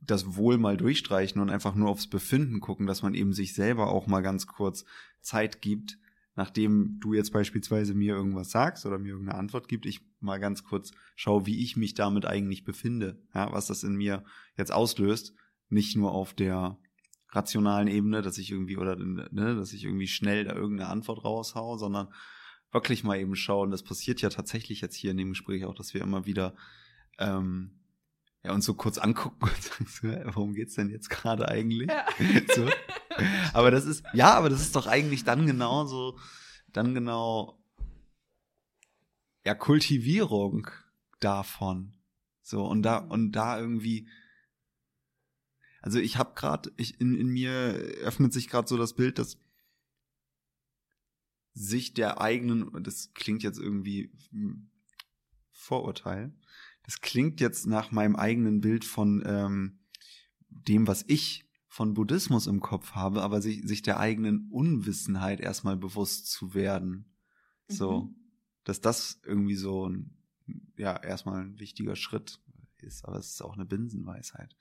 das 0.00 0.36
Wohl 0.36 0.58
mal 0.58 0.76
durchstreichen 0.76 1.42
und 1.42 1.50
einfach 1.50 1.74
nur 1.74 1.88
aufs 1.88 2.06
Befinden 2.06 2.60
gucken, 2.60 2.86
dass 2.86 3.02
man 3.02 3.14
eben 3.14 3.32
sich 3.32 3.52
selber 3.52 3.88
auch 3.88 4.06
mal 4.06 4.20
ganz 4.20 4.46
kurz 4.46 4.84
Zeit 5.20 5.60
gibt, 5.60 5.98
nachdem 6.36 7.00
du 7.00 7.14
jetzt 7.14 7.32
beispielsweise 7.32 7.94
mir 7.94 8.14
irgendwas 8.14 8.52
sagst 8.52 8.86
oder 8.86 9.00
mir 9.00 9.08
irgendeine 9.08 9.40
Antwort 9.40 9.66
gibt, 9.66 9.86
ich 9.86 10.02
mal 10.20 10.38
ganz 10.38 10.62
kurz 10.62 10.92
schaue, 11.16 11.46
wie 11.46 11.64
ich 11.64 11.76
mich 11.76 11.94
damit 11.94 12.24
eigentlich 12.24 12.62
befinde, 12.62 13.20
ja, 13.34 13.52
was 13.52 13.66
das 13.66 13.82
in 13.82 13.96
mir 13.96 14.22
jetzt 14.56 14.70
auslöst, 14.70 15.34
nicht 15.68 15.96
nur 15.96 16.12
auf 16.12 16.32
der 16.32 16.78
rationalen 17.30 17.88
Ebene, 17.88 18.22
dass 18.22 18.38
ich 18.38 18.52
irgendwie 18.52 18.76
oder 18.76 18.94
ne, 18.94 19.56
dass 19.56 19.72
ich 19.72 19.82
irgendwie 19.82 20.06
schnell 20.06 20.44
da 20.44 20.54
irgendeine 20.54 20.90
Antwort 20.90 21.24
raushau, 21.24 21.76
sondern 21.76 22.06
wirklich 22.72 23.04
mal 23.04 23.18
eben 23.18 23.36
schauen. 23.36 23.70
Das 23.70 23.82
passiert 23.82 24.20
ja 24.20 24.28
tatsächlich 24.28 24.80
jetzt 24.80 24.96
hier 24.96 25.10
in 25.10 25.16
dem 25.16 25.30
Gespräch 25.30 25.64
auch, 25.64 25.74
dass 25.74 25.94
wir 25.94 26.02
immer 26.02 26.26
wieder 26.26 26.54
ähm, 27.18 27.78
ja, 28.44 28.52
uns 28.52 28.64
so 28.64 28.74
kurz 28.74 28.98
angucken 28.98 29.38
und 29.42 29.62
sagen, 29.62 29.86
so, 29.86 30.08
warum 30.34 30.54
geht's 30.54 30.74
denn 30.74 30.90
jetzt 30.90 31.10
gerade 31.10 31.48
eigentlich? 31.48 31.88
Ja. 31.90 32.06
So. 32.54 32.68
Aber 33.52 33.72
das 33.72 33.84
ist, 33.84 34.04
ja, 34.12 34.34
aber 34.34 34.48
das 34.48 34.60
ist 34.60 34.76
doch 34.76 34.86
eigentlich 34.86 35.24
dann 35.24 35.44
genau 35.44 35.86
so, 35.86 36.18
dann 36.72 36.94
genau, 36.94 37.58
ja, 39.44 39.54
Kultivierung 39.56 40.68
davon. 41.18 41.94
So, 42.42 42.64
und 42.64 42.82
da, 42.82 42.98
und 42.98 43.32
da 43.32 43.58
irgendwie, 43.58 44.08
also 45.82 45.98
ich 45.98 46.16
habe 46.16 46.34
gerade, 46.36 46.70
ich 46.76 47.00
in, 47.00 47.16
in 47.16 47.28
mir 47.28 47.50
öffnet 48.02 48.32
sich 48.32 48.48
gerade 48.48 48.68
so 48.68 48.76
das 48.76 48.94
Bild, 48.94 49.18
dass 49.18 49.36
sich 51.58 51.92
der 51.92 52.20
eigenen, 52.20 52.82
das 52.82 53.12
klingt 53.14 53.42
jetzt 53.42 53.58
irgendwie 53.58 54.12
hm, 54.30 54.70
Vorurteil, 55.50 56.32
das 56.84 57.00
klingt 57.00 57.40
jetzt 57.40 57.66
nach 57.66 57.90
meinem 57.90 58.16
eigenen 58.16 58.60
Bild 58.60 58.84
von 58.84 59.22
ähm, 59.26 59.80
dem, 60.48 60.86
was 60.86 61.04
ich 61.08 61.44
von 61.66 61.94
Buddhismus 61.94 62.46
im 62.46 62.60
Kopf 62.60 62.92
habe, 62.92 63.22
aber 63.22 63.42
sich, 63.42 63.62
sich 63.66 63.82
der 63.82 64.00
eigenen 64.00 64.48
Unwissenheit 64.50 65.40
erstmal 65.40 65.76
bewusst 65.76 66.30
zu 66.30 66.54
werden. 66.54 67.14
So, 67.68 68.04
mhm. 68.04 68.16
dass 68.64 68.80
das 68.80 69.20
irgendwie 69.26 69.56
so 69.56 69.88
ein, 69.88 70.16
ja, 70.76 70.96
erstmal 70.96 71.42
ein 71.42 71.58
wichtiger 71.58 71.96
Schritt 71.96 72.40
ist, 72.78 73.04
aber 73.04 73.18
es 73.18 73.32
ist 73.32 73.42
auch 73.42 73.54
eine 73.54 73.66
Binsenweisheit. 73.66 74.56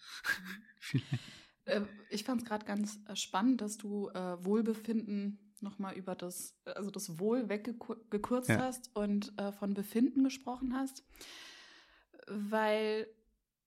äh, 1.65 1.81
ich 2.09 2.25
fand 2.25 2.41
es 2.41 2.47
gerade 2.47 2.65
ganz 2.65 2.99
äh, 3.07 3.15
spannend, 3.15 3.61
dass 3.61 3.77
du 3.77 4.09
äh, 4.09 4.43
Wohlbefinden 4.43 5.46
nochmal 5.61 5.95
über 5.95 6.15
das, 6.15 6.55
also 6.65 6.91
das 6.91 7.19
Wohl 7.19 7.49
weggekürzt 7.49 8.49
ja. 8.49 8.59
hast 8.59 8.95
und 8.95 9.37
äh, 9.37 9.51
von 9.51 9.73
Befinden 9.73 10.23
gesprochen 10.23 10.75
hast, 10.75 11.03
weil 12.27 13.07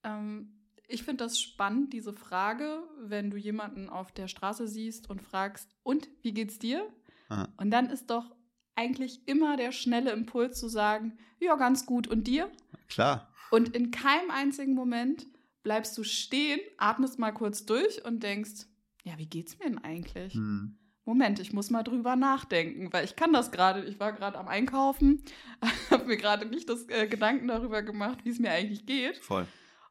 ähm, 0.05 0.61
ich 0.88 1.05
finde 1.05 1.24
das 1.24 1.41
spannend, 1.41 1.93
diese 1.93 2.12
Frage, 2.12 2.82
wenn 2.99 3.30
du 3.30 3.36
jemanden 3.36 3.88
auf 3.88 4.12
der 4.12 4.28
Straße 4.28 4.66
siehst 4.66 5.09
und 5.09 5.22
fragst, 5.22 5.70
und 5.82 6.09
wie 6.22 6.32
geht's 6.32 6.59
dir? 6.59 6.86
Aha. 7.28 7.49
Und 7.59 7.70
dann 7.70 7.91
ist 7.91 8.11
doch 8.11 8.34
eigentlich 8.74 9.26
immer 9.28 9.57
der 9.57 9.72
schnelle 9.72 10.11
Impuls 10.11 10.59
zu 10.59 10.68
sagen, 10.68 11.18
ja, 11.38 11.55
ganz 11.57 11.86
gut, 11.86 12.09
und 12.09 12.26
dir? 12.26 12.51
Klar. 12.88 13.32
Und 13.51 13.74
in 13.76 13.91
keinem 13.91 14.30
einzigen 14.30 14.74
Moment 14.74 15.26
bleibst 15.62 15.97
du 15.97 16.03
stehen, 16.03 16.61
atmest 16.78 17.18
mal 17.18 17.32
kurz 17.32 17.66
durch 17.66 18.05
und 18.05 18.22
denkst, 18.22 18.66
ja, 19.05 19.16
wie 19.18 19.26
geht's 19.26 19.59
mir 19.59 19.66
denn 19.66 19.78
eigentlich? 19.78 20.34
Hm. 20.34 20.78
Moment, 21.11 21.40
ich 21.40 21.52
muss 21.52 21.70
mal 21.70 21.82
drüber 21.82 22.14
nachdenken, 22.14 22.92
weil 22.92 23.04
ich 23.04 23.16
kann 23.16 23.32
das 23.32 23.50
gerade. 23.50 23.84
Ich 23.84 23.98
war 23.98 24.12
gerade 24.12 24.38
am 24.38 24.46
Einkaufen, 24.46 25.24
habe 25.90 26.04
mir 26.04 26.16
gerade 26.16 26.46
nicht 26.46 26.68
das 26.68 26.88
äh, 26.88 27.08
Gedanken 27.08 27.48
darüber 27.48 27.82
gemacht, 27.82 28.20
wie 28.22 28.28
es 28.28 28.38
mir 28.38 28.52
eigentlich 28.52 28.86
geht. 28.86 29.16
Voll. 29.16 29.44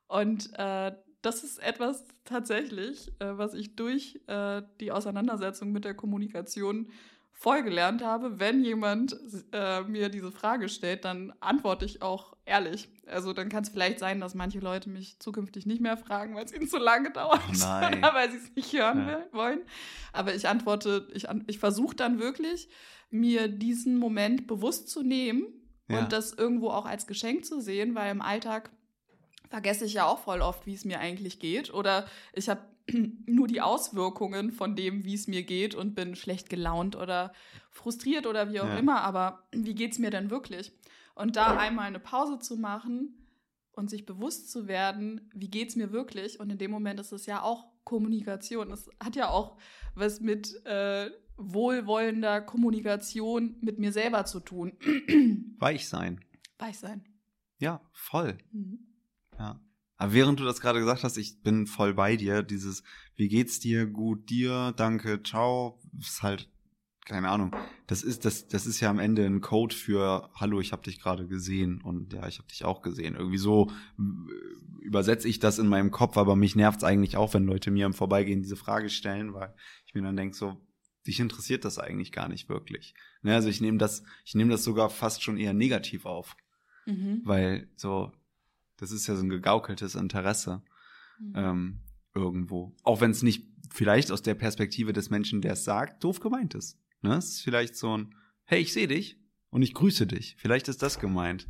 Und 0.08 0.50
äh, 0.58 0.94
das 1.22 1.44
ist 1.44 1.62
etwas 1.62 2.06
tatsächlich, 2.24 3.12
äh, 3.20 3.38
was 3.38 3.54
ich 3.54 3.76
durch 3.76 4.22
äh, 4.28 4.62
die 4.80 4.94
Auseinandersetzung 4.94 5.74
mit 5.74 5.84
der 5.84 5.94
Kommunikation 5.94 6.90
voll 7.40 7.64
gelernt 7.64 8.04
habe, 8.04 8.38
wenn 8.38 8.66
jemand 8.66 9.16
äh, 9.54 9.82
mir 9.84 10.10
diese 10.10 10.30
Frage 10.30 10.68
stellt, 10.68 11.06
dann 11.06 11.32
antworte 11.40 11.86
ich 11.86 12.02
auch 12.02 12.36
ehrlich. 12.44 12.90
Also 13.08 13.32
dann 13.32 13.48
kann 13.48 13.64
es 13.64 13.70
vielleicht 13.70 14.00
sein, 14.00 14.20
dass 14.20 14.36
manche 14.36 14.60
Leute 14.60 14.90
mich 14.90 15.20
zukünftig 15.20 15.66
nicht 15.66 15.80
mehr 15.80 15.96
fragen, 15.96 16.36
weil 16.36 16.44
es 16.44 16.54
ihnen 16.54 16.68
zu 16.68 16.78
lange 16.78 17.12
dauert, 17.12 17.40
oh 17.50 17.54
weil 18.14 18.30
sie 18.30 18.38
es 18.38 18.54
nicht 18.56 18.74
hören 18.74 19.08
ja. 19.08 19.22
wollen. 19.32 19.62
Aber 20.12 20.36
ich 20.36 20.50
antworte, 20.50 21.08
ich, 21.14 21.28
ich 21.48 21.60
versuche 21.60 21.96
dann 21.96 22.20
wirklich, 22.20 22.68
mir 23.10 23.48
diesen 23.48 23.98
Moment 23.98 24.46
bewusst 24.46 24.90
zu 24.90 25.02
nehmen 25.02 25.48
ja. 25.88 26.00
und 26.00 26.12
das 26.12 26.34
irgendwo 26.34 26.70
auch 26.72 26.86
als 26.86 27.08
Geschenk 27.08 27.46
zu 27.46 27.62
sehen, 27.62 27.96
weil 27.96 28.12
im 28.12 28.22
Alltag 28.22 28.70
vergesse 29.50 29.86
ich 29.86 29.94
ja 29.94 30.06
auch 30.06 30.20
voll 30.20 30.42
oft, 30.42 30.66
wie 30.66 30.74
es 30.74 30.84
mir 30.84 31.00
eigentlich 31.00 31.40
geht. 31.40 31.74
Oder 31.74 32.06
ich 32.34 32.50
habe 32.50 32.62
nur 33.26 33.48
die 33.48 33.62
Auswirkungen 33.62 34.52
von 34.52 34.76
dem, 34.76 35.06
wie 35.06 35.14
es 35.16 35.28
mir 35.28 35.44
geht 35.44 35.76
und 35.76 35.96
bin 35.96 36.16
schlecht 36.16 36.50
gelaunt 36.50 36.96
oder 36.96 37.32
frustriert 37.72 38.26
oder 38.28 38.52
wie 38.52 38.60
auch 38.60 38.68
Ja. 38.68 38.78
immer. 38.78 39.02
Aber 39.02 39.48
wie 39.52 39.76
geht 39.76 39.94
es 39.94 40.00
mir 40.00 40.10
denn 40.12 40.30
wirklich? 40.30 40.72
Und 41.16 41.36
da 41.36 41.58
einmal 41.58 41.86
eine 41.88 42.00
Pause 42.00 42.40
zu 42.40 42.56
machen 42.58 43.28
und 43.72 43.90
sich 43.90 44.06
bewusst 44.06 44.50
zu 44.52 44.68
werden, 44.68 45.30
wie 45.34 45.50
geht 45.50 45.70
es 45.70 45.76
mir 45.76 45.92
wirklich? 45.92 46.40
Und 46.40 46.50
in 46.52 46.58
dem 46.58 46.72
Moment 46.72 47.00
ist 47.00 47.12
es 47.12 47.26
ja 47.26 47.42
auch 47.42 47.68
Kommunikation. 47.84 48.72
Es 48.72 48.90
hat 49.04 49.16
ja 49.16 49.30
auch 49.30 49.58
was 49.96 50.22
mit 50.22 50.64
äh, 50.66 51.10
wohlwollender 51.38 52.42
Kommunikation 52.42 53.56
mit 53.62 53.80
mir 53.80 53.92
selber 53.92 54.26
zu 54.26 54.40
tun. 54.40 54.74
Weich 55.60 55.88
sein. 55.90 56.20
Weich 56.58 56.78
sein. 56.80 57.04
Ja, 57.58 57.82
voll. 57.92 58.38
Mhm. 58.52 58.80
Ja. 59.38 59.60
Aber 60.00 60.14
während 60.14 60.40
du 60.40 60.46
das 60.46 60.62
gerade 60.62 60.80
gesagt 60.80 61.04
hast, 61.04 61.18
ich 61.18 61.42
bin 61.42 61.68
voll 61.68 61.94
bei 61.94 62.16
dir, 62.16 62.42
dieses, 62.42 62.84
wie 63.18 63.28
geht's 63.28 63.60
dir, 63.60 63.86
gut 63.86 64.30
dir, 64.30 64.74
danke, 64.78 65.22
ciao, 65.24 65.78
ist 66.00 66.24
halt, 66.24 66.50
keine 67.06 67.30
Ahnung, 67.30 67.54
das 67.86 68.02
ist, 68.02 68.24
das, 68.24 68.48
das 68.48 68.66
ist 68.66 68.80
ja 68.80 68.90
am 68.90 69.00
Ende 69.00 69.26
ein 69.26 69.42
Code 69.42 69.76
für, 69.76 70.30
hallo, 70.36 70.62
ich 70.62 70.72
habe 70.72 70.84
dich 70.84 71.02
gerade 71.02 71.28
gesehen. 71.28 71.82
Und 71.82 72.14
ja, 72.14 72.28
ich 72.28 72.38
habe 72.38 72.48
dich 72.48 72.64
auch 72.64 72.82
gesehen. 72.82 73.16
Irgendwie 73.16 73.38
so 73.38 73.70
äh, 74.00 74.84
übersetze 74.86 75.28
ich 75.28 75.40
das 75.40 75.60
in 75.60 75.68
meinem 75.68 75.92
Kopf, 75.92 76.16
aber 76.18 76.36
mich 76.38 76.56
nervt's 76.56 76.84
eigentlich 76.86 77.18
auch, 77.18 77.34
wenn 77.34 77.44
Leute 77.46 77.70
mir 77.70 77.86
im 77.86 77.94
Vorbeigehen 77.94 78.42
diese 78.42 78.56
Frage 78.56 78.90
stellen, 78.90 79.34
weil 79.34 79.54
ich 79.86 79.94
mir 79.96 80.02
dann 80.02 80.16
denke, 80.16 80.36
so, 80.36 80.56
dich 81.08 81.20
interessiert 81.20 81.66
das 81.66 81.78
eigentlich 81.78 82.12
gar 82.14 82.30
nicht 82.30 82.48
wirklich. 82.48 82.94
Ne, 83.22 83.36
also 83.36 83.50
ich 83.50 83.60
nehme 83.60 83.80
das, 83.80 84.04
ich 84.24 84.36
nehme 84.36 84.52
das 84.52 84.64
sogar 84.64 84.90
fast 84.90 85.24
schon 85.24 85.38
eher 85.38 85.54
negativ 85.54 86.06
auf, 86.06 86.38
Mhm. 86.86 87.22
weil 87.26 87.70
so, 87.76 88.14
das 88.80 88.92
ist 88.92 89.08
ja 89.08 89.16
so 89.16 89.24
ein 89.24 89.30
gegaukeltes 89.30 89.96
Interesse 89.96 90.62
Mhm. 91.20 91.34
ähm, 91.36 91.80
irgendwo. 92.16 92.74
Auch 92.84 93.02
wenn 93.02 93.12
es 93.12 93.24
nicht 93.24 93.46
vielleicht 93.72 94.12
aus 94.12 94.22
der 94.22 94.36
Perspektive 94.36 94.94
des 94.94 95.10
Menschen, 95.10 95.42
der 95.42 95.54
es 95.54 95.64
sagt, 95.66 96.04
doof 96.04 96.20
gemeint 96.22 96.56
ist. 96.56 96.78
Ne? 97.02 97.16
Es 97.16 97.26
ist 97.30 97.42
vielleicht 97.42 97.76
so 97.76 97.98
ein, 97.98 98.16
hey, 98.46 98.60
ich 98.62 98.72
sehe 98.74 98.88
dich 98.88 99.20
und 99.50 99.62
ich 99.62 99.74
grüße 99.74 100.08
dich. 100.08 100.36
Vielleicht 100.40 100.68
ist 100.70 100.82
das 100.82 101.00
gemeint. 101.00 101.48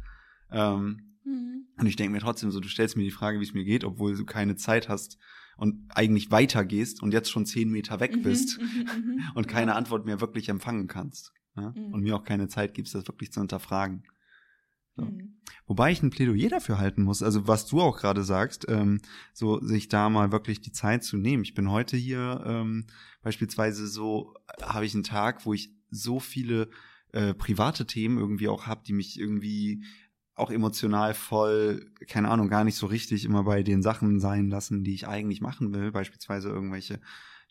Ähm, 0.52 1.16
Mhm. 1.24 1.68
und 1.78 1.86
ich 1.86 1.96
denke 1.98 2.14
mir 2.14 2.20
trotzdem 2.20 2.50
so, 2.50 2.60
du 2.60 2.68
stellst 2.68 2.98
mir 2.98 3.04
die 3.04 3.12
Frage, 3.12 3.40
wie 3.40 3.44
es 3.44 3.54
mir 3.54 3.64
geht, 3.66 3.84
obwohl 3.84 4.16
du 4.16 4.26
keine 4.26 4.56
Zeit 4.56 4.90
hast 4.90 5.18
und 5.58 5.86
eigentlich 5.90 6.32
weitergehst 6.32 7.04
und 7.04 7.14
jetzt 7.14 7.30
schon 7.30 7.46
zehn 7.46 7.70
Meter 7.70 8.00
weg 8.00 8.16
Mhm, 8.16 8.22
bist 8.24 8.60
mhm, 8.60 8.66
mhm. 8.66 9.22
und 9.36 9.48
keine. 9.48 9.76
Antwort 9.76 10.06
mehr 10.06 10.20
wirklich 10.22 10.50
empfangen 10.50 10.88
kannst. 10.88 11.32
Ne? 11.56 11.74
Mhm. 11.76 11.94
Und 11.94 12.02
mir 12.02 12.16
auch 12.16 12.24
keine 12.24 12.48
Zeit 12.48 12.74
gibst, 12.74 12.96
das 12.96 13.08
wirklich 13.08 13.32
zu 13.32 13.40
hinterfragen. 13.42 14.04
So. 15.00 15.06
Mhm. 15.06 15.36
Wobei 15.70 15.91
ich 15.91 16.02
ein 16.02 16.10
Plädoyer 16.10 16.50
dafür 16.50 16.80
halten 16.80 17.04
muss, 17.04 17.22
also 17.22 17.47
was 17.47 17.68
du 17.68 17.80
auch 17.80 18.00
gerade 18.00 18.24
sagst, 18.24 18.66
ähm, 18.70 19.02
so 19.34 19.60
sich 19.62 19.88
da 19.88 20.10
mal 20.10 20.32
wirklich 20.32 20.62
die 20.62 20.72
Zeit 20.72 21.04
zu 21.04 21.16
nehmen. 21.16 21.43
Ich 21.43 21.54
bin 21.54 21.70
heute 21.70 21.95
hier 21.95 22.43
ähm, 22.45 22.88
beispielsweise 23.22 23.88
so, 23.88 24.34
äh, 24.58 24.64
habe 24.64 24.86
ich 24.86 24.95
einen 24.95 25.04
Tag, 25.04 25.45
wo 25.45 25.54
ich 25.54 25.72
so 25.91 26.20
viele 26.20 26.70
äh, 27.12 27.36
private 27.36 27.86
Themen 27.86 28.18
irgendwie 28.18 28.47
auch 28.47 28.66
habe, 28.66 28.82
die 28.86 28.93
mich 28.93 29.20
irgendwie 29.20 29.84
auch 30.34 30.50
emotional 30.50 31.14
voll, 31.14 31.86
keine 32.08 32.30
Ahnung, 32.30 32.50
gar 32.50 32.64
nicht 32.64 32.78
so 32.78 32.88
richtig 32.88 33.26
immer 33.26 33.43
bei 33.43 33.62
den 33.62 33.84
Sachen 33.84 34.20
sein 34.20 34.50
lassen, 34.50 34.84
die 34.84 34.93
ich 34.93 35.08
eigentlich 35.08 35.41
machen 35.41 35.74
will, 35.74 35.91
beispielsweise 35.91 36.50
irgendwelche 36.50 37.00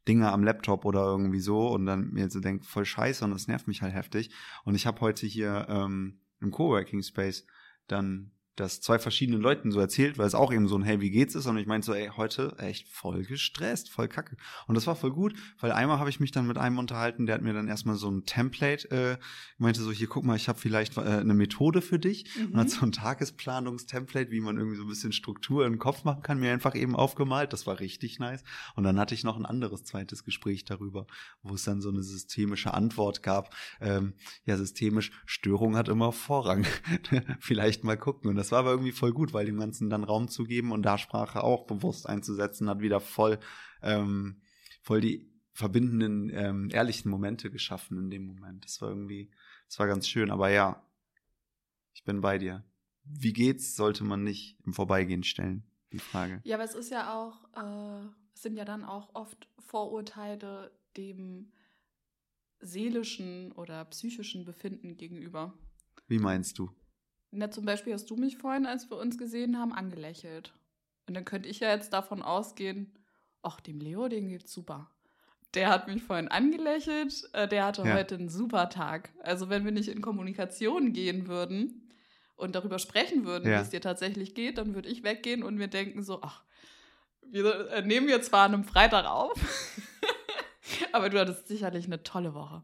Dinge 0.09 0.33
am 0.33 0.43
Laptop 0.43 0.85
oder 0.85 1.05
irgendwie 1.05 1.41
so 1.41 1.69
und 1.69 1.87
dann 1.87 2.11
mir 2.11 2.31
so 2.31 2.41
denkt, 2.41 2.65
voll 2.65 2.87
scheiße 2.87 3.25
und 3.25 3.31
das 3.31 3.47
nervt 3.47 3.69
mich 3.69 3.83
halt 3.83 3.95
heftig. 3.95 4.31
Und 4.65 4.75
ich 4.75 4.87
habe 4.87 5.01
heute 5.03 5.27
hier 5.27 5.67
ähm, 5.69 6.19
im 6.41 6.51
Coworking 6.51 7.03
Space 7.03 7.47
dann 7.87 8.31
das 8.61 8.81
zwei 8.81 8.99
verschiedenen 8.99 9.41
Leuten 9.41 9.71
so 9.71 9.81
erzählt, 9.81 10.19
weil 10.19 10.27
es 10.27 10.35
auch 10.35 10.53
eben 10.53 10.69
so 10.69 10.77
ein 10.77 10.83
Hey, 10.83 11.01
wie 11.01 11.11
geht's 11.11 11.35
ist 11.35 11.47
und 11.47 11.57
ich 11.59 11.67
meinte 11.67 11.87
so, 11.87 11.95
ey, 11.95 12.11
heute 12.17 12.57
echt 12.59 12.89
voll 12.89 13.25
gestresst, 13.25 13.91
voll 13.91 14.09
kacke. 14.09 14.37
Und 14.67 14.75
das 14.75 14.87
war 14.87 14.97
voll 14.97 15.13
gut, 15.13 15.35
weil 15.61 15.73
einmal 15.73 15.99
habe 15.99 16.11
ich 16.11 16.21
mich 16.21 16.31
dann 16.33 16.47
mit 16.47 16.59
einem 16.59 16.79
unterhalten, 16.79 17.27
der 17.27 17.37
hat 17.37 17.43
mir 17.43 17.53
dann 17.53 17.69
erstmal 17.69 17.97
so 17.97 18.11
ein 18.11 18.25
Template, 18.25 18.91
äh, 18.91 19.19
meinte 19.59 19.81
so, 19.81 19.93
hier 19.93 20.09
guck 20.09 20.25
mal, 20.25 20.37
ich 20.37 20.49
habe 20.49 20.59
vielleicht 20.59 20.97
äh, 20.97 21.01
eine 21.01 21.35
Methode 21.35 21.83
für 21.83 21.99
dich 21.99 22.27
und 22.39 22.57
hat 22.57 22.71
so 22.71 22.85
ein 22.85 22.93
Tagesplanungstemplate, 22.93 24.31
wie 24.31 24.41
man 24.41 24.57
irgendwie 24.57 24.77
so 24.77 24.83
ein 24.83 24.89
bisschen 24.89 25.13
Struktur 25.13 25.67
im 25.67 25.79
Kopf 25.79 26.05
machen 26.05 26.23
kann, 26.23 26.41
mir 26.41 26.53
einfach 26.53 26.75
eben 26.75 26.97
aufgemalt. 26.97 27.53
Das 27.53 27.67
war 27.67 27.81
richtig 27.81 28.19
nice. 28.19 28.45
Und 28.75 28.85
dann 28.85 28.99
hatte 28.99 29.15
ich 29.15 29.25
noch 29.25 29.37
ein 29.37 29.47
anderes 29.47 29.85
zweites 29.85 30.25
Gespräch 30.25 30.65
darüber, 30.65 31.07
wo 31.43 31.55
es 31.55 31.65
dann 31.65 31.81
so 31.81 31.91
eine 31.91 32.03
systemische 32.03 32.75
Antwort 32.75 33.23
gab. 33.23 33.55
Ähm, 33.81 34.15
ja, 34.45 34.57
systemisch, 34.57 35.13
Störung 35.27 35.77
hat 35.77 35.89
immer 35.89 36.13
Vorrang. 36.13 36.67
Vielleicht 37.41 37.85
mal 37.85 37.97
gucken. 37.97 38.31
Und 38.31 38.37
das 38.37 38.48
war 38.53 38.61
aber 38.61 38.71
irgendwie 38.71 38.93
voll 38.93 39.13
gut, 39.13 39.33
weil 39.33 39.47
dem 39.47 39.59
Ganzen 39.59 39.91
dann 39.91 40.05
Raum 40.05 40.29
zu 40.29 40.45
geben 40.45 40.73
und 40.73 40.83
da 40.83 40.99
Sprache 40.99 41.43
auch 41.43 41.67
bewusst 41.67 42.09
einzusetzen, 42.09 42.69
hat 42.69 42.81
wieder 42.81 43.01
voll, 43.01 43.39
ähm, 43.83 44.41
voll 44.83 45.01
die 45.01 45.31
verbindenden, 45.53 46.31
ähm, 46.33 46.71
ehrlichen 46.71 47.11
Momente 47.11 47.51
geschaffen 47.51 47.99
in 47.99 48.11
dem 48.11 48.25
Moment. 48.25 48.65
Das 48.65 48.81
war 48.81 48.91
irgendwie, 48.91 49.31
das 49.67 49.79
war 49.79 49.87
ganz 49.87 50.09
schön. 50.09 50.31
Aber 50.31 50.51
ja, 50.51 50.87
ich 51.95 52.05
bin 52.05 52.21
bei 52.21 52.39
dir. 52.39 52.65
Wie 53.05 53.33
geht's, 53.33 53.75
sollte 53.75 54.05
man 54.05 54.23
nicht 54.23 54.59
im 54.65 54.73
Vorbeigehen 54.73 55.25
stellen, 55.25 55.65
die 55.93 55.99
Frage. 55.99 56.41
Ja, 56.45 56.57
aber 56.57 56.65
es 56.65 56.75
ist 56.75 56.91
ja 56.91 57.15
auch, 57.15 57.45
äh, 57.57 58.07
es 58.35 58.43
sind 58.43 58.57
ja 58.57 58.65
dann 58.65 58.85
auch 58.85 59.15
oft 59.15 59.49
Vorurteile 59.59 60.71
dem 60.97 61.53
seelischen 62.61 63.53
oder 63.53 63.85
psychischen 63.87 64.45
Befinden 64.45 64.97
gegenüber. 64.97 65.55
Wie 66.07 66.19
meinst 66.19 66.59
du? 66.59 66.71
Na, 67.31 67.51
zum 67.51 67.65
Beispiel 67.67 67.93
hast 67.93 68.09
du 68.11 68.17
mich 68.17 68.39
vorhin, 68.39 68.67
als 68.67 68.91
wir 68.91 68.97
uns 68.97 69.19
gesehen 69.19 69.59
haben, 69.59 69.73
angelächelt. 69.75 70.53
Und 71.07 71.15
dann 71.15 71.25
könnte 71.25 71.49
ich 71.49 71.61
ja 71.61 71.71
jetzt 71.75 71.93
davon 71.93 72.23
ausgehen, 72.23 72.93
ach, 73.43 73.61
dem 73.61 73.81
Leo, 73.81 74.09
den 74.09 74.29
geht's 74.29 74.53
super. 74.53 74.91
Der 75.55 75.69
hat 75.71 75.89
mich 75.89 76.03
vorhin 76.03 76.29
angelächelt, 76.29 77.29
äh, 77.33 77.49
der 77.49 77.65
hatte 77.67 77.83
Ja. 77.83 77.95
heute 77.95 78.17
einen 78.17 78.29
super 78.29 78.69
Tag. 78.69 79.11
Also 79.23 79.49
wenn 79.49 79.65
wir 79.65 79.73
nicht 79.73 79.89
in 79.89 80.03
Kommunikation 80.03 80.93
gehen 80.93 81.27
würden 81.27 81.91
und 82.37 82.55
darüber 82.55 82.79
sprechen 82.79 83.25
würden, 83.25 83.51
Ja. 83.51 83.59
wie 83.59 83.63
es 83.63 83.71
dir 83.71 83.81
tatsächlich 83.81 84.35
geht, 84.35 84.59
dann 84.59 84.75
würde 84.75 84.89
ich 84.89 85.03
weggehen 85.03 85.43
und 85.43 85.57
mir 85.57 85.69
denken 85.69 86.03
so, 86.03 86.21
ach, 86.23 86.43
wir 87.23 87.69
äh, 87.71 87.83
nehmen 87.83 88.07
wir 88.09 88.21
zwar 88.23 88.45
an 88.47 88.55
einem 88.55 88.65
Freitag 88.65 89.07
auf, 89.07 89.33
aber 90.93 91.09
du 91.11 91.19
hattest 91.19 91.47
sicherlich 91.49 91.87
eine 91.87 92.03
tolle 92.03 92.35
Woche. 92.35 92.63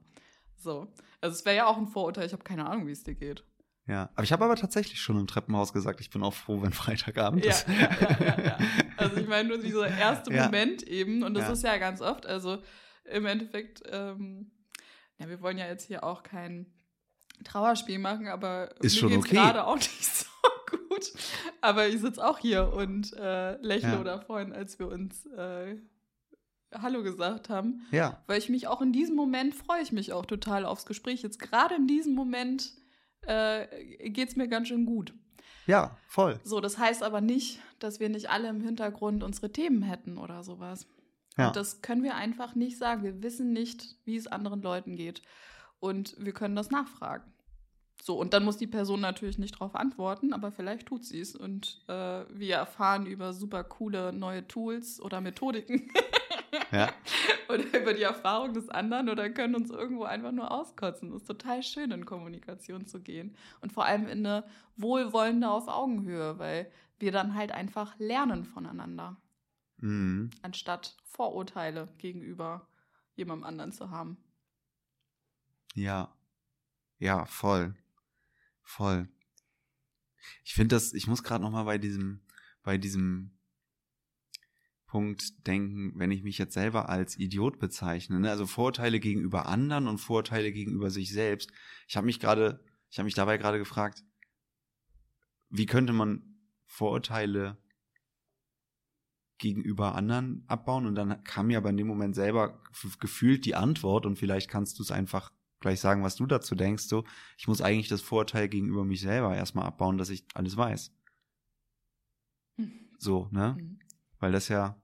So. 0.57 0.93
Also 1.21 1.35
es 1.35 1.45
wäre 1.45 1.57
ja 1.57 1.67
auch 1.67 1.77
ein 1.79 1.87
Vorurteil, 1.87 2.27
ich 2.27 2.33
habe 2.33 2.45
keine 2.45 2.67
Ahnung, 2.67 2.87
wie 2.87 2.93
es 2.93 3.03
dir 3.05 3.15
geht. 3.15 3.45
Ja, 3.87 4.09
aber 4.15 4.23
ich 4.23 4.33
habe 4.33 4.45
aber 4.45 4.57
tatsächlich 4.57 5.01
schon 5.01 5.19
im 5.19 5.27
Treppenhaus 5.27 5.73
gesagt, 5.75 6.01
ich 6.01 6.09
bin 6.09 6.23
auch 6.23 6.33
froh, 6.33 6.63
wenn 6.63 6.73
Freitagabend 6.73 7.45
Ja, 7.45 7.51
ist. 7.51 7.69
ja, 7.69 8.17
ja, 8.21 8.41
ja. 8.43 8.59
Also 8.97 9.17
ich 9.19 9.29
meine 9.29 9.49
nur 9.49 9.59
dieser 9.59 9.89
erste. 9.99 10.33
Moment 10.33 10.83
eben, 10.83 11.23
und 11.23 11.35
das 11.35 11.51
ist 11.51 11.63
ja 11.65 11.77
ganz 11.77 12.01
oft, 12.01 12.25
also 12.27 12.63
im 13.05 13.27
Endeffekt, 13.27 13.83
ähm, 13.91 14.51
ja, 15.19 15.29
wir 15.29 15.43
wollen 15.43 15.59
ja 15.59 15.67
jetzt 15.67 15.87
hier 15.87 16.03
auch 16.03 16.23
kein 16.23 16.67
Trauerspiel 17.45 17.99
machen, 17.99 18.29
aber 18.29 18.71
Ist 18.81 19.03
mir 19.03 19.09
geht's 19.11 19.27
okay. 19.27 19.37
gerade 19.37 19.67
auch 19.67 19.77
nicht 19.77 20.05
so 20.05 20.27
gut. 20.71 21.13
Aber 21.61 21.87
ich 21.87 22.01
sitze 22.01 22.27
auch 22.27 22.39
hier 22.39 22.73
und 22.73 23.13
äh, 23.15 23.57
lächle 23.61 24.01
oder 24.01 24.21
freuen, 24.23 24.53
als 24.55 24.79
wir 24.79 24.89
uns 24.89 25.27
äh, 25.27 25.77
Hallo 26.73 27.03
gesagt 27.03 27.51
haben. 27.51 27.87
ja, 27.91 28.23
Weil 28.27 28.39
ich 28.39 28.49
mich 28.49 28.67
auch 28.67 28.81
in 28.81 28.93
diesem 28.93 29.15
Moment 29.15 29.55
freue 29.55 29.83
ich 29.83 29.93
mich 29.93 30.13
auch 30.13 30.25
total 30.27 30.65
aufs 30.65 30.87
Gespräch. 30.87 31.23
Jetzt 31.23 31.39
gerade 31.39 31.75
in 31.75 31.87
diesem 31.87 32.15
Moment 32.15 32.73
äh, 33.27 34.11
geht 34.11 34.29
es 34.29 34.37
mir 34.37 34.49
ganz 34.49 34.69
schön 34.69 34.87
gut. 34.87 35.15
ja, 35.67 35.97
voll. 36.07 36.41
So, 36.45 36.61
das 36.61 36.79
heißt 36.79 37.03
aber 37.03 37.21
nicht, 37.21 37.61
dass 37.79 38.01
wir 38.01 38.09
nicht 38.09 38.31
alle 38.31 38.49
im 38.49 38.61
Hintergrund 38.61 39.23
unsere 39.23 39.53
Themen 39.53 39.83
hätten 39.83 40.19
oder 40.19 40.43
sowas. 40.43 40.87
Ja. 41.37 41.49
Und 41.49 41.57
das 41.57 41.83
können 41.83 42.03
wir 42.03 42.15
einfach 42.15 42.55
nicht 42.55 42.79
sagen. 42.79 43.03
Wir 43.03 43.23
wissen 43.23 43.53
nicht, 43.53 43.97
wie 44.05 44.17
es 44.17 44.27
anderen 44.27 44.63
Leuten 44.63 44.97
geht. 44.97 45.23
Und 45.81 46.17
wir 46.19 46.33
können 46.33 46.57
das 46.57 46.71
nachfragen. 46.71 47.35
So, 48.03 48.19
und 48.19 48.35
dann 48.35 48.45
muss 48.45 48.59
die 48.59 48.67
Person 48.67 49.01
natürlich 49.01 49.39
nicht 49.39 49.55
darauf 49.55 49.75
antworten, 49.75 50.33
aber 50.35 50.53
vielleicht 50.53 50.87
tut 50.87 51.05
sie 51.05 51.21
es. 51.21 51.35
Und 51.35 51.83
äh, 51.89 52.25
wir 52.29 52.57
erfahren 52.57 53.07
über 53.07 53.33
super 53.33 53.65
coole 53.65 54.13
neue 54.13 54.47
Tools 54.47 55.01
oder 55.01 55.21
Methodiken 55.21 55.91
Ja, 56.73 56.93
oder 57.49 57.81
über 57.81 57.95
die 57.95 58.03
Erfahrung 58.03 58.53
des 58.55 58.69
anderen 58.69 59.09
oder 59.09 59.31
können 59.31 59.55
uns 59.55 59.71
irgendwo 59.71 60.05
einfach 60.05 60.33
nur 60.33 60.51
auskotzen. 60.51 61.11
Es 61.11 61.23
ist 61.23 61.27
total 61.27 61.63
schön, 61.63 61.91
in 61.91 62.05
Kommunikation 62.05 62.87
zu 62.87 63.01
gehen. 63.01 63.37
Und 63.61 63.73
vor 63.73 63.85
allem 63.85 64.07
in 64.07 64.27
eine 64.27 64.45
wohlwollende 64.77 65.49
auf 65.49 65.69
Augenhöhe, 65.69 66.39
weil 66.39 66.71
wir 66.99 67.13
dann 67.13 67.35
halt 67.35 67.53
einfach 67.53 67.99
lernen 67.99 68.45
voneinander, 68.45 69.17
mhm. 69.79 70.31
anstatt 70.43 70.97
Vorurteile 71.05 71.89
gegenüber 71.99 72.69
jemandem 73.15 73.45
anderen 73.45 73.73
zu 73.73 73.91
haben. 73.91 74.17
ja, 75.75 76.13
ja, 76.99 77.27
voll, 77.27 77.75
voll. 78.63 79.09
Ich 80.45 80.55
finde 80.55 80.77
das, 80.77 80.93
ich 80.93 81.07
muss 81.07 81.23
gerade 81.23 81.43
noch 81.43 81.51
mal 81.51 81.65
bei 81.65 81.79
diesem, 81.79 82.21
bei 82.63 82.79
diesem 82.79 83.37
Punkt 84.95 85.45
denken, 85.49 85.99
wenn 85.99 86.13
ich 86.13 86.23
mich 86.23 86.39
jetzt 86.39 86.55
selber 86.55 86.89
als 86.89 87.19
Idiot 87.19 87.59
bezeichne, 87.59 88.21
ne? 88.21 88.31
also 88.31 88.47
Vorurteile 88.47 89.01
gegenüber 89.01 89.47
anderen 89.47 89.89
und 89.89 89.99
Vorurteile 89.99 90.53
gegenüber 90.53 90.89
sich 90.89 91.13
selbst. 91.13 91.51
Ich 91.89 91.97
habe 91.97 92.07
mich 92.07 92.21
gerade, 92.21 92.65
ich 92.91 92.99
habe 92.99 93.07
mich 93.07 93.15
dabei 93.15 93.37
gerade 93.37 93.59
gefragt, 93.59 94.05
wie 95.49 95.67
könnte 95.67 95.93
man 95.93 96.39
Vorurteile 96.67 97.59
gegenüber 99.39 99.97
anderen 99.97 100.45
abbauen 100.47 100.87
und 100.87 100.95
dann 100.95 101.25
kam 101.25 101.49
mir 101.49 101.59
aber 101.59 101.71
in 101.71 101.77
dem 101.77 101.89
Moment 101.89 102.15
selber 102.15 102.63
gefühlt 103.01 103.47
die 103.47 103.57
Antwort 103.57 104.07
und 104.07 104.17
vielleicht 104.17 104.49
kannst 104.49 104.79
du 104.79 104.85
es 104.85 104.93
einfach 104.93 105.33
gleich 105.59 105.81
sagen, 105.81 106.05
was 106.05 106.15
du 106.15 106.25
dazu 106.27 106.55
denkst, 106.55 106.85
so, 106.85 107.03
ich 107.37 107.49
muss 107.49 107.61
eigentlich 107.61 107.89
das 107.89 108.01
Vorurteil 108.01 108.49
gegenüber 108.49 108.85
mich 108.85 109.01
selber 109.01 109.35
erstmal 109.35 109.67
abbauen, 109.67 109.99
dass 109.99 110.11
ich 110.11 110.25
alles 110.35 110.57
weiß. 110.57 110.95
Hm. 112.59 112.73
So, 113.01 113.29
ne? 113.33 113.57
Mhm. 113.59 113.81
Weil 114.21 114.31
das 114.31 114.47
ja, 114.47 114.81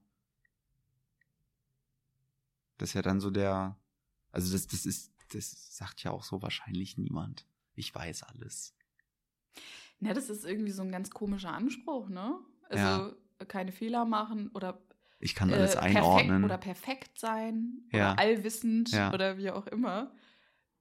das 2.81 2.91
ist 2.91 2.95
ja 2.95 3.03
dann 3.03 3.21
so 3.21 3.31
der, 3.31 3.77
also 4.33 4.53
das, 4.53 4.67
das 4.67 4.87
ist, 4.87 5.13
das 5.33 5.77
sagt 5.77 6.03
ja 6.03 6.11
auch 6.11 6.25
so 6.25 6.41
wahrscheinlich 6.41 6.97
niemand. 6.97 7.47
Ich 7.75 7.95
weiß 7.95 8.23
alles. 8.23 8.75
Ja, 10.01 10.15
das 10.15 10.31
ist 10.31 10.45
irgendwie 10.45 10.73
so 10.73 10.83
ein 10.83 10.91
ganz 10.91 11.11
komischer 11.11 11.53
Anspruch, 11.53 12.09
ne? 12.09 12.39
Also 12.71 12.83
ja. 12.83 13.45
keine 13.47 13.71
Fehler 13.71 14.07
machen 14.07 14.49
oder 14.55 14.83
ich 15.19 15.35
kann 15.35 15.53
alles 15.53 15.75
äh, 15.75 15.79
einordnen. 15.79 16.29
Perfekt 16.29 16.45
oder 16.45 16.59
perfekt 16.59 17.19
sein 17.19 17.83
ja. 17.93 18.13
oder 18.13 18.19
allwissend 18.19 18.91
ja. 18.93 19.13
oder 19.13 19.37
wie 19.37 19.51
auch 19.51 19.67
immer. 19.67 20.15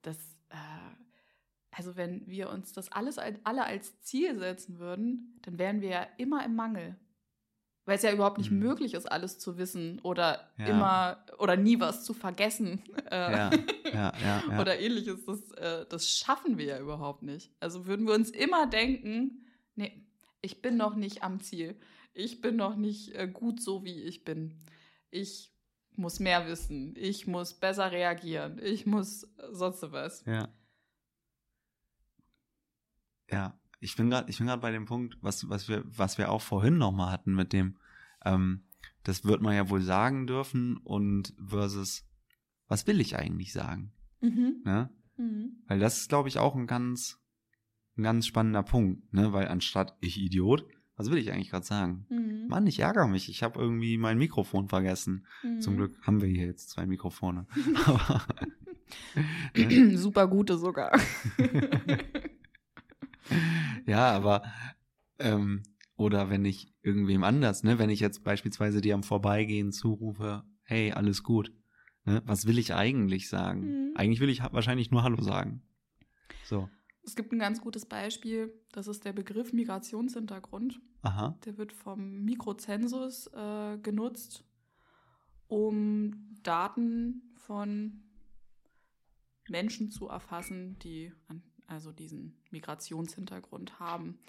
Das, 0.02 0.18
äh, 0.50 0.56
also 1.72 1.98
wenn 1.98 2.26
wir 2.28 2.50
uns 2.50 2.72
das 2.72 2.90
alles 2.94 3.18
alle 3.18 3.66
als 3.66 4.00
Ziel 4.02 4.40
setzen 4.40 4.80
würden, 4.80 5.38
dann 5.42 5.60
wären 5.60 5.82
wir 5.82 5.90
ja 5.90 6.08
immer 6.18 6.46
im 6.46 6.56
Mangel 6.56 6.96
weil 7.90 7.96
es 7.96 8.04
ja 8.04 8.14
überhaupt 8.14 8.38
nicht 8.38 8.52
mhm. 8.52 8.60
möglich 8.60 8.94
ist, 8.94 9.12
alles 9.12 9.40
zu 9.40 9.58
wissen 9.58 10.00
oder 10.02 10.48
ja. 10.60 10.68
immer 10.68 11.26
oder 11.40 11.58
nie 11.58 11.80
was 11.80 12.04
zu 12.04 12.14
vergessen 12.14 12.84
äh, 13.10 13.50
ja. 13.94 14.14
Ja, 14.24 14.60
oder 14.62 14.80
ähnliches. 14.80 15.26
Das, 15.26 15.52
äh, 15.54 15.86
das 15.90 16.10
schaffen 16.10 16.58
wir 16.58 16.66
ja 16.66 16.80
überhaupt 16.80 17.24
nicht. 17.24 17.52
Also 17.60 17.88
würden 17.88 18.06
wir 18.06 18.14
uns 18.14 18.30
immer 18.30 18.68
denken, 18.68 19.46
nee, 19.76 20.06
ich 20.42 20.62
bin 20.62 20.78
noch 20.78 20.96
nicht 20.96 21.24
am 21.24 21.40
Ziel. 21.40 21.76
Ich 22.14 22.42
bin 22.42 22.56
noch 22.56 22.76
nicht 22.76 23.16
äh, 23.16 23.28
gut 23.28 23.62
so, 23.62 23.84
wie 23.84 24.04
ich 24.04 24.24
bin. 24.24 24.60
Ich 25.10 25.52
muss 25.96 26.20
mehr 26.20 26.48
wissen. 26.48 26.94
Ich 26.96 27.26
muss 27.26 27.54
besser 27.54 27.92
reagieren. 27.92 28.60
Ich 28.64 28.86
muss 28.86 29.28
sonst 29.52 29.92
was. 29.92 30.24
Ja. 30.26 30.50
Ja, 33.32 33.59
ich 33.80 33.96
bin 33.96 34.10
gerade, 34.10 34.30
ich 34.30 34.38
bin 34.38 34.48
gerade 34.48 34.62
bei 34.62 34.72
dem 34.72 34.86
Punkt, 34.86 35.18
was, 35.22 35.50
was 35.50 35.68
wir, 35.68 35.84
was 35.86 36.18
wir 36.18 36.32
auch 36.32 36.42
vorhin 36.42 36.78
nochmal 36.78 37.12
hatten 37.12 37.34
mit 37.34 37.54
dem, 37.54 37.78
ähm, 38.26 38.64
das 39.04 39.24
wird 39.26 39.42
man 39.42 39.56
ja 39.56 39.70
wohl 39.70 39.82
sagen 39.82 40.28
dürfen 40.28 40.78
und 40.78 41.34
versus, 41.44 42.06
was 42.68 42.86
will 42.88 43.00
ich 43.00 43.18
eigentlich 43.18 43.54
sagen? 43.54 43.94
Mhm. 44.22 44.62
Ne? 44.66 44.90
Mhm. 45.18 45.64
Weil 45.68 45.80
das 45.80 46.02
ist, 46.02 46.10
glaube 46.10 46.30
ich, 46.30 46.38
auch 46.38 46.56
ein 46.56 46.68
ganz, 46.68 47.20
ein 47.98 48.04
ganz 48.04 48.28
spannender 48.28 48.64
Punkt, 48.64 49.14
ne? 49.14 49.34
Weil 49.34 49.48
anstatt 49.48 49.98
ich 50.02 50.20
Idiot, 50.20 50.66
was 50.96 51.10
will 51.10 51.18
ich 51.18 51.32
eigentlich 51.32 51.50
gerade 51.50 51.66
sagen? 51.66 52.06
Mhm. 52.10 52.48
Mann, 52.50 52.68
ich 52.68 52.80
ärgere 52.80 53.08
mich. 53.08 53.30
Ich 53.30 53.42
habe 53.42 53.60
irgendwie 53.60 53.98
mein 53.98 54.18
Mikrofon 54.18 54.68
vergessen. 54.68 55.26
Mhm. 55.44 55.62
Zum 55.62 55.78
Glück 55.78 55.98
haben 56.06 56.22
wir 56.22 56.28
hier 56.28 56.46
jetzt 56.46 56.70
zwei 56.70 56.86
Mikrofone. 56.86 57.48
Aber, 57.86 58.22
ne? 59.56 59.98
Super 59.98 60.28
gute 60.28 60.58
sogar. 60.58 60.92
ja, 63.90 64.12
aber 64.12 64.44
ähm, 65.18 65.64
oder 65.96 66.30
wenn 66.30 66.46
ich 66.46 66.74
irgendwem 66.82 67.24
anders, 67.24 67.64
ne, 67.64 67.78
wenn 67.80 67.90
ich 67.90 68.00
jetzt 68.00 68.24
beispielsweise 68.24 68.82
dir 68.82 68.94
am 68.94 69.04
Vorbeigehen 69.04 69.72
zurufe, 69.72 70.44
hey, 70.64 70.92
alles 70.94 71.24
gut, 71.24 71.52
ne, 72.06 72.22
was 72.26 72.46
will 72.46 72.58
ich 72.58 72.74
eigentlich 72.74 73.28
sagen? 73.28 73.90
Mhm. 73.90 73.98
Eigentlich 73.98 74.22
will 74.22 74.30
ich 74.30 74.42
wahrscheinlich 74.42 74.92
nur 74.92 75.04
Hallo 75.04 75.22
sagen. 75.22 75.62
So. 76.46 76.70
Es 77.04 77.16
gibt 77.16 77.34
ein 77.34 77.40
ganz 77.40 77.60
gutes 77.60 77.86
Beispiel, 77.86 78.54
das 78.72 78.88
ist 78.88 79.04
der 79.04 79.14
Begriff 79.14 79.52
Migrationshintergrund. 79.52 80.80
Aha. 81.02 81.38
Der 81.46 81.58
wird 81.58 81.74
vom 81.74 82.24
Mikrozensus 82.24 83.28
äh, 83.28 83.78
genutzt, 83.80 84.46
um 85.48 86.38
Daten 86.44 87.34
von 87.36 88.04
Menschen 89.50 89.90
zu 89.90 90.08
erfassen, 90.08 90.78
die 90.80 91.12
an 91.28 91.42
also 91.70 91.92
diesen 91.92 92.36
Migrationshintergrund 92.52 93.80
haben. 93.80 94.20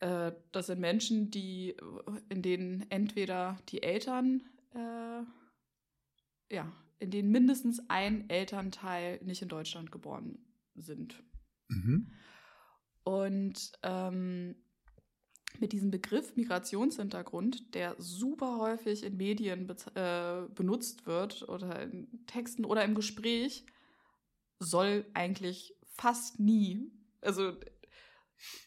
Äh, 0.00 0.32
das 0.52 0.66
sind 0.66 0.80
Menschen, 0.80 1.30
die, 1.30 1.76
in 2.28 2.42
denen 2.42 2.90
entweder 2.90 3.58
die 3.68 3.82
Eltern, 3.82 4.42
äh, 4.74 5.22
ja, 6.54 6.72
in 6.98 7.10
denen 7.10 7.30
mindestens 7.30 7.80
ein 7.88 8.28
Elternteil 8.28 9.20
nicht 9.24 9.42
in 9.42 9.48
Deutschland 9.48 9.90
geboren 9.90 10.38
sind. 10.74 11.22
Mhm. 11.68 12.12
Und 13.04 13.72
ähm, 13.82 14.56
mit 15.58 15.72
diesem 15.72 15.90
Begriff 15.90 16.36
Migrationshintergrund, 16.36 17.74
der 17.74 17.94
super 17.98 18.58
häufig 18.58 19.04
in 19.04 19.16
Medien 19.16 19.68
äh, 19.94 20.42
benutzt 20.54 21.06
wird 21.06 21.48
oder 21.48 21.82
in 21.82 22.26
Texten 22.26 22.64
oder 22.64 22.84
im 22.84 22.94
Gespräch, 22.94 23.64
soll 24.58 25.06
eigentlich 25.14 25.76
fast 25.96 26.38
nie, 26.40 26.90
also 27.20 27.52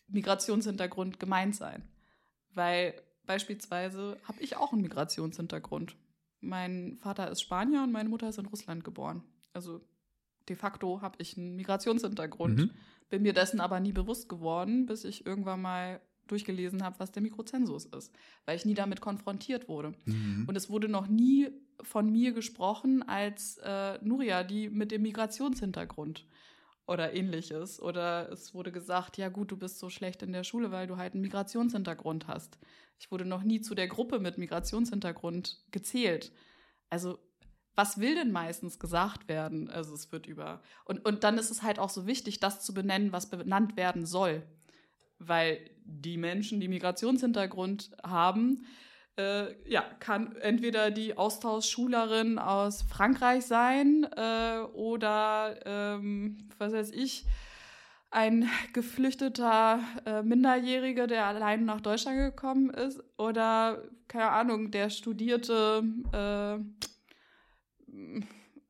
Migrationshintergrund 0.07 1.19
gemeint 1.19 1.55
sein. 1.55 1.87
Weil 2.53 3.01
beispielsweise 3.25 4.17
habe 4.23 4.41
ich 4.41 4.57
auch 4.57 4.73
einen 4.73 4.81
Migrationshintergrund. 4.81 5.95
Mein 6.39 6.97
Vater 6.97 7.29
ist 7.29 7.41
Spanier 7.41 7.83
und 7.83 7.91
meine 7.91 8.09
Mutter 8.09 8.29
ist 8.29 8.39
in 8.39 8.45
Russland 8.45 8.83
geboren. 8.83 9.23
Also 9.53 9.81
de 10.49 10.55
facto 10.55 11.01
habe 11.01 11.17
ich 11.19 11.37
einen 11.37 11.55
Migrationshintergrund. 11.55 12.57
Mhm. 12.57 12.71
Bin 13.09 13.21
mir 13.21 13.33
dessen 13.33 13.59
aber 13.59 13.79
nie 13.79 13.91
bewusst 13.91 14.29
geworden, 14.29 14.85
bis 14.85 15.03
ich 15.03 15.25
irgendwann 15.25 15.61
mal 15.61 16.01
durchgelesen 16.27 16.83
habe, 16.83 16.99
was 16.99 17.11
der 17.11 17.21
Mikrozensus 17.21 17.85
ist, 17.85 18.13
weil 18.45 18.57
ich 18.57 18.65
nie 18.65 18.73
damit 18.73 18.99
konfrontiert 19.01 19.69
wurde. 19.69 19.93
Mhm. 20.05 20.45
Und 20.47 20.55
es 20.55 20.69
wurde 20.69 20.89
noch 20.89 21.07
nie 21.07 21.49
von 21.81 22.11
mir 22.11 22.33
gesprochen 22.33 23.03
als 23.03 23.57
äh, 23.63 23.97
Nuria, 24.03 24.43
die 24.43 24.69
mit 24.69 24.91
dem 24.91 25.03
Migrationshintergrund 25.03 26.25
oder 26.87 27.13
ähnliches. 27.13 27.81
Oder 27.81 28.31
es 28.31 28.53
wurde 28.53 28.71
gesagt, 28.71 29.17
ja 29.17 29.29
gut, 29.29 29.51
du 29.51 29.57
bist 29.57 29.79
so 29.79 29.89
schlecht 29.89 30.23
in 30.23 30.31
der 30.31 30.43
Schule, 30.43 30.71
weil 30.71 30.87
du 30.87 30.97
halt 30.97 31.13
einen 31.13 31.21
Migrationshintergrund 31.21 32.27
hast. 32.27 32.57
Ich 32.99 33.11
wurde 33.11 33.25
noch 33.25 33.43
nie 33.43 33.61
zu 33.61 33.75
der 33.75 33.87
Gruppe 33.87 34.19
mit 34.19 34.37
Migrationshintergrund 34.37 35.63
gezählt. 35.71 36.31
Also 36.89 37.19
was 37.75 37.99
will 37.99 38.15
denn 38.15 38.31
meistens 38.31 38.79
gesagt 38.79 39.27
werden? 39.27 39.69
Also 39.69 39.93
es 39.93 40.11
wird 40.11 40.25
über. 40.25 40.63
Und, 40.83 41.05
und 41.05 41.23
dann 41.23 41.37
ist 41.37 41.51
es 41.51 41.61
halt 41.61 41.77
auch 41.77 41.91
so 41.91 42.07
wichtig, 42.07 42.39
das 42.39 42.65
zu 42.65 42.73
benennen, 42.73 43.11
was 43.11 43.29
benannt 43.29 43.77
werden 43.77 44.07
soll. 44.07 44.41
Weil 45.19 45.59
die 45.83 46.17
Menschen, 46.17 46.59
die 46.59 46.69
Migrationshintergrund 46.69 47.91
haben, 48.03 48.65
äh, 49.17 49.55
ja, 49.69 49.83
kann 49.99 50.35
entweder 50.37 50.91
die 50.91 51.17
Austauschschülerin 51.17 52.39
aus 52.39 52.83
Frankreich 52.83 53.45
sein 53.45 54.07
äh, 54.15 54.59
oder, 54.73 55.59
ähm, 55.65 56.49
was 56.57 56.71
weiß 56.73 56.91
ich, 56.91 57.25
ein 58.09 58.49
geflüchteter 58.73 59.79
äh, 60.05 60.23
Minderjähriger, 60.23 61.07
der 61.07 61.25
allein 61.25 61.65
nach 61.65 61.81
Deutschland 61.81 62.17
gekommen 62.17 62.69
ist 62.69 63.03
oder, 63.17 63.83
keine 64.07 64.29
Ahnung, 64.29 64.71
der 64.71 64.89
studierte 64.89 65.83
äh, 66.13 66.59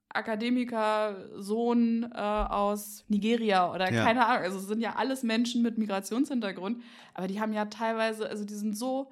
Akademiker-Sohn 0.10 2.12
äh, 2.12 2.18
aus 2.18 3.06
Nigeria 3.08 3.72
oder 3.72 3.91
ja. 3.91 4.04
keine 4.04 4.26
Ahnung. 4.26 4.45
Also 4.45 4.58
es 4.58 4.68
sind 4.68 4.82
ja 4.82 4.95
alles 4.95 5.22
Menschen 5.24 5.62
mit 5.62 5.78
Migrationshintergrund, 5.78 6.82
aber 7.14 7.28
die 7.28 7.39
haben 7.39 7.54
ja 7.54 7.66
teilweise, 7.66 8.28
also 8.28 8.43
die 8.43 8.56
sind 8.56 8.76
so 8.76 9.12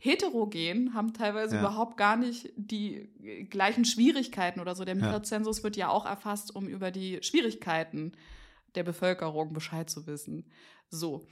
heterogen, 0.00 0.94
haben 0.94 1.12
teilweise 1.12 1.56
ja. 1.56 1.60
überhaupt 1.60 1.96
gar 1.96 2.16
nicht 2.16 2.52
die 2.56 3.08
gleichen 3.50 3.84
Schwierigkeiten 3.84 4.60
oder 4.60 4.74
so. 4.74 4.84
Der 4.84 4.94
Migrazensus 4.94 5.58
ja. 5.58 5.64
wird 5.64 5.76
ja 5.76 5.88
auch 5.88 6.06
erfasst, 6.06 6.54
um 6.54 6.68
über 6.68 6.90
die 6.90 7.18
Schwierigkeiten 7.22 8.12
der 8.74 8.84
Bevölkerung 8.84 9.52
Bescheid 9.52 9.90
zu 9.90 10.06
wissen. 10.06 10.44
So. 10.88 11.26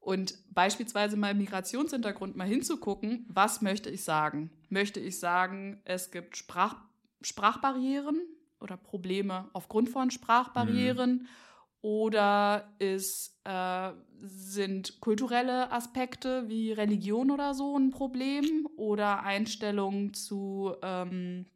Und 0.00 0.38
beispielsweise 0.54 1.16
mal 1.16 1.34
Migrationshintergrund 1.34 2.36
mal 2.36 2.46
hinzugucken, 2.46 3.26
was 3.28 3.60
möchte 3.60 3.90
ich 3.90 4.04
sagen? 4.04 4.50
Möchte 4.68 5.00
ich 5.00 5.18
sagen, 5.18 5.80
es 5.84 6.10
gibt 6.10 6.36
Sprach 6.36 6.76
Sprachbarrieren 7.22 8.20
oder 8.60 8.76
Probleme 8.76 9.50
aufgrund 9.52 9.90
von 9.90 10.10
Sprachbarrieren? 10.10 11.10
Mhm 11.10 11.28
oder 11.86 12.74
ist, 12.80 13.38
äh, 13.44 13.92
sind 14.20 15.00
kulturelle 15.00 15.70
Aspekte 15.70 16.48
wie 16.48 16.72
Religion 16.72 17.30
oder 17.30 17.54
so 17.54 17.78
ein 17.78 17.90
Problem? 17.90 18.68
Oder 18.74 19.22
Einstellungen 19.22 20.12
zu, 20.12 20.74
ähm, 20.82 21.46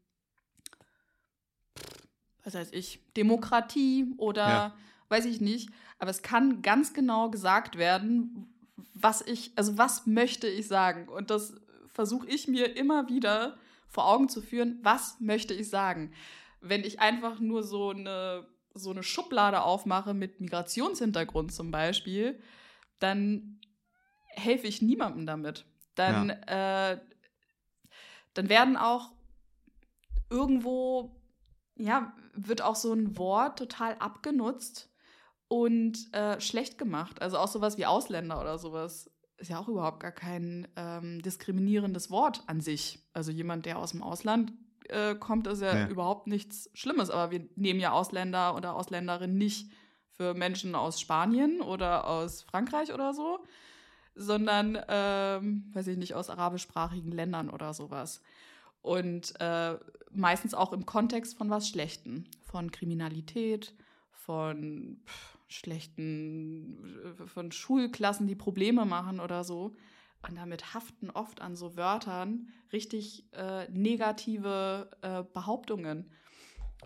was 2.45 2.55
heißt 2.55 2.72
ich, 2.72 3.01
Demokratie 3.16 4.14
oder 4.18 4.49
ja. 4.49 4.74
weiß 5.09 5.24
ich 5.24 5.41
nicht. 5.41 5.70
Aber 5.99 6.12
es 6.12 6.22
kann 6.22 6.62
ganz 6.62 6.95
genau 6.95 7.28
gesagt 7.28 7.76
werden, 7.76 8.55
was 8.95 9.22
ich, 9.22 9.51
also 9.57 9.78
was 9.78 10.07
möchte 10.07 10.47
ich 10.47 10.68
sagen? 10.68 11.09
Und 11.09 11.31
das 11.31 11.61
versuche 11.89 12.28
ich 12.28 12.47
mir 12.47 12.76
immer 12.76 13.09
wieder 13.09 13.57
vor 13.89 14.07
Augen 14.07 14.28
zu 14.28 14.43
führen, 14.43 14.78
was 14.83 15.18
möchte 15.18 15.55
ich 15.55 15.68
sagen? 15.68 16.12
Wenn 16.61 16.85
ich 16.85 17.01
einfach 17.01 17.41
nur 17.41 17.64
so 17.64 17.91
eine 17.91 18.47
so 18.75 18.91
eine 18.91 19.03
Schublade 19.03 19.62
aufmache 19.62 20.14
mit 20.14 20.41
Migrationshintergrund 20.41 21.53
zum 21.53 21.71
Beispiel, 21.71 22.41
dann 22.99 23.61
helfe 24.29 24.66
ich 24.66 24.83
niemandem 24.83 25.27
damit. 25.27 25.64
Dann, 25.95 26.29
ja. 26.29 26.93
äh, 26.93 27.01
dann 28.35 28.49
werden 28.49 28.77
auch 28.77 29.11
irgendwo, 30.31 31.21
ja, 31.77 32.14
wird 32.35 32.62
auch 32.62 32.77
so 32.77 32.93
ein 32.93 33.18
Wort 33.18 33.59
total 33.59 33.97
abgenutzt 33.99 34.91
und 35.49 36.12
äh, 36.14 36.41
schlecht 36.41 36.79
gemacht. 36.79 37.21
Also 37.21 37.39
auch 37.39 37.49
sowas 37.49 37.77
wie 37.77 37.87
Ausländer 37.87 38.41
oder 38.41 38.59
sowas 38.59 39.11
ist 39.37 39.49
ja 39.49 39.59
auch 39.59 39.68
überhaupt 39.68 40.01
gar 40.01 40.12
kein 40.12 40.68
ähm, 40.77 41.23
diskriminierendes 41.23 42.11
Wort 42.11 42.43
an 42.47 42.61
sich. 42.61 43.01
Also 43.12 43.33
jemand, 43.33 43.66
der 43.66 43.79
aus 43.79 43.91
dem 43.93 44.03
Ausland 44.03 44.53
äh, 44.89 45.14
kommt, 45.14 45.47
ist 45.47 45.62
ja, 45.62 45.76
ja, 45.76 45.89
überhaupt 45.89 46.26
nichts 46.26 46.70
Schlimmes. 46.74 47.11
Aber 47.11 47.31
wir 47.31 47.47
nehmen 47.57 47.81
ja 47.81 47.93
Ausländer 47.93 48.57
oder 48.57 48.74
Ausländerinnen 48.74 49.37
nicht 49.37 49.70
für 50.12 50.35
Menschen 50.35 50.74
aus 50.74 51.01
Spanien 51.01 51.61
oder 51.61 52.07
aus 52.07 52.43
Frankreich 52.43 52.93
oder 52.93 53.14
so, 53.14 53.39
sondern, 54.14 54.78
ähm, 54.89 55.70
weiß 55.72 55.87
ich 55.87 55.97
nicht, 55.97 56.14
aus 56.14 56.31
arabischsprachigen 56.31 57.12
Ländern 57.12 57.49
oder 57.49 57.72
sowas. 57.72 58.22
Und 58.83 59.39
äh, 59.41 59.78
meistens 60.11 60.55
auch 60.55 60.72
im 60.72 60.87
Kontext 60.87 61.37
von 61.37 61.51
was 61.51 61.68
Schlechten, 61.68 62.28
von 62.43 62.70
Kriminalität, 62.70 63.74
von 64.11 65.01
pff, 65.07 65.39
schlechten, 65.49 66.85
äh, 67.18 67.26
von 67.26 67.53
Schulklassen, 67.53 68.26
die 68.26 68.37
Probleme 68.37 68.85
machen 68.85 69.20
oder 69.20 69.45
so. 69.45 69.74
Und 70.29 70.37
damit 70.37 70.75
haften 70.75 71.11
oft 71.11 71.41
an 71.41 71.57
so 71.57 71.77
Wörtern 71.77 72.49
richtig 72.73 73.25
äh, 73.33 73.68
negative 73.71 74.91
äh, 75.01 75.23
Behauptungen. 75.33 76.11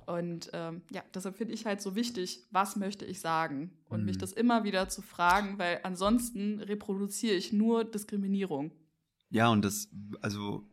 Und 0.07 0.51
ähm, 0.53 0.83
ja, 0.91 1.03
deshalb 1.15 1.37
finde 1.37 1.55
ich 1.55 1.67
halt 1.67 1.81
so 1.81 1.95
wichtig, 1.95 2.45
was 2.51 2.77
möchte 2.77 3.05
ich 3.05 3.21
sagen? 3.21 3.73
Und 3.89 4.01
mhm. 4.01 4.07
mich 4.07 4.19
das 4.19 4.33
immer 4.33 4.65
wieder 4.65 4.89
zu 4.89 5.03
fragen, 5.03 5.59
weil 5.59 5.81
ansonsten 5.83 6.61
reproduziere 6.61 7.35
ich 7.35 7.53
nur 7.53 7.85
Diskriminierung. 7.85 8.73
Ja, 9.31 9.49
und 9.49 9.65
das, 9.65 9.89
also 10.21 10.69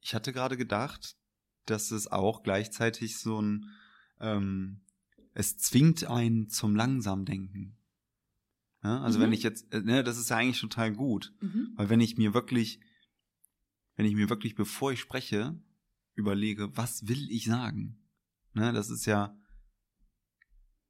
ich 0.00 0.14
hatte 0.14 0.32
gerade 0.32 0.56
gedacht, 0.56 1.16
dass 1.66 1.90
es 1.90 2.10
auch 2.10 2.42
gleichzeitig 2.42 3.18
so 3.18 3.40
ein, 3.40 3.70
ähm, 4.20 4.80
es 5.32 5.58
zwingt 5.58 6.04
einen 6.04 6.48
zum 6.48 6.76
Langsamdenken. 6.76 7.76
Ja, 8.84 9.00
also 9.00 9.18
mhm. 9.18 9.22
wenn 9.24 9.32
ich 9.32 9.42
jetzt, 9.42 9.72
äh, 9.72 9.80
ne, 9.80 10.04
das 10.04 10.18
ist 10.18 10.28
ja 10.28 10.36
eigentlich 10.36 10.60
total 10.60 10.92
gut, 10.92 11.32
mhm. 11.40 11.72
weil 11.74 11.88
wenn 11.88 12.00
ich 12.00 12.18
mir 12.18 12.34
wirklich, 12.34 12.78
wenn 13.96 14.04
ich 14.04 14.14
mir 14.14 14.28
wirklich, 14.28 14.54
bevor 14.54 14.92
ich 14.92 15.00
spreche, 15.00 15.58
überlege, 16.14 16.76
was 16.76 17.08
will 17.08 17.30
ich 17.30 17.46
sagen? 17.46 17.98
Ne, 18.52 18.74
das 18.74 18.90
ist 18.90 19.06
ja, 19.06 19.36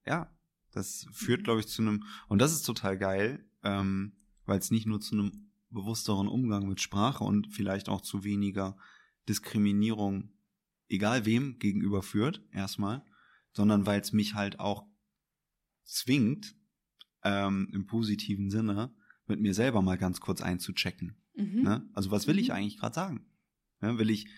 ja, 0.05 0.37
das 0.73 1.07
führt, 1.13 1.43
mhm. 1.43 1.45
glaube 1.45 1.61
ich, 1.61 1.69
zu 1.69 1.83
einem, 1.83 2.05
und 2.27 2.41
das 2.41 2.53
ist 2.53 2.63
total 2.63 2.99
geil, 2.99 3.49
ähm, 3.63 4.17
weil 4.45 4.59
es 4.59 4.73
nicht 4.73 4.87
nur 4.87 5.01
zu 5.01 5.15
einem 5.15 5.51
bewussteren 5.71 6.27
Umgang 6.27 6.69
mit 6.69 6.81
Sprache 6.81 7.23
und 7.23 7.53
vielleicht 7.53 7.89
auch 7.89 8.01
zu 8.01 8.25
weniger 8.25 8.77
Diskriminierung, 9.29 10.31
egal 10.89 11.27
wem, 11.27 11.61
gegenüber 11.61 12.03
führt, 12.03 12.43
erstmal, 12.51 13.05
sondern 13.53 13.87
weil 13.87 14.01
es 14.01 14.13
mich 14.13 14.35
halt 14.35 14.59
auch 14.59 14.85
zwingt, 15.85 16.57
ähm, 17.25 17.69
im 17.73 17.87
positiven 17.87 18.51
Sinne, 18.51 18.95
mit 19.27 19.41
mir 19.41 19.55
selber 19.55 19.83
mal 19.83 19.99
ganz 19.99 20.21
kurz 20.21 20.41
einzuchecken. 20.41 21.17
Mhm. 21.37 21.63
Ne? 21.63 21.89
Also 21.95 22.11
was 22.11 22.27
will 22.27 22.39
ich 22.39 22.49
mhm. 22.49 22.55
eigentlich 22.55 22.79
gerade 22.79 22.95
sagen? 22.95 23.27
Ne? 23.81 23.99
Will 23.99 24.11
ich 24.11 24.29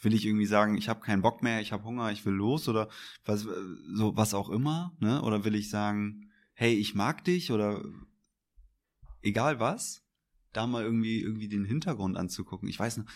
will 0.00 0.12
ich 0.12 0.26
irgendwie 0.26 0.46
sagen, 0.46 0.76
ich 0.76 0.88
habe 0.88 1.00
keinen 1.00 1.22
Bock 1.22 1.42
mehr, 1.42 1.60
ich 1.62 1.72
habe 1.72 1.84
Hunger, 1.84 2.12
ich 2.12 2.24
will 2.26 2.34
los 2.34 2.68
oder 2.68 2.88
was 3.24 3.42
so 3.42 4.16
was 4.16 4.34
auch 4.34 4.50
immer, 4.50 4.94
ne? 5.00 5.22
Oder 5.22 5.44
will 5.44 5.54
ich 5.54 5.70
sagen, 5.70 6.30
hey, 6.52 6.74
ich 6.74 6.94
mag 6.94 7.24
dich 7.24 7.50
oder 7.50 7.82
egal 9.22 9.58
was, 9.58 10.04
da 10.52 10.66
mal 10.66 10.84
irgendwie 10.84 11.20
irgendwie 11.20 11.48
den 11.48 11.64
Hintergrund 11.64 12.16
anzugucken. 12.16 12.68
Ich 12.68 12.78
weiß 12.78 12.98
noch 12.98 13.06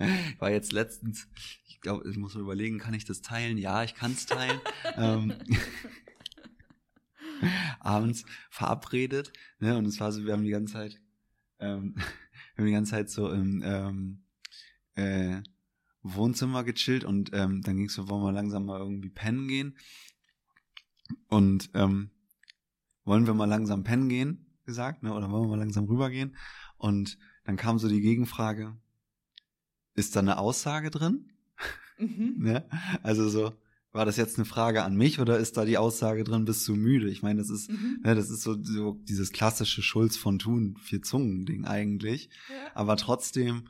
war 0.40 0.50
jetzt 0.50 0.72
letztens, 0.72 1.28
ich 1.68 1.80
glaube, 1.80 2.08
ich 2.08 2.16
muss 2.16 2.34
mal 2.34 2.40
überlegen, 2.40 2.78
kann 2.78 2.94
ich 2.94 3.04
das 3.04 3.22
teilen? 3.22 3.58
Ja, 3.58 3.84
ich 3.84 3.94
kann 3.94 4.12
es 4.12 4.26
teilen. 4.26 4.60
ähm, 4.96 5.34
abends 7.80 8.24
verabredet, 8.50 9.32
ne? 9.58 9.76
Und 9.76 9.86
es 9.86 10.00
war 10.00 10.12
so, 10.12 10.24
wir 10.24 10.32
haben 10.32 10.44
die 10.44 10.50
ganze 10.50 10.74
Zeit 10.74 11.00
ähm, 11.60 11.94
wir 12.60 12.64
haben 12.64 12.66
die 12.66 12.72
ganze 12.72 12.90
Zeit 12.90 13.10
so 13.10 13.30
im 13.30 13.62
ähm, 13.64 14.22
äh, 14.94 15.42
Wohnzimmer 16.02 16.64
gechillt 16.64 17.04
und 17.04 17.30
ähm, 17.32 17.62
dann 17.62 17.76
ging 17.76 17.86
es 17.86 17.94
so, 17.94 18.08
wollen 18.08 18.22
wir 18.22 18.32
langsam 18.32 18.66
mal 18.66 18.80
irgendwie 18.80 19.10
pennen 19.10 19.48
gehen. 19.48 19.76
Und 21.28 21.70
ähm, 21.74 22.10
wollen 23.04 23.26
wir 23.26 23.34
mal 23.34 23.46
langsam 23.46 23.82
pennen 23.82 24.08
gehen, 24.08 24.46
gesagt, 24.64 25.02
ne? 25.02 25.12
Oder 25.12 25.30
wollen 25.30 25.44
wir 25.44 25.56
mal 25.56 25.58
langsam 25.58 25.86
rübergehen? 25.86 26.36
Und 26.76 27.18
dann 27.44 27.56
kam 27.56 27.78
so 27.78 27.88
die 27.88 28.00
Gegenfrage, 28.00 28.76
ist 29.94 30.16
da 30.16 30.20
eine 30.20 30.38
Aussage 30.38 30.90
drin? 30.90 31.30
Mhm. 31.98 32.34
ne? 32.38 32.64
Also 33.02 33.28
so, 33.28 33.52
war 33.92 34.04
das 34.04 34.16
jetzt 34.16 34.38
eine 34.38 34.44
Frage 34.44 34.84
an 34.84 34.96
mich 34.96 35.18
oder 35.18 35.38
ist 35.38 35.56
da 35.56 35.64
die 35.64 35.78
Aussage 35.78 36.22
drin, 36.22 36.44
bist 36.44 36.66
du 36.68 36.76
müde? 36.76 37.10
Ich 37.10 37.22
meine, 37.22 37.40
das 37.40 37.50
ist, 37.50 37.70
mhm. 37.70 38.00
ne, 38.04 38.14
das 38.14 38.30
ist 38.30 38.42
so, 38.42 38.62
so 38.62 39.00
dieses 39.02 39.32
klassische 39.32 39.82
Schulz 39.82 40.16
von 40.16 40.38
Thun, 40.38 40.76
vier 40.80 41.02
Zungen-Ding 41.02 41.64
eigentlich. 41.64 42.30
Ja. 42.48 42.70
Aber 42.74 42.96
trotzdem, 42.96 43.68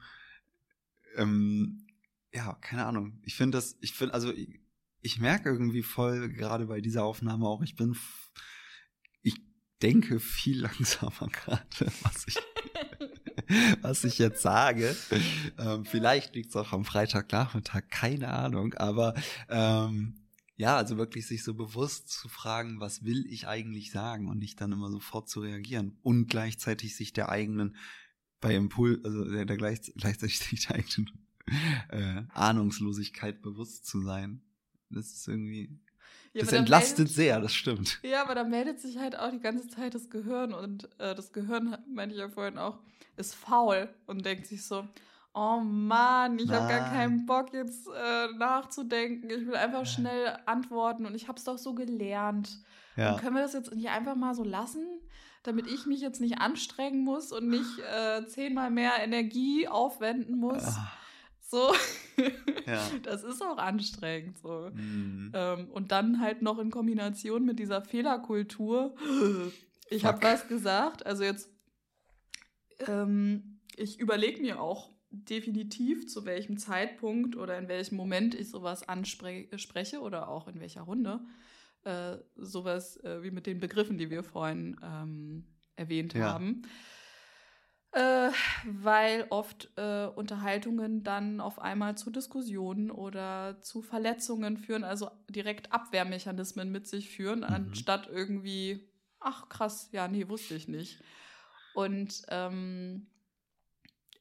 ähm, 1.17 1.87
ja, 2.33 2.55
keine 2.61 2.85
Ahnung. 2.85 3.19
Ich 3.23 3.35
finde 3.35 3.57
das, 3.57 3.77
ich 3.81 3.95
finde, 3.95 4.15
also 4.15 4.31
ich, 4.33 4.61
ich 5.01 5.19
merke 5.19 5.49
irgendwie 5.49 5.83
voll, 5.83 6.29
gerade 6.29 6.67
bei 6.67 6.83
dieser 6.83 7.05
Aufnahme 7.05 7.47
auch, 7.47 7.63
ich 7.63 7.75
bin, 7.75 7.97
ich 9.23 9.41
denke 9.81 10.21
viel 10.21 10.61
langsamer 10.61 11.29
gerade, 11.29 11.93
was 12.03 12.27
ich, 12.29 12.37
was 13.83 14.05
ich 14.05 14.19
jetzt 14.19 14.43
sage. 14.43 14.95
Ähm, 15.59 15.85
vielleicht 15.85 16.35
liegt 16.35 16.51
es 16.51 16.57
auch 16.57 16.73
am 16.73 16.85
Freitagnachmittag, 16.85 17.89
keine 17.91 18.29
Ahnung. 18.29 18.75
Aber 18.75 19.15
ähm, 19.49 20.15
ja, 20.57 20.77
also 20.77 20.99
wirklich 20.99 21.27
sich 21.27 21.43
so 21.43 21.55
bewusst 21.55 22.11
zu 22.11 22.29
fragen, 22.29 22.81
was 22.81 23.05
will 23.05 23.25
ich 23.27 23.49
eigentlich 23.49 23.91
sagen 23.91 24.29
und 24.29 24.39
nicht 24.39 24.61
dann 24.61 24.73
immer 24.73 24.91
sofort 24.91 25.29
zu 25.29 25.41
reagieren 25.41 25.99
und 26.03 26.29
gleichzeitig 26.29 26.97
sich 26.97 27.13
der 27.13 27.31
eigenen 27.31 27.77
bei 28.41 28.55
Impuls, 28.55 29.05
also 29.05 29.25
der, 29.25 29.45
der 29.45 29.57
gleich, 29.57 29.81
gleichzeitig 29.97 30.41
der 30.69 30.77
eigenen 30.77 31.11
äh, 31.89 32.23
Ahnungslosigkeit 32.35 33.43
bewusst 33.43 33.87
zu 33.87 34.01
sein. 34.03 34.43
Das 34.91 35.13
ist 35.13 35.29
irgendwie 35.29 35.79
ja, 36.33 36.43
das 36.43 36.53
entlastet 36.53 36.99
meldet, 36.99 37.15
sehr, 37.15 37.41
das 37.41 37.55
stimmt. 37.55 37.99
Ja, 38.03 38.23
aber 38.23 38.35
da 38.35 38.45
meldet 38.45 38.81
sich 38.81 38.99
halt 38.99 39.19
auch 39.19 39.31
die 39.31 39.41
ganze 39.41 39.67
Zeit 39.69 39.95
das 39.95 40.11
Gehirn 40.11 40.55
und 40.55 40.89
äh, 40.99 41.15
das 41.15 41.33
Gehirn, 41.33 41.77
meinte 41.93 42.15
ich 42.15 42.21
ja 42.21 42.29
vorhin 42.29 42.59
auch, 42.59 42.79
ist 43.17 43.35
faul 43.35 43.89
und 44.07 44.25
denkt 44.25 44.47
sich 44.47 44.65
so, 44.65 44.87
oh 45.35 45.61
Mann, 45.61 46.39
ich 46.39 46.51
habe 46.51 46.69
gar 46.69 46.91
keinen 46.91 47.27
Bock 47.27 47.53
jetzt 47.53 47.89
äh, 47.89 48.29
nachzudenken, 48.37 49.29
ich 49.31 49.47
will 49.47 49.57
einfach 49.57 49.87
schnell 49.87 50.37
antworten 50.47 51.07
und 51.07 51.15
ich 51.15 51.29
habe 51.29 51.39
es 51.39 51.45
doch 51.45 51.59
so 51.59 51.75
gelernt. 51.75 52.59
Ja. 52.97 53.17
Können 53.19 53.35
wir 53.35 53.43
das 53.43 53.53
jetzt 53.53 53.75
nicht 53.75 53.89
einfach 53.89 54.15
mal 54.15 54.35
so 54.35 54.45
lassen, 54.45 54.87
damit 55.43 55.67
ich 55.67 55.87
mich 55.87 56.01
jetzt 56.01 56.21
nicht 56.21 56.39
anstrengen 56.39 57.03
muss 57.03 57.33
und 57.33 57.49
nicht 57.49 57.79
äh, 57.79 58.27
zehnmal 58.27 58.71
mehr 58.71 59.03
Energie 59.03 59.67
aufwenden 59.67 60.39
muss? 60.39 60.63
Ach 60.65 61.00
so. 61.51 61.73
Ja. 62.67 62.89
Das 63.03 63.25
ist 63.25 63.43
auch 63.43 63.59
anstrengend. 63.59 64.39
So. 64.39 64.71
Mhm. 64.73 65.33
Ähm, 65.35 65.69
und 65.71 65.91
dann 65.91 66.21
halt 66.21 66.43
noch 66.43 66.59
in 66.59 66.71
Kombination 66.71 67.45
mit 67.45 67.59
dieser 67.59 67.83
Fehlerkultur. 67.83 68.95
Ich 69.89 70.05
habe 70.05 70.23
was 70.23 70.47
gesagt. 70.47 71.05
Also 71.07 71.25
jetzt, 71.25 71.51
ähm, 72.87 73.61
ich 73.77 73.99
überlege 73.99 74.41
mir 74.41 74.61
auch 74.61 74.93
definitiv, 75.11 76.07
zu 76.07 76.25
welchem 76.25 76.57
Zeitpunkt 76.59 77.37
oder 77.37 77.59
in 77.59 77.69
welchem 77.69 77.97
Moment 77.97 78.35
ich 78.35 78.51
sowas 78.51 78.89
anspreche 78.89 80.01
oder 80.01 80.29
auch 80.29 80.47
in 80.47 80.61
welcher 80.61 80.83
Runde. 80.83 81.21
Äh, 81.83 82.19
sowas 82.37 82.99
äh, 82.99 83.23
wie 83.23 83.31
mit 83.31 83.47
den 83.47 83.59
Begriffen, 83.59 83.99
die 83.99 84.11
wir 84.11 84.23
vorhin 84.23 84.77
ähm, 84.83 85.47
erwähnt 85.77 86.15
ja. 86.15 86.33
haben. 86.33 86.63
Äh, 87.93 88.31
weil 88.65 89.27
oft 89.31 89.69
äh, 89.77 90.07
Unterhaltungen 90.07 91.03
dann 91.03 91.41
auf 91.41 91.59
einmal 91.59 91.99
zu 91.99 92.11
Diskussionen 92.11 92.89
oder 92.93 93.61
zu 93.63 93.83
Verletzungen 93.83 94.57
führen, 94.59 94.85
also 94.85 95.11
direkt 95.29 95.73
Abwehrmechanismen 95.73 96.71
mit 96.71 96.87
sich 96.87 97.11
führen, 97.11 97.41
mhm. 97.41 97.47
anstatt 97.47 98.07
irgendwie, 98.07 98.89
ach 99.19 99.49
krass, 99.49 99.89
ja, 99.91 100.07
nee, 100.07 100.29
wusste 100.29 100.55
ich 100.55 100.69
nicht. 100.69 101.03
Und 101.75 102.23
ähm, 102.29 103.09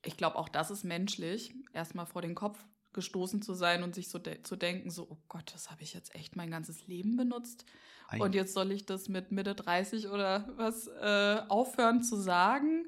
ich 0.04 0.18
glaube, 0.18 0.38
auch 0.38 0.50
das 0.50 0.72
ist 0.72 0.84
menschlich, 0.84 1.54
erstmal 1.72 2.08
vor 2.08 2.24
den 2.24 2.34
Kopf 2.34 2.66
gestoßen 2.94 3.44
zu 3.44 3.54
sein 3.54 3.84
und 3.84 3.94
sich 3.94 4.10
so 4.10 4.18
de 4.18 4.42
zu 4.42 4.56
denken, 4.56 4.90
so, 4.90 5.08
oh 5.12 5.18
Gott, 5.28 5.54
das 5.54 5.70
habe 5.70 5.84
ich 5.84 5.94
jetzt 5.94 6.16
echt 6.16 6.36
mein 6.36 6.50
ganzes 6.50 6.88
Leben 6.88 7.18
benutzt. 7.18 7.66
Ei. 8.08 8.20
Und 8.20 8.34
jetzt 8.34 8.56
soll 8.56 8.72
ich 8.72 8.88
das 8.88 9.10
mit 9.10 9.32
Mitte 9.32 9.54
30 9.54 10.08
oder 10.08 10.52
was 10.58 10.88
äh, 10.88 11.44
aufhören 11.50 12.02
zu 12.02 12.16
sagen 12.16 12.88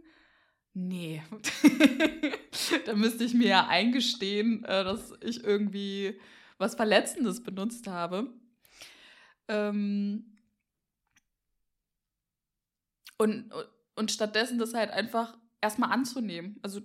Nee. 0.74 1.22
da 2.86 2.94
müsste 2.96 3.24
ich 3.24 3.34
mir 3.34 3.48
ja 3.48 3.68
eingestehen, 3.68 4.64
äh, 4.64 4.84
dass 4.84 5.14
ich 5.22 5.44
irgendwie 5.44 6.20
was 6.58 6.76
Verletzendes 6.76 7.44
benutzt 7.44 7.88
habe. 7.88 8.34
Ähm 9.48 10.38
und 13.18 13.52
und 13.96 14.12
stattdessen 14.12 14.58
das 14.58 14.74
halt 14.74 14.92
einfach 14.92 15.38
erstmal 15.62 15.92
anzunehmen. 15.92 16.60
Also 16.62 16.82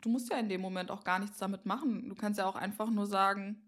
du 0.00 0.08
musst 0.08 0.30
ja 0.30 0.38
in 0.38 0.48
dem 0.48 0.60
Moment 0.60 0.90
auch 0.90 1.04
gar 1.04 1.18
nichts 1.18 1.38
damit 1.38 1.66
machen. 1.66 2.08
Du 2.08 2.14
kannst 2.14 2.38
ja 2.38 2.46
auch 2.46 2.56
einfach 2.56 2.88
nur 2.90 3.06
sagen, 3.06 3.62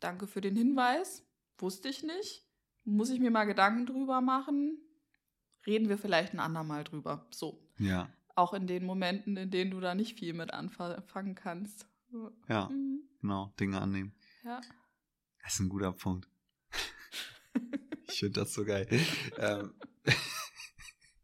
danke 0.00 0.26
für 0.26 0.40
den 0.40 0.56
Hinweis, 0.56 1.26
wusste 1.58 1.88
ich 1.88 2.02
nicht, 2.02 2.46
muss 2.84 3.10
ich 3.10 3.20
mir 3.20 3.30
mal 3.30 3.44
Gedanken 3.44 3.86
drüber 3.86 4.20
machen, 4.20 4.78
reden 5.66 5.88
wir 5.88 5.98
vielleicht 5.98 6.32
ein 6.32 6.40
andermal 6.40 6.84
drüber. 6.84 7.26
So. 7.30 7.60
Ja. 7.78 8.08
Auch 8.38 8.54
in 8.54 8.68
den 8.68 8.84
Momenten, 8.84 9.36
in 9.36 9.50
denen 9.50 9.72
du 9.72 9.80
da 9.80 9.96
nicht 9.96 10.16
viel 10.16 10.32
mit 10.32 10.54
anfangen 10.54 11.34
kannst. 11.34 11.88
Ja, 12.48 12.68
mhm. 12.68 13.02
genau, 13.20 13.52
Dinge 13.58 13.80
annehmen. 13.80 14.14
Ja. 14.44 14.60
Das 15.42 15.54
ist 15.54 15.60
ein 15.60 15.68
guter 15.68 15.90
Punkt. 15.90 16.28
ich 18.06 18.20
finde 18.20 18.38
das 18.38 18.54
so 18.54 18.64
geil. 18.64 18.86
ähm, 19.38 19.74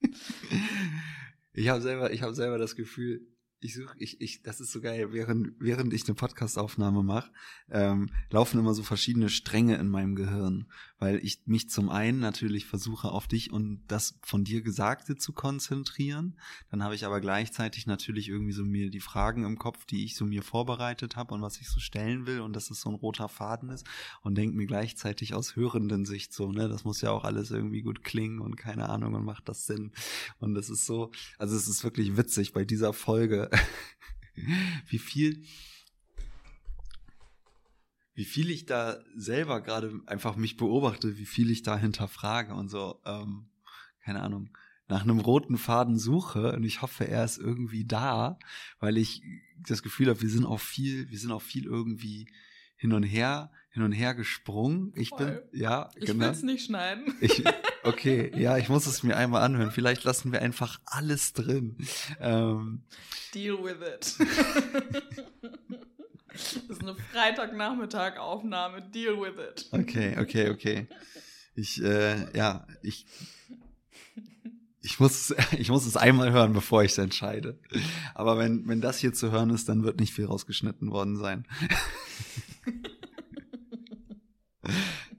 ich 1.53 1.69
habe 1.69 1.81
selber, 1.81 2.12
ich 2.12 2.23
habe 2.23 2.35
selber 2.35 2.59
das 2.59 2.75
Gefühl, 2.75 3.25
ich 3.65 3.75
suche, 3.75 3.95
ich, 3.99 4.21
ich, 4.21 4.43
das 4.43 4.61
ist 4.61 4.73
so 4.73 4.81
geil, 4.83 5.12
während, 5.12 5.53
während 5.59 5.95
ich 5.95 6.05
eine 6.05 6.15
Podcastaufnahme 6.15 7.03
mache, 7.03 7.31
ähm, 7.71 8.11
laufen 8.31 8.59
immer 8.59 8.75
so 8.75 8.83
verschiedene 8.83 9.31
Stränge 9.31 9.77
in 9.77 9.89
meinem 9.89 10.17
Gehirn, 10.17 10.67
weil 10.99 11.19
ich 11.25 11.41
mich 11.47 11.71
zum 11.71 11.89
einen 11.89 12.21
natürlich 12.21 12.67
versuche, 12.67 13.11
auf 13.11 13.27
dich 13.27 13.51
und 13.51 13.83
das 13.89 14.19
von 14.21 14.45
dir 14.45 14.61
Gesagte 14.61 15.17
zu 15.17 15.33
konzentrieren. 15.33 16.39
Dann 16.71 16.83
habe 16.83 16.95
ich 16.95 17.07
aber 17.07 17.23
gleichzeitig 17.23 17.87
natürlich 17.87 18.29
irgendwie 18.29 18.53
so 18.53 18.67
mir 18.67 18.91
die 18.91 19.01
Fragen 19.01 19.45
im 19.45 19.59
Kopf, 19.59 19.87
die 19.87 20.05
ich 20.05 20.15
so 20.15 20.27
mir 20.27 20.43
vorbereitet 20.43 21.17
habe 21.17 21.33
und 21.33 21.41
was 21.41 21.59
ich 21.59 21.71
so 21.71 21.81
stellen 21.81 22.27
will 22.27 22.41
und 22.41 22.55
dass 22.55 22.71
es 22.71 22.83
so 22.83 22.91
ein 22.91 22.95
roter 22.95 23.31
Faden 23.31 23.71
ist 23.71 23.87
und 24.21 24.37
denke 24.37 24.59
mir 24.59 24.67
gleichzeitig 24.67 25.33
aus 25.33 25.57
hörenden 25.57 26.05
Sicht 26.05 26.35
so, 26.35 26.53
ne, 26.53 26.69
das 26.69 26.85
muss 26.85 27.01
ja 27.01 27.12
auch 27.12 27.25
alles 27.25 27.51
irgendwie 27.51 27.81
gut 27.81 28.05
klingen 28.05 28.41
und 28.41 28.57
keine 28.57 28.91
Ahnung 28.91 29.15
und 29.15 29.25
macht 29.25 29.49
das 29.49 29.65
Sinn. 29.65 29.93
Und 30.39 30.55
das 30.55 30.69
ist 30.69 30.85
so, 30.85 31.12
also 31.39 31.57
es 31.57 31.67
ist 31.67 31.83
wirklich 31.83 32.19
witzig 32.19 32.53
bei 32.53 32.67
dieser 32.67 32.93
Folge 32.93 33.49
wie 34.88 34.98
viel, 34.98 35.44
wie 38.14 38.24
viel 38.24 38.50
ich 38.50 38.66
da 38.66 38.98
selber 39.14 39.61
gerade 39.61 40.00
einfach 40.07 40.36
mich 40.36 40.57
beobachte, 40.57 41.18
wie 41.18 41.26
viel 41.26 41.50
ich 41.50 41.62
da 41.62 41.76
hinterfrage 41.76 42.55
und 42.55 42.68
so, 42.68 43.00
ähm, 43.05 43.46
keine 44.05 44.22
Ahnung, 44.22 44.50
nach 44.88 45.02
einem 45.02 45.18
roten 45.18 45.57
Faden 45.57 45.98
suche. 45.98 46.52
Und 46.52 46.64
ich 46.64 46.82
hoffe, 46.82 47.09
er 47.09 47.24
ist 47.24 47.38
irgendwie 47.38 47.84
da, 47.84 48.38
weil 48.80 48.98
ich 48.98 49.22
das 49.59 49.82
Gefühl 49.82 50.09
habe, 50.09 50.20
wir 50.20 50.28
sind 50.28 50.44
auch 50.44 50.61
viel, 50.61 51.11
wir 51.11 51.18
sind 51.18 51.32
auch 51.32 51.42
viel 51.42 51.64
irgendwie 51.64 52.28
hin 52.76 52.92
und 52.92 53.02
her, 53.02 53.50
hin 53.75 53.83
und 53.83 53.91
her 53.91 54.14
gesprungen. 54.14 54.93
Ich 54.95 55.09
Voll. 55.09 55.43
bin, 55.51 55.61
ja, 55.61 55.91
ich 55.97 56.07
genau. 56.07 56.27
Ich 56.27 56.31
will 56.31 56.37
es 56.37 56.43
nicht 56.45 56.66
schneiden. 56.66 57.12
Ich, 57.20 57.43
okay, 57.83 58.31
ja, 58.37 58.57
ich 58.57 58.68
muss 58.68 58.87
es 58.87 59.03
mir 59.03 59.16
einmal 59.16 59.43
anhören. 59.43 59.72
Vielleicht 59.72 60.05
lassen 60.05 60.31
wir 60.31 60.41
einfach 60.41 60.81
alles 60.87 61.33
drin. 61.33 61.77
Ähm, 62.20 62.85
Deal 63.35 63.59
with 63.64 63.79
it. 63.85 64.14
das 66.33 66.53
ist 66.68 66.83
eine 66.83 66.95
Freitagnachmittag-Aufnahme. 66.95 68.81
Deal 68.81 69.16
with 69.20 69.41
it. 69.41 69.66
Okay, 69.72 70.18
okay, 70.20 70.51
okay. 70.51 70.87
Ich, 71.57 71.83
äh, 71.83 72.33
ja, 72.37 72.68
ich, 72.81 73.07
ich 74.83 75.01
muss, 75.01 75.35
ich 75.59 75.68
muss 75.68 75.85
es 75.85 75.97
einmal 75.97 76.31
hören, 76.31 76.53
bevor 76.53 76.85
ich 76.85 76.93
es 76.93 76.99
entscheide. 76.99 77.59
Aber 78.14 78.39
wenn, 78.39 78.68
wenn 78.68 78.81
das 78.81 78.99
hier 78.99 79.12
zu 79.12 79.33
hören 79.33 79.51
ist, 79.51 79.68
dann 79.68 79.83
wird 79.83 79.99
nicht 79.99 80.14
viel 80.14 80.27
rausgeschnitten 80.27 80.93
worden 80.93 81.16
sein. 81.16 81.45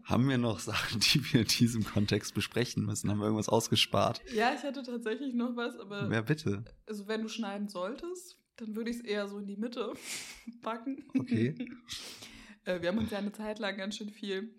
Haben 0.05 0.29
wir 0.29 0.37
noch 0.37 0.59
Sachen, 0.59 0.99
die 1.13 1.33
wir 1.33 1.41
in 1.41 1.47
diesem 1.47 1.83
Kontext 1.83 2.33
besprechen 2.33 2.85
müssen? 2.85 3.09
Haben 3.09 3.19
wir 3.19 3.25
irgendwas 3.25 3.49
ausgespart? 3.49 4.21
Ja, 4.33 4.53
ich 4.53 4.63
hatte 4.63 4.83
tatsächlich 4.83 5.33
noch 5.33 5.55
was, 5.55 5.77
aber. 5.77 6.11
Ja, 6.11 6.21
bitte. 6.21 6.63
Also, 6.87 7.07
wenn 7.07 7.23
du 7.23 7.27
schneiden 7.27 7.67
solltest, 7.67 8.37
dann 8.57 8.75
würde 8.75 8.91
ich 8.91 8.97
es 8.97 9.03
eher 9.03 9.27
so 9.27 9.39
in 9.39 9.47
die 9.47 9.57
Mitte 9.57 9.93
packen. 10.61 11.03
Okay. 11.17 11.55
Äh, 12.67 12.81
wir 12.81 12.89
haben 12.89 12.97
uns 12.97 13.11
ja 13.11 13.19
eine 13.19 13.31
Zeit 13.31 13.59
lang 13.59 13.77
ganz 13.77 13.95
schön 13.95 14.09
viel, 14.09 14.49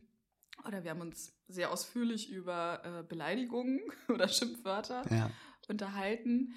oder 0.65 0.85
wir 0.85 0.93
haben 0.93 1.01
uns 1.01 1.37
sehr 1.49 1.73
ausführlich 1.73 2.31
über 2.31 2.81
äh, 2.85 3.03
Beleidigungen 3.03 3.81
oder 4.09 4.29
Schimpfwörter 4.29 5.03
ja. 5.11 5.31
unterhalten. 5.67 6.55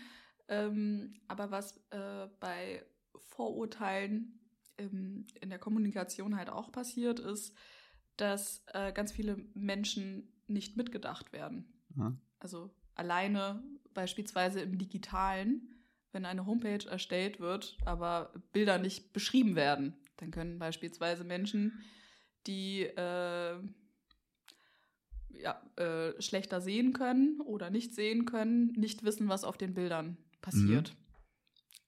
Ähm, 0.47 1.15
aber 1.27 1.49
was 1.49 1.77
äh, 1.89 2.27
bei 2.39 2.85
Vorurteilen 3.15 4.39
ähm, 4.77 5.25
in 5.41 5.49
der 5.49 5.57
Kommunikation 5.57 6.37
halt 6.37 6.49
auch 6.49 6.71
passiert 6.71 7.19
ist, 7.19 7.55
dass 8.21 8.63
äh, 8.73 8.91
ganz 8.91 9.11
viele 9.11 9.37
Menschen 9.53 10.31
nicht 10.47 10.77
mitgedacht 10.77 11.31
werden. 11.31 11.65
Ja. 11.97 12.15
Also 12.39 12.69
alleine 12.95 13.63
beispielsweise 13.93 14.61
im 14.61 14.77
digitalen, 14.77 15.69
wenn 16.11 16.25
eine 16.25 16.45
Homepage 16.45 16.87
erstellt 16.89 17.39
wird, 17.39 17.77
aber 17.85 18.33
Bilder 18.51 18.77
nicht 18.77 19.13
beschrieben 19.13 19.55
werden, 19.55 19.95
dann 20.17 20.31
können 20.31 20.59
beispielsweise 20.59 21.23
Menschen, 21.23 21.83
die 22.47 22.83
äh, 22.83 23.59
ja, 25.29 25.61
äh, 25.77 26.21
schlechter 26.21 26.61
sehen 26.61 26.93
können 26.93 27.39
oder 27.41 27.69
nicht 27.69 27.93
sehen 27.93 28.25
können, 28.25 28.73
nicht 28.75 29.03
wissen, 29.03 29.29
was 29.29 29.43
auf 29.43 29.57
den 29.57 29.73
Bildern 29.73 30.17
passiert. 30.41 30.91
Mhm. 30.91 30.95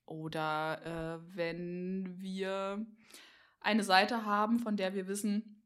Oder 0.05 1.19
äh, 1.23 1.35
wenn 1.35 2.19
wir 2.19 2.85
eine 3.59 3.83
Seite 3.83 4.25
haben, 4.25 4.59
von 4.59 4.77
der 4.77 4.93
wir 4.93 5.07
wissen, 5.07 5.60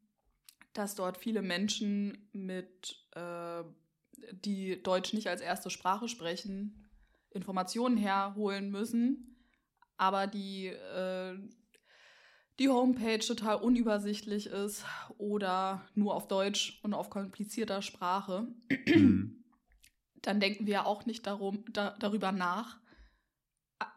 dass 0.76 0.94
dort 0.94 1.18
viele 1.18 1.42
Menschen 1.42 2.30
mit, 2.34 2.98
äh, 3.12 3.64
die 4.32 4.82
Deutsch 4.84 5.14
nicht 5.14 5.28
als 5.28 5.42
erste 5.42 5.70
Sprache 5.70 6.08
sprechen, 6.08 6.90
Informationen 7.32 7.98
herholen 7.98 8.70
müssen, 8.70 9.38
aber 9.98 10.28
die, 10.28 10.68
äh, 10.68 11.38
die 12.60 12.70
Homepage 12.70 13.20
total 13.20 13.58
unübersichtlich 13.58 14.48
ist 14.48 14.86
oder 15.18 15.86
nur 15.96 16.16
auf 16.16 16.28
Deutsch 16.28 16.80
und 16.84 16.94
auf 16.94 17.10
komplizierter 17.10 17.82
Sprache, 17.82 18.48
dann 20.22 20.40
denken 20.40 20.66
wir 20.66 20.86
auch 20.86 21.06
nicht 21.06 21.26
darum, 21.26 21.66
da, 21.72 21.96
darüber 22.00 22.32
nach, 22.32 22.80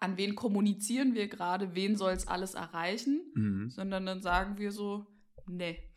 an 0.00 0.16
wen 0.16 0.34
kommunizieren 0.34 1.14
wir 1.14 1.28
gerade, 1.28 1.74
wen 1.74 1.96
soll 1.96 2.12
es 2.12 2.26
alles 2.26 2.54
erreichen, 2.54 3.20
mhm. 3.34 3.70
sondern 3.70 4.06
dann 4.06 4.22
sagen 4.22 4.58
wir 4.58 4.72
so, 4.72 5.06
nee, 5.46 5.87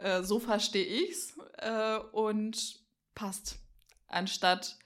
äh, 0.00 0.22
so 0.22 0.38
verstehe 0.38 0.84
ich's 0.84 1.38
äh, 1.58 1.98
und 2.12 2.80
passt. 3.14 3.58
Anstatt 4.06 4.78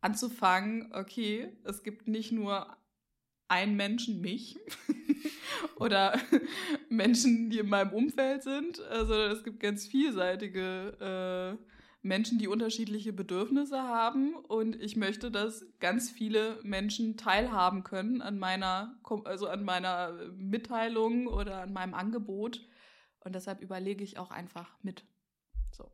anzufangen, 0.00 0.92
okay, 0.92 1.56
es 1.64 1.82
gibt 1.82 2.08
nicht 2.08 2.32
nur 2.32 2.76
einen 3.48 3.76
Menschen, 3.76 4.20
mich, 4.20 4.58
oder 5.76 6.18
Menschen, 6.88 7.50
die 7.50 7.58
in 7.58 7.68
meinem 7.68 7.92
Umfeld 7.92 8.42
sind, 8.42 8.80
also 8.80 9.14
es 9.14 9.42
gibt 9.42 9.60
ganz 9.60 9.86
vielseitige 9.86 11.56
äh, 11.58 11.64
Menschen, 12.02 12.38
die 12.38 12.46
unterschiedliche 12.46 13.12
Bedürfnisse 13.12 13.82
haben 13.82 14.34
und 14.34 14.80
ich 14.80 14.96
möchte, 14.96 15.30
dass 15.30 15.66
ganz 15.80 16.10
viele 16.10 16.60
Menschen 16.62 17.16
teilhaben 17.16 17.82
können 17.84 18.22
an 18.22 18.38
meiner, 18.38 18.98
also 19.24 19.48
an 19.48 19.64
meiner 19.64 20.12
Mitteilung 20.36 21.26
oder 21.26 21.62
an 21.62 21.72
meinem 21.72 21.94
Angebot 21.94 22.60
und 23.20 23.34
deshalb 23.34 23.60
überlege 23.60 24.04
ich 24.04 24.18
auch 24.18 24.30
einfach 24.30 24.76
mit. 24.82 25.04
So. 25.70 25.90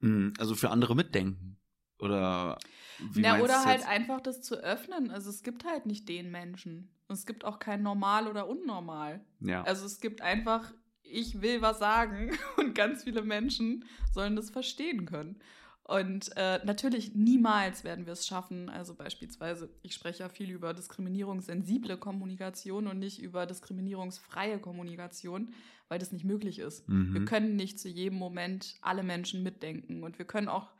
Hm, 0.00 0.34
also 0.38 0.54
für 0.54 0.70
andere 0.70 0.94
mitdenken. 0.94 1.58
Oder 1.98 2.58
wie 2.98 3.20
Na, 3.20 3.40
oder 3.40 3.64
halt 3.64 3.78
jetzt? 3.80 3.88
einfach 3.88 4.20
das 4.20 4.42
zu 4.42 4.56
öffnen. 4.56 5.10
Also 5.10 5.30
es 5.30 5.42
gibt 5.42 5.64
halt 5.64 5.86
nicht 5.86 6.08
den 6.08 6.30
Menschen. 6.30 6.90
Und 7.08 7.14
es 7.14 7.26
gibt 7.26 7.44
auch 7.44 7.58
kein 7.58 7.82
normal 7.82 8.28
oder 8.28 8.48
unnormal. 8.48 9.24
Ja. 9.40 9.62
Also 9.62 9.86
es 9.86 10.00
gibt 10.00 10.20
einfach, 10.20 10.72
ich 11.02 11.40
will 11.40 11.62
was 11.62 11.78
sagen 11.78 12.36
und 12.58 12.74
ganz 12.74 13.04
viele 13.04 13.22
Menschen 13.22 13.84
sollen 14.12 14.36
das 14.36 14.50
verstehen 14.50 15.06
können. 15.06 15.40
Und 15.86 16.36
äh, 16.36 16.58
natürlich 16.64 17.14
niemals 17.14 17.84
werden 17.84 18.06
wir 18.06 18.12
es 18.12 18.26
schaffen. 18.26 18.68
Also 18.68 18.94
beispielsweise, 18.94 19.70
ich 19.82 19.94
spreche 19.94 20.24
ja 20.24 20.28
viel 20.28 20.50
über 20.50 20.74
diskriminierungssensible 20.74 21.96
Kommunikation 21.96 22.88
und 22.88 22.98
nicht 22.98 23.22
über 23.22 23.46
diskriminierungsfreie 23.46 24.58
Kommunikation, 24.58 25.54
weil 25.88 26.00
das 26.00 26.10
nicht 26.10 26.24
möglich 26.24 26.58
ist. 26.58 26.88
Mhm. 26.88 27.14
Wir 27.14 27.24
können 27.24 27.54
nicht 27.54 27.78
zu 27.78 27.88
jedem 27.88 28.18
Moment 28.18 28.74
alle 28.82 29.04
Menschen 29.04 29.44
mitdenken 29.44 30.02
und 30.02 30.18
wir 30.18 30.26
können 30.26 30.48
auch, 30.48 30.72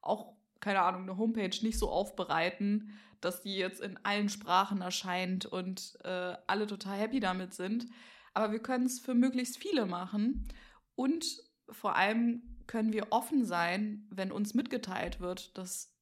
auch, 0.00 0.34
keine 0.58 0.80
Ahnung, 0.80 1.02
eine 1.02 1.18
Homepage 1.18 1.56
nicht 1.62 1.78
so 1.78 1.88
aufbereiten, 1.88 2.98
dass 3.20 3.42
die 3.42 3.54
jetzt 3.54 3.80
in 3.80 3.96
allen 4.02 4.28
Sprachen 4.28 4.80
erscheint 4.80 5.46
und 5.46 5.96
äh, 6.02 6.34
alle 6.48 6.66
total 6.66 6.98
happy 6.98 7.20
damit 7.20 7.54
sind. 7.54 7.86
Aber 8.34 8.50
wir 8.50 8.60
können 8.60 8.86
es 8.86 8.98
für 8.98 9.14
möglichst 9.14 9.56
viele 9.56 9.86
machen 9.86 10.48
und 10.96 11.24
vor 11.70 11.94
allem 11.94 12.42
können 12.68 12.92
wir 12.92 13.08
offen 13.10 13.44
sein, 13.44 14.06
wenn 14.10 14.30
uns 14.30 14.54
mitgeteilt 14.54 15.18
wird, 15.18 15.58
dass 15.58 15.92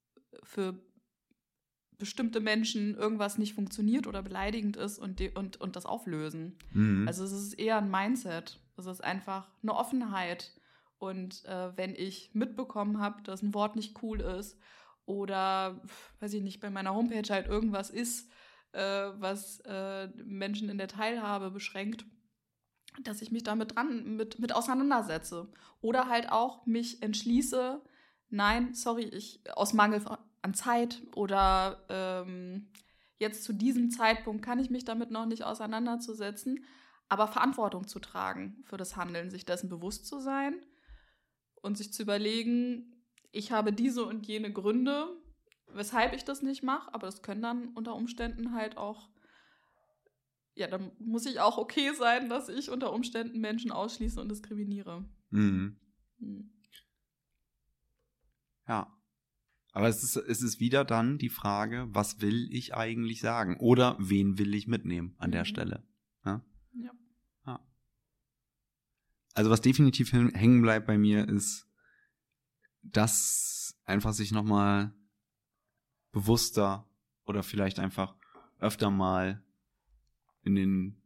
für 0.43 0.79
bestimmte 1.99 2.41
Menschen 2.41 2.95
irgendwas 2.95 3.39
nicht 3.39 3.55
funktioniert 3.55 4.07
oder 4.07 4.23
beleidigend 4.23 4.77
ist 4.77 4.99
und, 4.99 5.21
und, 5.35 5.59
und 5.59 5.77
das 5.77 5.87
auflösen. 5.87 6.59
Mhm. 6.73 7.09
Also 7.09 7.25
es 7.25 7.33
ist 7.33 7.55
eher 7.55 7.79
ein 7.79 7.91
Mindset. 7.91 8.61
Es 8.77 8.85
ist 8.85 9.03
einfach 9.03 9.49
eine 9.63 9.75
Offenheit. 9.75 10.53
Und 10.99 11.45
äh, 11.47 11.75
wenn 11.77 11.95
ich 11.95 12.31
mitbekommen 12.35 13.01
habe, 13.01 13.23
dass 13.23 13.43
ein 13.43 13.55
Wort 13.55 13.77
nicht 13.77 14.03
cool 14.03 14.21
ist 14.21 14.59
oder, 15.07 15.81
weiß 16.21 16.35
ich 16.35 16.43
nicht, 16.43 16.61
bei 16.61 16.69
meiner 16.69 16.95
Homepage 16.95 17.33
halt 17.33 17.47
irgendwas 17.47 17.91
ist, 17.91 18.31
äh, 18.73 18.81
was 18.81 19.61
äh, 19.61 20.09
Menschen 20.25 20.69
in 20.69 20.79
der 20.79 20.89
Teilhabe 20.89 21.51
beschränkt, 21.51 22.05
dass 23.03 23.23
ich 23.23 23.31
mich 23.31 23.43
damit 23.43 23.77
dran 23.77 24.17
mit, 24.17 24.39
mit 24.39 24.55
auseinandersetze. 24.55 25.49
Oder 25.81 26.09
halt 26.09 26.31
auch 26.31 26.67
mich 26.67 27.03
entschließe, 27.03 27.83
nein, 28.29 28.75
sorry, 28.75 29.05
ich 29.05 29.41
aus 29.55 29.73
Mangel 29.73 30.03
an 30.43 30.55
Zeit 30.55 31.03
oder 31.15 31.85
ähm, 31.89 32.69
jetzt 33.19 33.45
zu 33.45 33.53
diesem 33.53 33.91
Zeitpunkt 33.91 34.45
kann 34.45 34.59
ich 34.59 34.71
mich 34.71 34.85
damit 34.85 35.11
noch 35.11 35.27
nicht 35.27 35.45
auseinanderzusetzen, 35.45 36.65
aber 37.09 37.29
Verantwortung 37.29 37.87
zu 37.87 37.99
tragen 38.01 38.63
für 38.65 38.77
das 38.77 38.97
Handeln, 38.97 39.31
sich 39.31 39.45
dessen 39.45 39.69
bewusst 39.69 40.07
zu 40.07 40.21
sein 40.21 40.55
und 41.63 41.77
sich 41.79 41.93
zu 41.93 42.03
überlegen, 42.03 43.05
ich 43.33 43.53
habe 43.53 43.73
diese 43.73 44.05
und 44.05 44.27
jene 44.27 44.53
Gründe, 44.53 45.09
weshalb 45.73 46.15
ich 46.15 46.25
das 46.25 46.43
nicht 46.43 46.63
mache, 46.63 46.93
aber 46.95 47.07
das 47.07 47.23
können 47.23 47.43
dann 47.43 47.69
unter 47.75 47.95
Umständen 47.95 48.55
halt 48.55 48.77
auch, 48.77 49.09
ja, 50.57 50.67
dann 50.67 50.91
muss 50.99 51.27
ich 51.27 51.39
auch 51.39 51.59
okay 51.59 51.93
sein, 51.93 52.31
dass 52.31 52.49
ich 52.49 52.71
unter 52.71 52.93
Umständen 52.93 53.41
Menschen 53.41 53.71
ausschließe 53.71 54.21
und 54.21 54.31
diskriminiere. 54.31 55.05
Mhm. 55.31 55.77
Mhm. 56.19 56.51
Ja. 58.67 58.93
Aber 59.73 59.89
es 59.89 60.03
ist, 60.03 60.17
es 60.17 60.41
ist 60.41 60.59
wieder 60.59 60.87
dann 60.87 61.19
die 61.19 61.29
Frage, 61.29 61.87
was 61.91 62.23
will 62.23 62.49
ich 62.51 62.75
eigentlich 62.75 63.21
sagen? 63.21 63.59
Oder 63.59 63.97
wen 64.01 64.39
will 64.39 64.55
ich 64.55 64.67
mitnehmen 64.67 65.15
an 65.19 65.31
der 65.31 65.43
mhm. 65.43 65.47
Stelle? 65.47 65.85
Ja? 66.25 66.43
ja. 66.73 66.91
ja. 67.47 67.61
Also 69.35 69.51
was 69.51 69.61
definitiv 69.61 70.15
hängen 70.15 70.63
bleibt 70.63 70.87
bei 70.87 70.97
mir 70.97 71.29
ist, 71.29 71.69
dass 72.83 73.79
einfach 73.85 74.15
sich 74.15 74.33
nochmal 74.33 74.95
bewusster 76.13 76.89
oder 77.27 77.43
vielleicht 77.43 77.79
einfach 77.79 78.17
öfter 78.59 78.91
mal 78.91 79.45
in 80.47 80.55
den, 80.55 81.03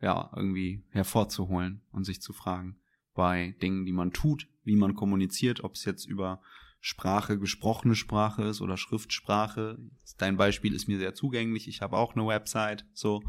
ja, 0.00 0.30
irgendwie 0.34 0.84
hervorzuholen 0.90 1.82
und 1.92 2.04
sich 2.04 2.20
zu 2.20 2.32
fragen 2.32 2.80
bei 3.14 3.54
Dingen, 3.62 3.84
die 3.86 3.92
man 3.92 4.12
tut, 4.12 4.48
wie 4.64 4.76
man 4.76 4.94
kommuniziert, 4.94 5.62
ob 5.62 5.74
es 5.74 5.84
jetzt 5.84 6.06
über 6.06 6.40
Sprache, 6.80 7.38
gesprochene 7.38 7.94
Sprache 7.94 8.44
ist 8.44 8.60
oder 8.60 8.76
Schriftsprache. 8.76 9.78
Dein 10.16 10.36
Beispiel 10.36 10.74
ist 10.74 10.88
mir 10.88 10.98
sehr 10.98 11.14
zugänglich. 11.14 11.68
Ich 11.68 11.82
habe 11.82 11.96
auch 11.96 12.14
eine 12.14 12.26
Website. 12.26 12.86
So, 12.94 13.22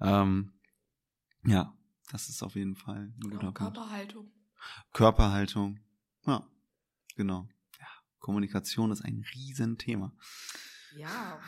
ähm, 0.00 0.52
ja, 1.44 1.76
das 2.10 2.28
ist 2.28 2.42
auf 2.42 2.54
jeden 2.54 2.74
Fall 2.74 3.12
ein 3.14 3.30
guter 3.30 3.52
Körperhaltung. 3.52 4.32
Körperhaltung. 4.92 5.80
Ja, 6.26 6.48
genau. 7.16 7.46
Ja, 7.78 7.86
Kommunikation 8.18 8.90
ist 8.90 9.04
ein 9.04 9.24
Riesenthema. 9.34 10.12
Ja, 10.96 11.38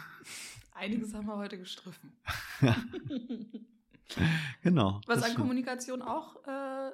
einiges 0.78 1.14
haben 1.14 1.26
wir 1.26 1.36
heute 1.36 1.59
gestriffen. 1.59 2.12
genau. 4.62 5.00
Was 5.06 5.22
an 5.22 5.34
Kommunikation 5.34 6.02
auch 6.02 6.44
äh, 6.46 6.90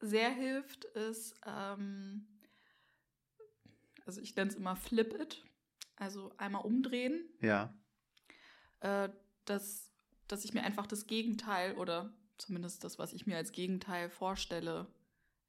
sehr 0.00 0.30
hilft, 0.30 0.84
ist 0.84 1.34
ähm, 1.46 2.26
also 4.06 4.20
ich 4.20 4.34
nenne 4.36 4.50
es 4.50 4.56
immer 4.56 4.76
Flip 4.76 5.14
It, 5.20 5.44
also 5.96 6.32
einmal 6.36 6.64
umdrehen. 6.64 7.28
Ja. 7.40 7.74
Äh, 8.80 9.10
dass, 9.44 9.90
dass 10.28 10.44
ich 10.44 10.54
mir 10.54 10.62
einfach 10.62 10.86
das 10.86 11.06
Gegenteil 11.06 11.74
oder 11.76 12.12
zumindest 12.38 12.84
das, 12.84 12.98
was 12.98 13.12
ich 13.12 13.26
mir 13.26 13.36
als 13.36 13.52
Gegenteil 13.52 14.10
vorstelle, 14.10 14.86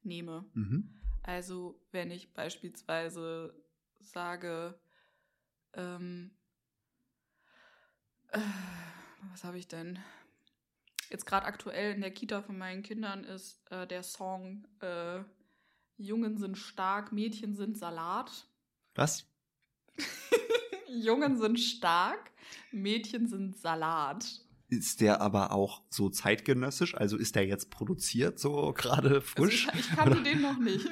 nehme. 0.02 0.44
Mhm. 0.54 0.94
Also 1.22 1.80
wenn 1.90 2.10
ich 2.10 2.34
beispielsweise 2.34 3.54
sage, 4.00 4.78
ähm, 5.72 6.30
äh, 8.34 8.40
was 9.32 9.44
habe 9.44 9.58
ich 9.58 9.68
denn? 9.68 9.98
Jetzt 11.10 11.26
gerade 11.26 11.46
aktuell 11.46 11.94
in 11.94 12.00
der 12.00 12.10
Kita 12.10 12.42
von 12.42 12.58
meinen 12.58 12.82
Kindern 12.82 13.24
ist 13.24 13.60
äh, 13.70 13.86
der 13.86 14.02
Song 14.02 14.66
äh, 14.80 15.20
Jungen 15.96 16.38
sind 16.38 16.58
stark, 16.58 17.12
Mädchen 17.12 17.54
sind 17.54 17.78
Salat. 17.78 18.48
Was? 18.94 19.26
Jungen 20.88 21.38
sind 21.38 21.60
stark, 21.60 22.32
Mädchen 22.72 23.28
sind 23.28 23.56
Salat. 23.56 24.26
Ist 24.68 25.00
der 25.00 25.20
aber 25.20 25.52
auch 25.52 25.82
so 25.90 26.08
zeitgenössisch? 26.08 26.96
Also 26.96 27.16
ist 27.16 27.36
der 27.36 27.46
jetzt 27.46 27.70
produziert, 27.70 28.38
so 28.40 28.72
gerade 28.72 29.20
frisch? 29.20 29.68
Also 29.68 29.78
ich, 29.78 29.90
ich 29.90 29.96
kannte 29.96 30.22
den 30.22 30.40
noch 30.40 30.58
nicht. 30.58 30.88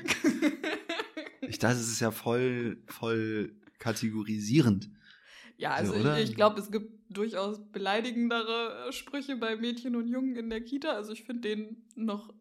ich 1.40 1.59
dachte, 1.59 1.78
es 1.78 1.89
ist 1.89 2.01
ja 2.01 2.10
voll, 2.10 2.82
voll 2.86 3.56
kategorisierend. 3.78 4.90
Ja, 5.56 5.73
also 5.73 5.93
so, 5.94 6.12
ich, 6.14 6.31
ich 6.31 6.36
glaube, 6.36 6.60
es 6.60 6.70
gibt 6.70 7.02
durchaus 7.13 7.61
beleidigendere 7.73 8.93
Sprüche 8.93 9.37
bei 9.37 9.57
Mädchen 9.57 9.97
und 9.97 10.09
Jungen 10.09 10.37
in 10.37 10.51
der 10.51 10.63
Kita. 10.63 10.93
Also 10.93 11.13
ich 11.13 11.25
finde 11.25 11.49
den 11.49 11.85
noch 11.95 12.33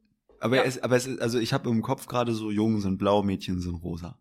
aber, 0.41 0.57
ja. 0.57 0.63
es, 0.63 0.81
aber 0.81 0.95
es 0.95 1.05
ist, 1.05 1.21
also 1.21 1.37
ich 1.37 1.53
habe 1.53 1.69
im 1.69 1.83
Kopf 1.83 2.07
gerade 2.07 2.33
so, 2.33 2.49
Jungen 2.49 2.81
sind 2.81 2.97
blau, 2.97 3.21
Mädchen 3.21 3.61
sind 3.61 3.75
rosa. 3.75 4.17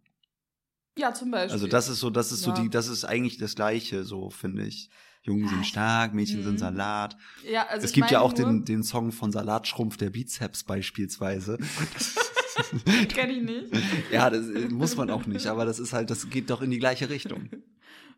Ja, 0.99 1.15
zum 1.15 1.31
Beispiel. 1.31 1.53
Also 1.53 1.67
das 1.67 1.89
ist 1.89 2.01
so, 2.01 2.11
das 2.11 2.31
ist 2.31 2.45
ja. 2.45 2.55
so 2.55 2.63
die, 2.63 2.69
das 2.69 2.89
ist 2.89 3.07
eigentlich 3.07 3.39
das 3.39 3.55
Gleiche, 3.55 4.05
so 4.05 4.29
finde 4.29 4.67
ich. 4.67 4.91
Jungen 5.23 5.49
sind 5.49 5.67
stark, 5.67 6.15
Mädchen 6.15 6.41
mhm. 6.41 6.45
sind 6.45 6.59
Salat. 6.59 7.17
Ja, 7.51 7.67
also 7.67 7.85
es 7.85 7.93
gibt 7.93 8.11
ja 8.11 8.21
auch 8.21 8.33
den, 8.33 8.65
den 8.65 8.83
Song 8.83 9.13
von 9.13 9.33
Salatschrumpf 9.33 9.97
der 9.97 10.11
Bizeps 10.11 10.65
beispielsweise. 10.65 11.59
Kenn 13.09 13.31
ich 13.31 13.43
nicht. 13.43 13.85
ja, 14.13 14.29
das 14.29 14.47
äh, 14.49 14.69
muss 14.69 14.97
man 14.97 15.11
auch 15.11 15.27
nicht, 15.27 15.47
aber 15.47 15.65
das 15.65 15.79
ist 15.79 15.93
halt, 15.93 16.11
das 16.11 16.29
geht 16.29 16.51
doch 16.51 16.61
in 16.63 16.71
die 16.71 16.79
gleiche 16.79 17.09
Richtung. 17.09 17.49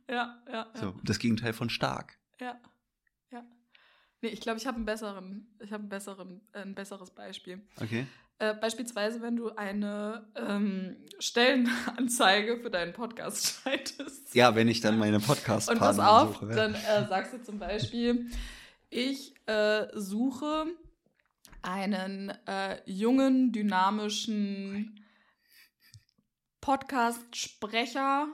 Ja, 0.08 0.42
ja. 0.48 0.66
ja. 0.74 0.80
So, 0.80 0.94
das 1.04 1.20
Gegenteil 1.20 1.52
von 1.52 1.70
stark. 1.70 2.18
Ja. 2.42 2.60
Nee, 4.22 4.28
ich 4.28 4.40
glaube, 4.40 4.58
ich 4.58 4.66
habe 4.66 4.76
einen 4.76 4.84
besseren, 4.84 5.48
ich 5.58 5.72
habe 5.72 5.80
einen 5.80 5.88
besseren, 5.88 6.40
äh, 6.52 6.60
ein 6.60 6.76
besseres 6.76 7.10
Beispiel. 7.10 7.60
Okay. 7.80 8.06
Äh, 8.38 8.54
beispielsweise, 8.54 9.20
wenn 9.20 9.34
du 9.34 9.50
eine 9.56 10.28
ähm, 10.36 10.96
Stellenanzeige 11.18 12.58
für 12.58 12.70
deinen 12.70 12.92
Podcast 12.92 13.46
schaltest. 13.64 14.32
Ja, 14.34 14.54
wenn 14.54 14.68
ich 14.68 14.80
dann 14.80 14.96
meine 14.98 15.18
podcast 15.18 15.70
Und 15.70 15.78
pass 15.78 15.98
auf, 15.98 16.34
suche, 16.34 16.50
ja. 16.50 16.54
dann 16.54 16.74
äh, 16.74 17.08
sagst 17.08 17.34
du 17.34 17.42
zum 17.42 17.58
Beispiel, 17.58 18.30
ich 18.90 19.34
äh, 19.46 19.88
suche 19.94 20.66
einen 21.62 22.32
äh, 22.46 22.78
jungen, 22.84 23.50
dynamischen 23.50 25.04
Podcast-Sprecher, 26.60 28.28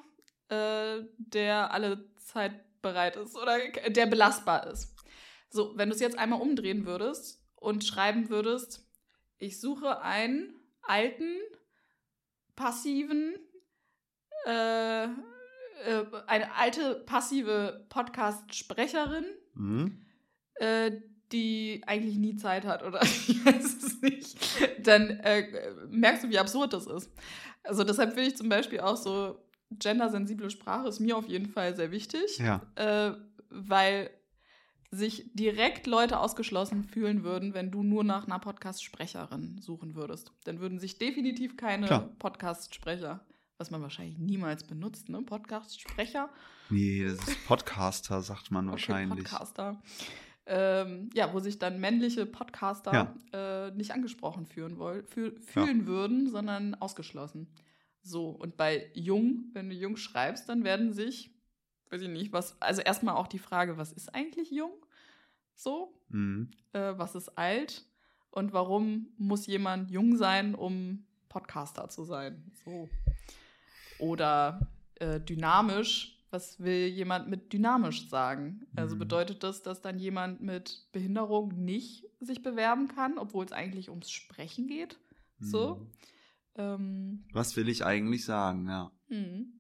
äh, 0.51 0.99
der 1.17 1.73
alle 1.73 2.11
Zeit 2.19 2.68
bereit 2.89 3.17
ist 3.17 3.37
oder 3.37 3.59
der 3.89 4.07
belastbar 4.07 4.67
ist. 4.69 4.95
So, 5.51 5.73
wenn 5.77 5.89
du 5.89 5.95
es 5.95 6.01
jetzt 6.01 6.19
einmal 6.19 6.41
umdrehen 6.41 6.87
würdest 6.87 7.43
und 7.57 7.85
schreiben 7.85 8.29
würdest, 8.29 8.87
ich 9.39 9.61
suche 9.61 10.03
einen 10.03 10.55
alten, 10.83 11.37
passiven, 12.57 13.37
äh, 14.47 15.05
äh, 15.05 15.09
eine 16.27 16.55
alte, 16.55 16.97
passive 17.07 17.87
Podcast-Sprecherin, 17.89 19.25
mhm. 19.55 20.07
äh, 20.57 20.91
die 21.33 21.83
eigentlich 21.87 22.17
nie 22.17 22.37
Zeit 22.37 22.65
hat 22.65 22.83
oder 22.83 23.03
ich 23.03 23.45
weiß 23.45 23.83
es 23.85 24.03
nicht, 24.03 24.39
dann 24.87 25.11
äh, 25.21 25.73
merkst 25.89 26.25
du, 26.25 26.31
wie 26.31 26.39
absurd 26.39 26.73
das 26.73 26.87
ist. 26.87 27.13
Also 27.63 27.85
deshalb 27.85 28.15
finde 28.15 28.29
ich 28.29 28.37
zum 28.37 28.49
Beispiel 28.49 28.81
auch 28.81 28.97
so 28.97 29.39
gendersensible 29.71 30.51
Sprache 30.51 30.89
ist 30.89 31.01
mir 31.01 31.17
auf 31.17 31.29
jeden 31.29 31.47
Fall 31.47 31.77
sehr 31.77 31.91
wichtig, 31.91 32.39
ja. 32.39 32.63
Äh, 32.77 33.15
weil 33.51 34.11
sich 34.91 35.31
direkt 35.35 35.87
Leute 35.87 36.19
ausgeschlossen 36.19 36.85
fühlen 36.85 37.23
würden, 37.23 37.53
wenn 37.53 37.71
du 37.71 37.83
nur 37.83 38.05
nach 38.05 38.27
einer 38.27 38.39
Podcast-Sprecherin 38.39 39.61
suchen 39.61 39.95
würdest. 39.95 40.33
Dann 40.45 40.61
würden 40.61 40.79
sich 40.79 40.99
definitiv 40.99 41.57
keine 41.59 42.11
Podcast-Sprecher, 42.19 43.21
was 43.59 43.71
man 43.71 43.83
wahrscheinlich 43.83 44.19
niemals 44.19 44.65
benutzt, 44.65 45.11
ne? 45.11 45.21
Podcast-Sprecher. 45.21 46.31
Nee, 46.71 47.05
das 47.05 47.29
ist 47.29 47.47
Podcaster, 47.47 48.23
sagt 48.23 48.51
man 48.51 48.65
okay, 48.69 48.73
wahrscheinlich. 48.73 49.25
Podcaster. 49.25 49.83
Ähm, 50.47 51.11
ja, 51.13 51.35
wo 51.35 51.41
sich 51.41 51.59
dann 51.59 51.79
männliche 51.79 52.25
Podcaster 52.25 53.15
ja. 53.33 53.67
äh, 53.67 53.71
nicht 53.73 53.93
angesprochen 53.93 54.47
fühlen, 54.47 54.79
fühl, 55.07 55.39
fühlen 55.43 55.81
ja. 55.81 55.87
würden, 55.87 56.31
sondern 56.31 56.75
ausgeschlossen. 56.77 57.47
So, 58.09 58.31
und 58.31 58.57
bei 58.57 58.91
jung, 58.95 59.51
wenn 59.53 59.69
du 59.69 59.75
jung 59.75 59.97
schreibst, 59.97 60.49
dann 60.49 60.65
werden 60.65 60.93
sich 60.93 61.31
weiß 61.91 62.03
ich 62.03 62.09
nicht, 62.09 62.33
was, 62.33 62.61
also 62.61 62.83
erstmal 62.83 63.17
auch 63.17 63.27
die 63.27 63.39
Frage, 63.39 63.77
was 63.77 63.93
ist 63.93 64.15
eigentlich 64.15 64.51
jung? 64.51 64.73
So, 65.55 65.95
mhm. 66.09 66.51
äh, 66.73 66.93
was 66.97 67.15
ist 67.15 67.37
alt? 67.37 67.85
Und 68.31 68.53
warum 68.53 69.09
muss 69.17 69.47
jemand 69.47 69.91
jung 69.91 70.17
sein, 70.17 70.55
um 70.55 71.05
Podcaster 71.29 71.89
zu 71.89 72.05
sein? 72.05 72.51
So. 72.65 72.89
Oder 73.99 74.69
äh, 74.97 75.21
dynamisch, 75.21 76.23
was 76.31 76.61
will 76.61 76.87
jemand 76.87 77.29
mit 77.29 77.53
dynamisch 77.53 78.09
sagen? 78.09 78.67
Also 78.77 78.95
mhm. 78.95 79.01
bedeutet 79.01 79.43
das, 79.43 79.63
dass 79.63 79.81
dann 79.81 79.99
jemand 79.99 80.41
mit 80.41 80.87
Behinderung 80.93 81.65
nicht 81.65 82.05
sich 82.21 82.43
bewerben 82.43 82.89
kann, 82.89 83.19
obwohl 83.19 83.45
es 83.45 83.53
eigentlich 83.53 83.89
ums 83.89 84.11
Sprechen 84.11 84.67
geht? 84.67 84.99
So. 85.41 85.77
Mhm. 85.77 85.87
Ähm, 86.59 87.25
was 87.33 87.57
will 87.57 87.69
ich 87.69 87.85
eigentlich 87.85 88.25
sagen, 88.25 88.69
ja. 88.69 88.91
Mhm. 89.09 89.53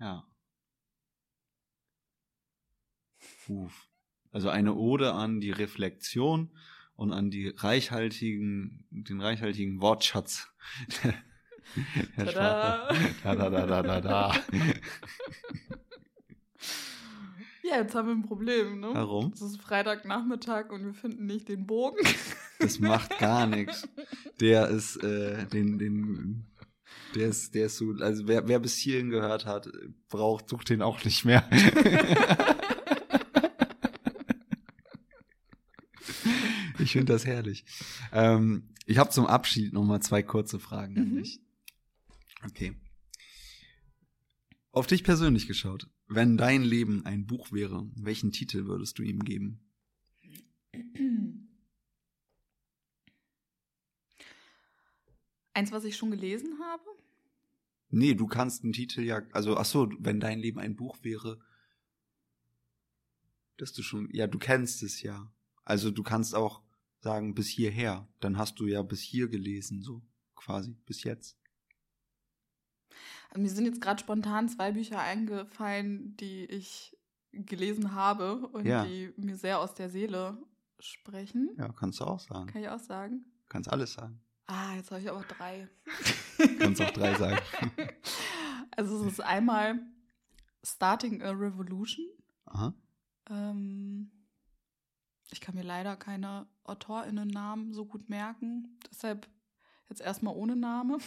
Ja. 0.00 0.26
Uff. 3.48 3.88
Also 4.32 4.48
eine 4.48 4.74
Ode 4.74 5.12
an 5.12 5.40
die 5.40 5.50
Reflexion 5.50 6.50
und 6.94 7.12
an 7.12 7.30
die 7.30 7.48
reichhaltigen, 7.48 8.86
den 8.90 9.20
reichhaltigen 9.20 9.80
Wortschatz. 9.80 10.48
Herr 12.14 12.26
Tada. 12.26 12.88
Da, 13.22 13.34
da, 13.34 13.50
da, 13.50 13.66
da, 13.66 13.82
da, 13.82 14.00
da. 14.00 14.34
Ja, 17.62 17.76
jetzt 17.76 17.94
haben 17.94 18.08
wir 18.08 18.14
ein 18.14 18.22
Problem, 18.22 18.80
ne? 18.80 18.90
Warum? 18.92 19.32
Es 19.34 19.42
ist 19.42 19.60
Freitagnachmittag 19.60 20.70
und 20.70 20.84
wir 20.84 20.94
finden 20.94 21.26
nicht 21.26 21.48
den 21.48 21.66
Bogen. 21.66 21.96
Das 22.58 22.78
macht 22.78 23.18
gar 23.18 23.46
nichts. 23.46 23.88
Der 24.40 24.68
ist, 24.68 24.96
äh, 25.02 25.46
den, 25.46 25.78
den, 25.78 26.46
der 27.14 27.28
ist, 27.28 27.54
der 27.54 27.66
ist 27.66 27.76
so, 27.78 27.92
also 28.00 28.26
wer, 28.28 28.48
wer 28.48 28.58
bis 28.58 28.76
hierhin 28.76 29.10
gehört 29.10 29.46
hat, 29.46 29.68
braucht, 30.08 30.48
sucht 30.48 30.70
den 30.70 30.82
auch 30.82 31.04
nicht 31.04 31.24
mehr. 31.24 31.48
ich 36.78 36.92
finde 36.92 37.12
das 37.12 37.26
herrlich. 37.26 37.64
Ähm, 38.12 38.68
ich 38.86 38.98
habe 38.98 39.10
zum 39.10 39.26
Abschied 39.26 39.72
noch 39.72 39.84
mal 39.84 40.00
zwei 40.00 40.22
kurze 40.22 40.58
Fragen 40.58 40.98
an 40.98 41.10
Mhm. 41.10 41.16
dich. 41.22 41.40
Okay. 42.46 42.74
Auf 44.72 44.86
dich 44.86 45.02
persönlich 45.02 45.48
geschaut. 45.48 45.88
Wenn 46.06 46.36
dein 46.36 46.62
Leben 46.62 47.04
ein 47.04 47.26
Buch 47.26 47.50
wäre, 47.50 47.90
welchen 47.96 48.30
Titel 48.30 48.66
würdest 48.66 48.98
du 48.98 49.02
ihm 49.02 49.20
geben? 49.24 49.60
Eins, 55.54 55.72
was 55.72 55.84
ich 55.84 55.96
schon 55.96 56.12
gelesen 56.12 56.60
habe? 56.60 56.84
Nee, 57.88 58.14
du 58.14 58.28
kannst 58.28 58.62
einen 58.62 58.72
Titel 58.72 59.02
ja, 59.02 59.22
also 59.32 59.56
ach 59.56 59.64
so, 59.64 59.90
wenn 59.98 60.20
dein 60.20 60.38
Leben 60.38 60.60
ein 60.60 60.76
Buch 60.76 60.98
wäre, 61.02 61.40
dass 63.56 63.72
du 63.72 63.82
schon, 63.82 64.08
ja, 64.12 64.28
du 64.28 64.38
kennst 64.38 64.84
es 64.84 65.02
ja. 65.02 65.32
Also 65.64 65.90
du 65.90 66.04
kannst 66.04 66.36
auch 66.36 66.62
sagen 67.00 67.34
bis 67.34 67.48
hierher, 67.48 68.08
dann 68.20 68.38
hast 68.38 68.60
du 68.60 68.66
ja 68.66 68.82
bis 68.82 69.00
hier 69.00 69.28
gelesen, 69.28 69.82
so 69.82 70.02
quasi 70.36 70.76
bis 70.86 71.02
jetzt. 71.02 71.39
Mir 73.36 73.48
sind 73.50 73.64
jetzt 73.66 73.80
gerade 73.80 74.00
spontan 74.00 74.48
zwei 74.48 74.72
Bücher 74.72 74.98
eingefallen, 75.00 76.16
die 76.16 76.44
ich 76.46 76.96
gelesen 77.32 77.94
habe 77.94 78.48
und 78.48 78.66
Ja. 78.66 78.84
die 78.84 79.12
mir 79.16 79.36
sehr 79.36 79.60
aus 79.60 79.74
der 79.74 79.88
Seele 79.90 80.36
sprechen. 80.80 81.50
Ja, 81.58 81.68
kannst 81.72 82.00
du 82.00 82.04
auch 82.04 82.18
sagen. 82.20 82.46
Kann 82.46 82.62
ich 82.62 82.68
auch 82.68 82.78
sagen? 82.80 83.24
Kannst 83.48 83.70
alles 83.70 83.92
sagen. 83.94 84.20
Ah, 84.46 84.74
jetzt 84.74 84.90
habe 84.90 85.00
ich 85.00 85.08
aber 85.10 85.22
drei. 85.22 85.68
Kannst 86.58 86.80
auch 86.82 86.90
drei 86.90 87.14
sagen. 87.14 87.38
Also 88.76 89.04
es 89.04 89.12
ist 89.14 89.20
einmal 89.20 89.80
Starting 90.64 91.22
a 91.22 91.30
Revolution. 91.30 92.06
Aha. 92.46 92.72
Ähm, 93.28 94.10
ich 95.32 95.40
kann 95.40 95.54
mir 95.56 95.64
leider 95.64 95.96
keine 95.96 96.46
AutorInnen-Namen 96.64 97.74
so 97.74 97.84
gut 97.84 98.08
merken. 98.08 98.78
Deshalb 98.90 99.28
jetzt 99.88 100.00
erstmal 100.00 100.34
ohne 100.36 100.54
Name. 100.56 100.98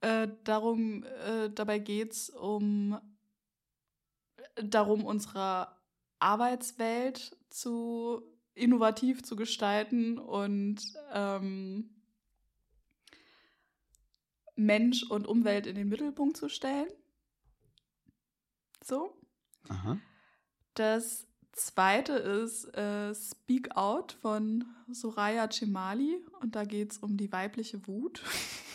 Äh, 0.00 0.28
darum, 0.44 1.04
äh, 1.04 1.50
dabei 1.50 1.78
geht 1.78 2.12
es 2.12 2.30
um 2.30 2.98
darum, 4.54 5.04
unsere 5.04 5.68
Arbeitswelt 6.18 7.36
zu 7.50 8.22
innovativ 8.54 9.22
zu 9.22 9.36
gestalten 9.36 10.18
und 10.18 10.80
ähm, 11.12 11.90
Mensch 14.56 15.04
und 15.04 15.26
Umwelt 15.28 15.66
in 15.66 15.76
den 15.76 15.88
Mittelpunkt 15.88 16.36
zu 16.36 16.48
stellen. 16.48 16.88
So. 18.84 19.16
Aha. 19.68 19.98
Das 20.74 21.26
zweite 21.52 22.14
ist 22.14 22.64
äh, 22.76 23.14
Speak 23.14 23.76
Out 23.76 24.12
von 24.12 24.64
Soraya 24.90 25.48
Cemali 25.50 26.24
und 26.40 26.56
da 26.56 26.64
geht 26.64 26.92
es 26.92 26.98
um 26.98 27.16
die 27.16 27.30
weibliche 27.30 27.86
Wut. 27.86 28.22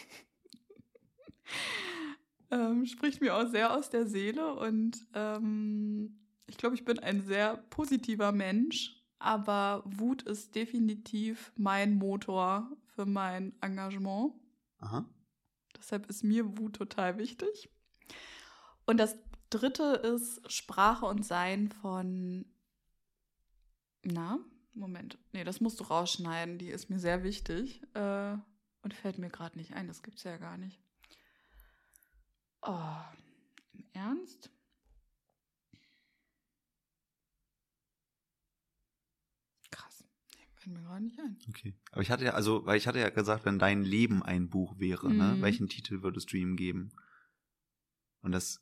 ähm, 2.51 2.85
spricht 2.85 3.21
mir 3.21 3.35
auch 3.35 3.47
sehr 3.47 3.75
aus 3.75 3.89
der 3.89 4.07
Seele 4.07 4.53
und 4.55 5.05
ähm, 5.13 6.19
ich 6.47 6.57
glaube, 6.57 6.75
ich 6.75 6.85
bin 6.85 6.99
ein 6.99 7.21
sehr 7.21 7.57
positiver 7.57 8.31
Mensch, 8.31 9.01
aber 9.19 9.83
Wut 9.85 10.23
ist 10.23 10.55
definitiv 10.55 11.51
mein 11.55 11.95
Motor 11.95 12.71
für 12.95 13.05
mein 13.05 13.53
Engagement. 13.61 14.33
Aha. 14.79 15.05
Deshalb 15.77 16.07
ist 16.09 16.23
mir 16.23 16.57
Wut 16.57 16.75
total 16.75 17.17
wichtig. 17.17 17.69
Und 18.85 18.97
das 18.97 19.17
dritte 19.49 19.83
ist 19.83 20.51
Sprache 20.51 21.05
und 21.05 21.25
Sein 21.25 21.69
von. 21.69 22.45
Na, 24.03 24.39
Moment. 24.73 25.17
Nee, 25.31 25.43
das 25.43 25.61
musst 25.61 25.79
du 25.79 25.85
rausschneiden. 25.85 26.57
Die 26.57 26.69
ist 26.69 26.89
mir 26.89 26.99
sehr 26.99 27.23
wichtig. 27.23 27.81
Äh, 27.93 28.37
und 28.81 28.93
fällt 28.93 29.17
mir 29.17 29.29
gerade 29.29 29.57
nicht 29.57 29.73
ein. 29.73 29.87
Das 29.87 30.03
gibt's 30.03 30.23
ja 30.23 30.37
gar 30.37 30.57
nicht. 30.57 30.79
Oh, 32.65 32.95
im 33.73 33.85
Ernst? 33.93 34.49
Krass. 39.71 40.03
Nee, 40.35 40.45
fällt 40.55 40.75
mir 40.75 40.83
gerade 40.83 41.03
nicht 41.03 41.19
ein. 41.19 41.37
Okay. 41.49 41.73
Aber 41.91 42.01
ich 42.01 42.11
hatte 42.11 42.25
ja, 42.25 42.31
also, 42.33 42.65
weil 42.65 42.77
ich 42.77 42.87
hatte 42.87 42.99
ja 42.99 43.09
gesagt, 43.09 43.45
wenn 43.45 43.59
dein 43.59 43.83
Leben 43.83 44.23
ein 44.23 44.49
Buch 44.49 44.77
wäre, 44.79 45.11
ne, 45.13 45.35
Mhm. 45.37 45.41
welchen 45.41 45.67
Titel 45.67 46.01
würdest 46.01 46.31
du 46.31 46.37
ihm 46.37 46.55
geben? 46.55 46.91
Und 48.21 48.31
das, 48.31 48.61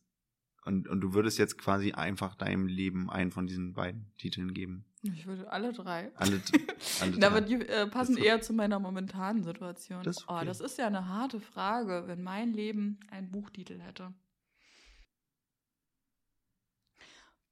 und, 0.64 0.88
und 0.88 1.02
du 1.02 1.14
würdest 1.14 1.38
jetzt 1.38 1.58
quasi 1.58 1.92
einfach 1.92 2.36
deinem 2.36 2.68
Leben 2.68 3.10
einen 3.10 3.32
von 3.32 3.46
diesen 3.48 3.74
beiden 3.74 4.12
Titeln 4.18 4.54
geben. 4.54 4.86
Ich 5.04 5.26
würde 5.26 5.50
alle 5.52 5.74
drei. 5.74 6.12
Alle, 6.16 6.42
alle 7.02 7.18
Na, 7.18 7.28
aber 7.28 7.42
drei. 7.42 7.48
die 7.58 7.66
äh, 7.68 7.88
passen 7.88 8.18
eher 8.18 8.42
zu 8.42 8.54
meiner 8.54 8.80
momentanen 8.80 9.44
Situation. 9.44 10.04
Das 10.04 10.18
ist 10.18 10.26
Oh, 10.28 10.36
okay. 10.36 10.46
das 10.46 10.60
ist 10.62 10.78
ja 10.78 10.86
eine 10.88 11.08
harte 11.08 11.40
Frage, 11.40 12.04
wenn 12.08 12.22
mein 12.22 12.54
Leben 12.54 13.00
einen 13.10 13.32
Buchtitel 13.32 13.80
hätte. 13.80 14.14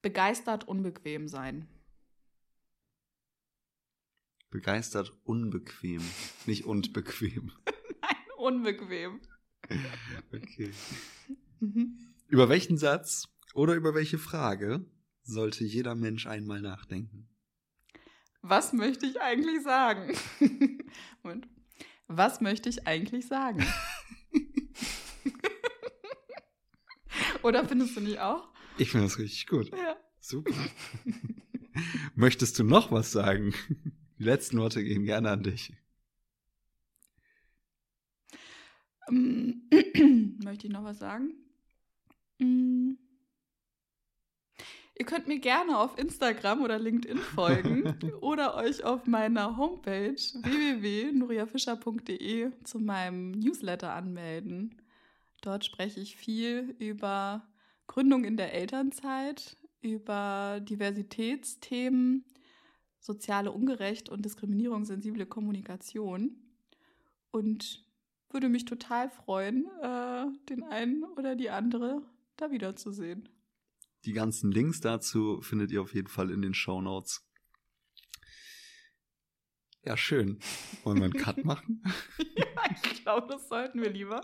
Begeistert 0.02 0.68
unbequem 0.68 1.28
sein. 1.28 1.68
Begeistert 4.50 5.12
unbequem. 5.26 6.02
Nicht 6.46 6.66
und 6.66 6.94
bequem. 6.94 7.52
Nein, 8.02 8.16
unbequem. 8.38 9.22
Okay. 10.32 10.72
Mhm. 11.62 12.14
Über 12.30 12.48
welchen 12.48 12.78
Satz 12.78 13.28
oder 13.54 13.76
über 13.76 13.94
welche 13.94 14.18
Frage 14.18 14.86
sollte 15.24 15.66
jeder 15.66 15.94
Mensch 15.94 16.26
einmal 16.26 16.62
nachdenken? 16.62 17.29
Was 18.42 18.74
möchte 18.74 19.06
ich 19.06 19.22
eigentlich 19.22 19.64
sagen? 19.64 20.14
Moment. 21.24 21.48
Was 22.08 22.42
möchte 22.42 22.70
ich 22.70 22.88
eigentlich 22.88 23.28
sagen? 23.28 23.66
Oder 27.44 27.68
findest 27.68 27.96
du 27.96 28.02
nicht 28.02 28.20
auch? 28.20 28.50
Ich 28.78 28.92
finde 28.92 29.06
das 29.06 29.20
richtig 29.20 29.48
gut. 29.48 29.72
Ja. 29.72 29.96
Super. 30.20 30.54
Möchtest 32.16 32.60
du 32.60 32.64
noch 32.64 32.92
was 32.92 33.12
sagen? 33.12 33.54
Die 34.18 34.24
letzten 34.24 34.60
Worte 34.60 34.84
gehen 34.84 35.06
gerne 35.06 35.32
an 35.32 35.44
dich. 35.44 35.74
Ähm, 39.10 39.70
Möchte 40.44 40.68
ich 40.68 40.74
noch 40.74 40.84
was 40.84 41.00
sagen? 41.00 41.34
Ihr 45.00 45.06
könnt 45.06 45.28
mir 45.30 45.40
gerne 45.40 45.78
auf 45.78 45.98
Instagram 45.98 46.62
oder 46.62 46.78
LinkedIn 46.78 47.20
folgen 47.20 47.98
oder 48.22 48.56
euch 48.56 48.84
auf 48.84 49.08
meiner 49.08 49.56
Homepage 49.56 50.14
www.nuriafischer.de 50.14 52.52
zu 52.66 52.80
meinem 52.80 53.32
Newsletter 53.32 53.94
anmelden. 53.94 54.82
Dort 55.42 55.64
spreche 55.64 56.02
ich 56.02 56.18
viel 56.18 56.76
über 56.80 57.48
Gründung 57.88 58.26
in 58.26 58.36
der 58.36 58.54
Elternzeit, 58.54 59.56
über 59.80 60.60
Diversitätsthemen, 60.60 62.26
soziale 63.00 63.54
Ungerecht 63.54 64.10
und 64.10 64.26
diskriminierungssensible 64.26 65.26
Kommunikation 65.26 66.36
und 67.32 67.86
würde 68.32 68.50
mich 68.50 68.66
total 68.66 69.10
freuen, 69.10 69.66
äh, 69.82 70.26
den 70.50 70.64
einen 70.64 71.06
oder 71.06 71.38
die 71.38 71.52
andere 71.52 72.02
da 72.36 72.52
wiederzusehen. 72.52 73.30
Die 74.06 74.14
ganzen 74.14 74.52
Links 74.52 74.80
dazu 74.80 75.42
findet 75.42 75.72
ihr 75.72 75.82
auf 75.82 75.94
jeden 75.94 76.08
Fall 76.08 76.32
in 76.32 76.42
den 76.42 76.54
Show 76.54 76.82
Notes. 76.82 77.26
Ja, 79.84 79.98
schön. 79.98 80.40
Wollen 80.84 80.98
wir 80.98 81.06
einen 81.06 81.14
Cut 81.14 81.44
machen? 81.46 81.84
ja, 82.36 82.46
ich 82.84 83.04
glaube, 83.04 83.28
das 83.28 83.48
sollten 83.48 83.82
wir 83.82 83.90
lieber. 83.90 84.22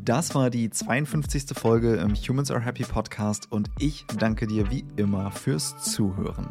Das 0.00 0.34
war 0.34 0.48
die 0.48 0.70
52. 0.70 1.56
Folge 1.56 1.96
im 1.96 2.14
Humans 2.14 2.50
Are 2.50 2.64
Happy 2.64 2.82
Podcast 2.82 3.52
und 3.52 3.70
ich 3.78 4.06
danke 4.18 4.46
dir 4.46 4.70
wie 4.70 4.86
immer 4.96 5.30
fürs 5.30 5.76
Zuhören. 5.82 6.48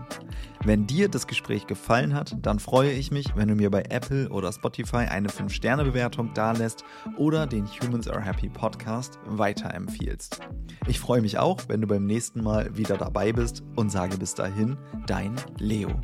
Wenn 0.64 0.86
dir 0.86 1.10
das 1.10 1.26
Gespräch 1.26 1.66
gefallen 1.66 2.14
hat, 2.14 2.36
dann 2.44 2.60
freue 2.60 2.92
ich 2.92 3.10
mich, 3.10 3.36
wenn 3.36 3.48
du 3.48 3.56
mir 3.56 3.72
bei 3.72 3.82
Apple 3.90 4.30
oder 4.30 4.54
Spotify 4.54 5.08
eine 5.10 5.30
5-Sterne-Bewertung 5.30 6.36
dalässt 6.36 6.84
oder 7.18 7.48
den 7.48 7.66
Humans 7.66 8.08
Are 8.08 8.22
Happy 8.22 8.48
Podcast 8.48 9.18
weiterempfiehlst. 9.26 10.40
Ich 10.88 11.00
freue 11.00 11.22
mich 11.22 11.40
auch, 11.40 11.62
wenn 11.68 11.82
du 11.82 11.88
beim 11.88 12.06
nächsten 12.06 12.44
Mal 12.44 12.78
wieder 12.78 12.98
dabei 12.98 13.34
bist 13.34 13.64
und 13.76 13.92
sage 13.92 14.18
bis 14.18 14.36
dahin, 14.36 14.78
dein 15.08 15.36
Leo. 15.58 16.00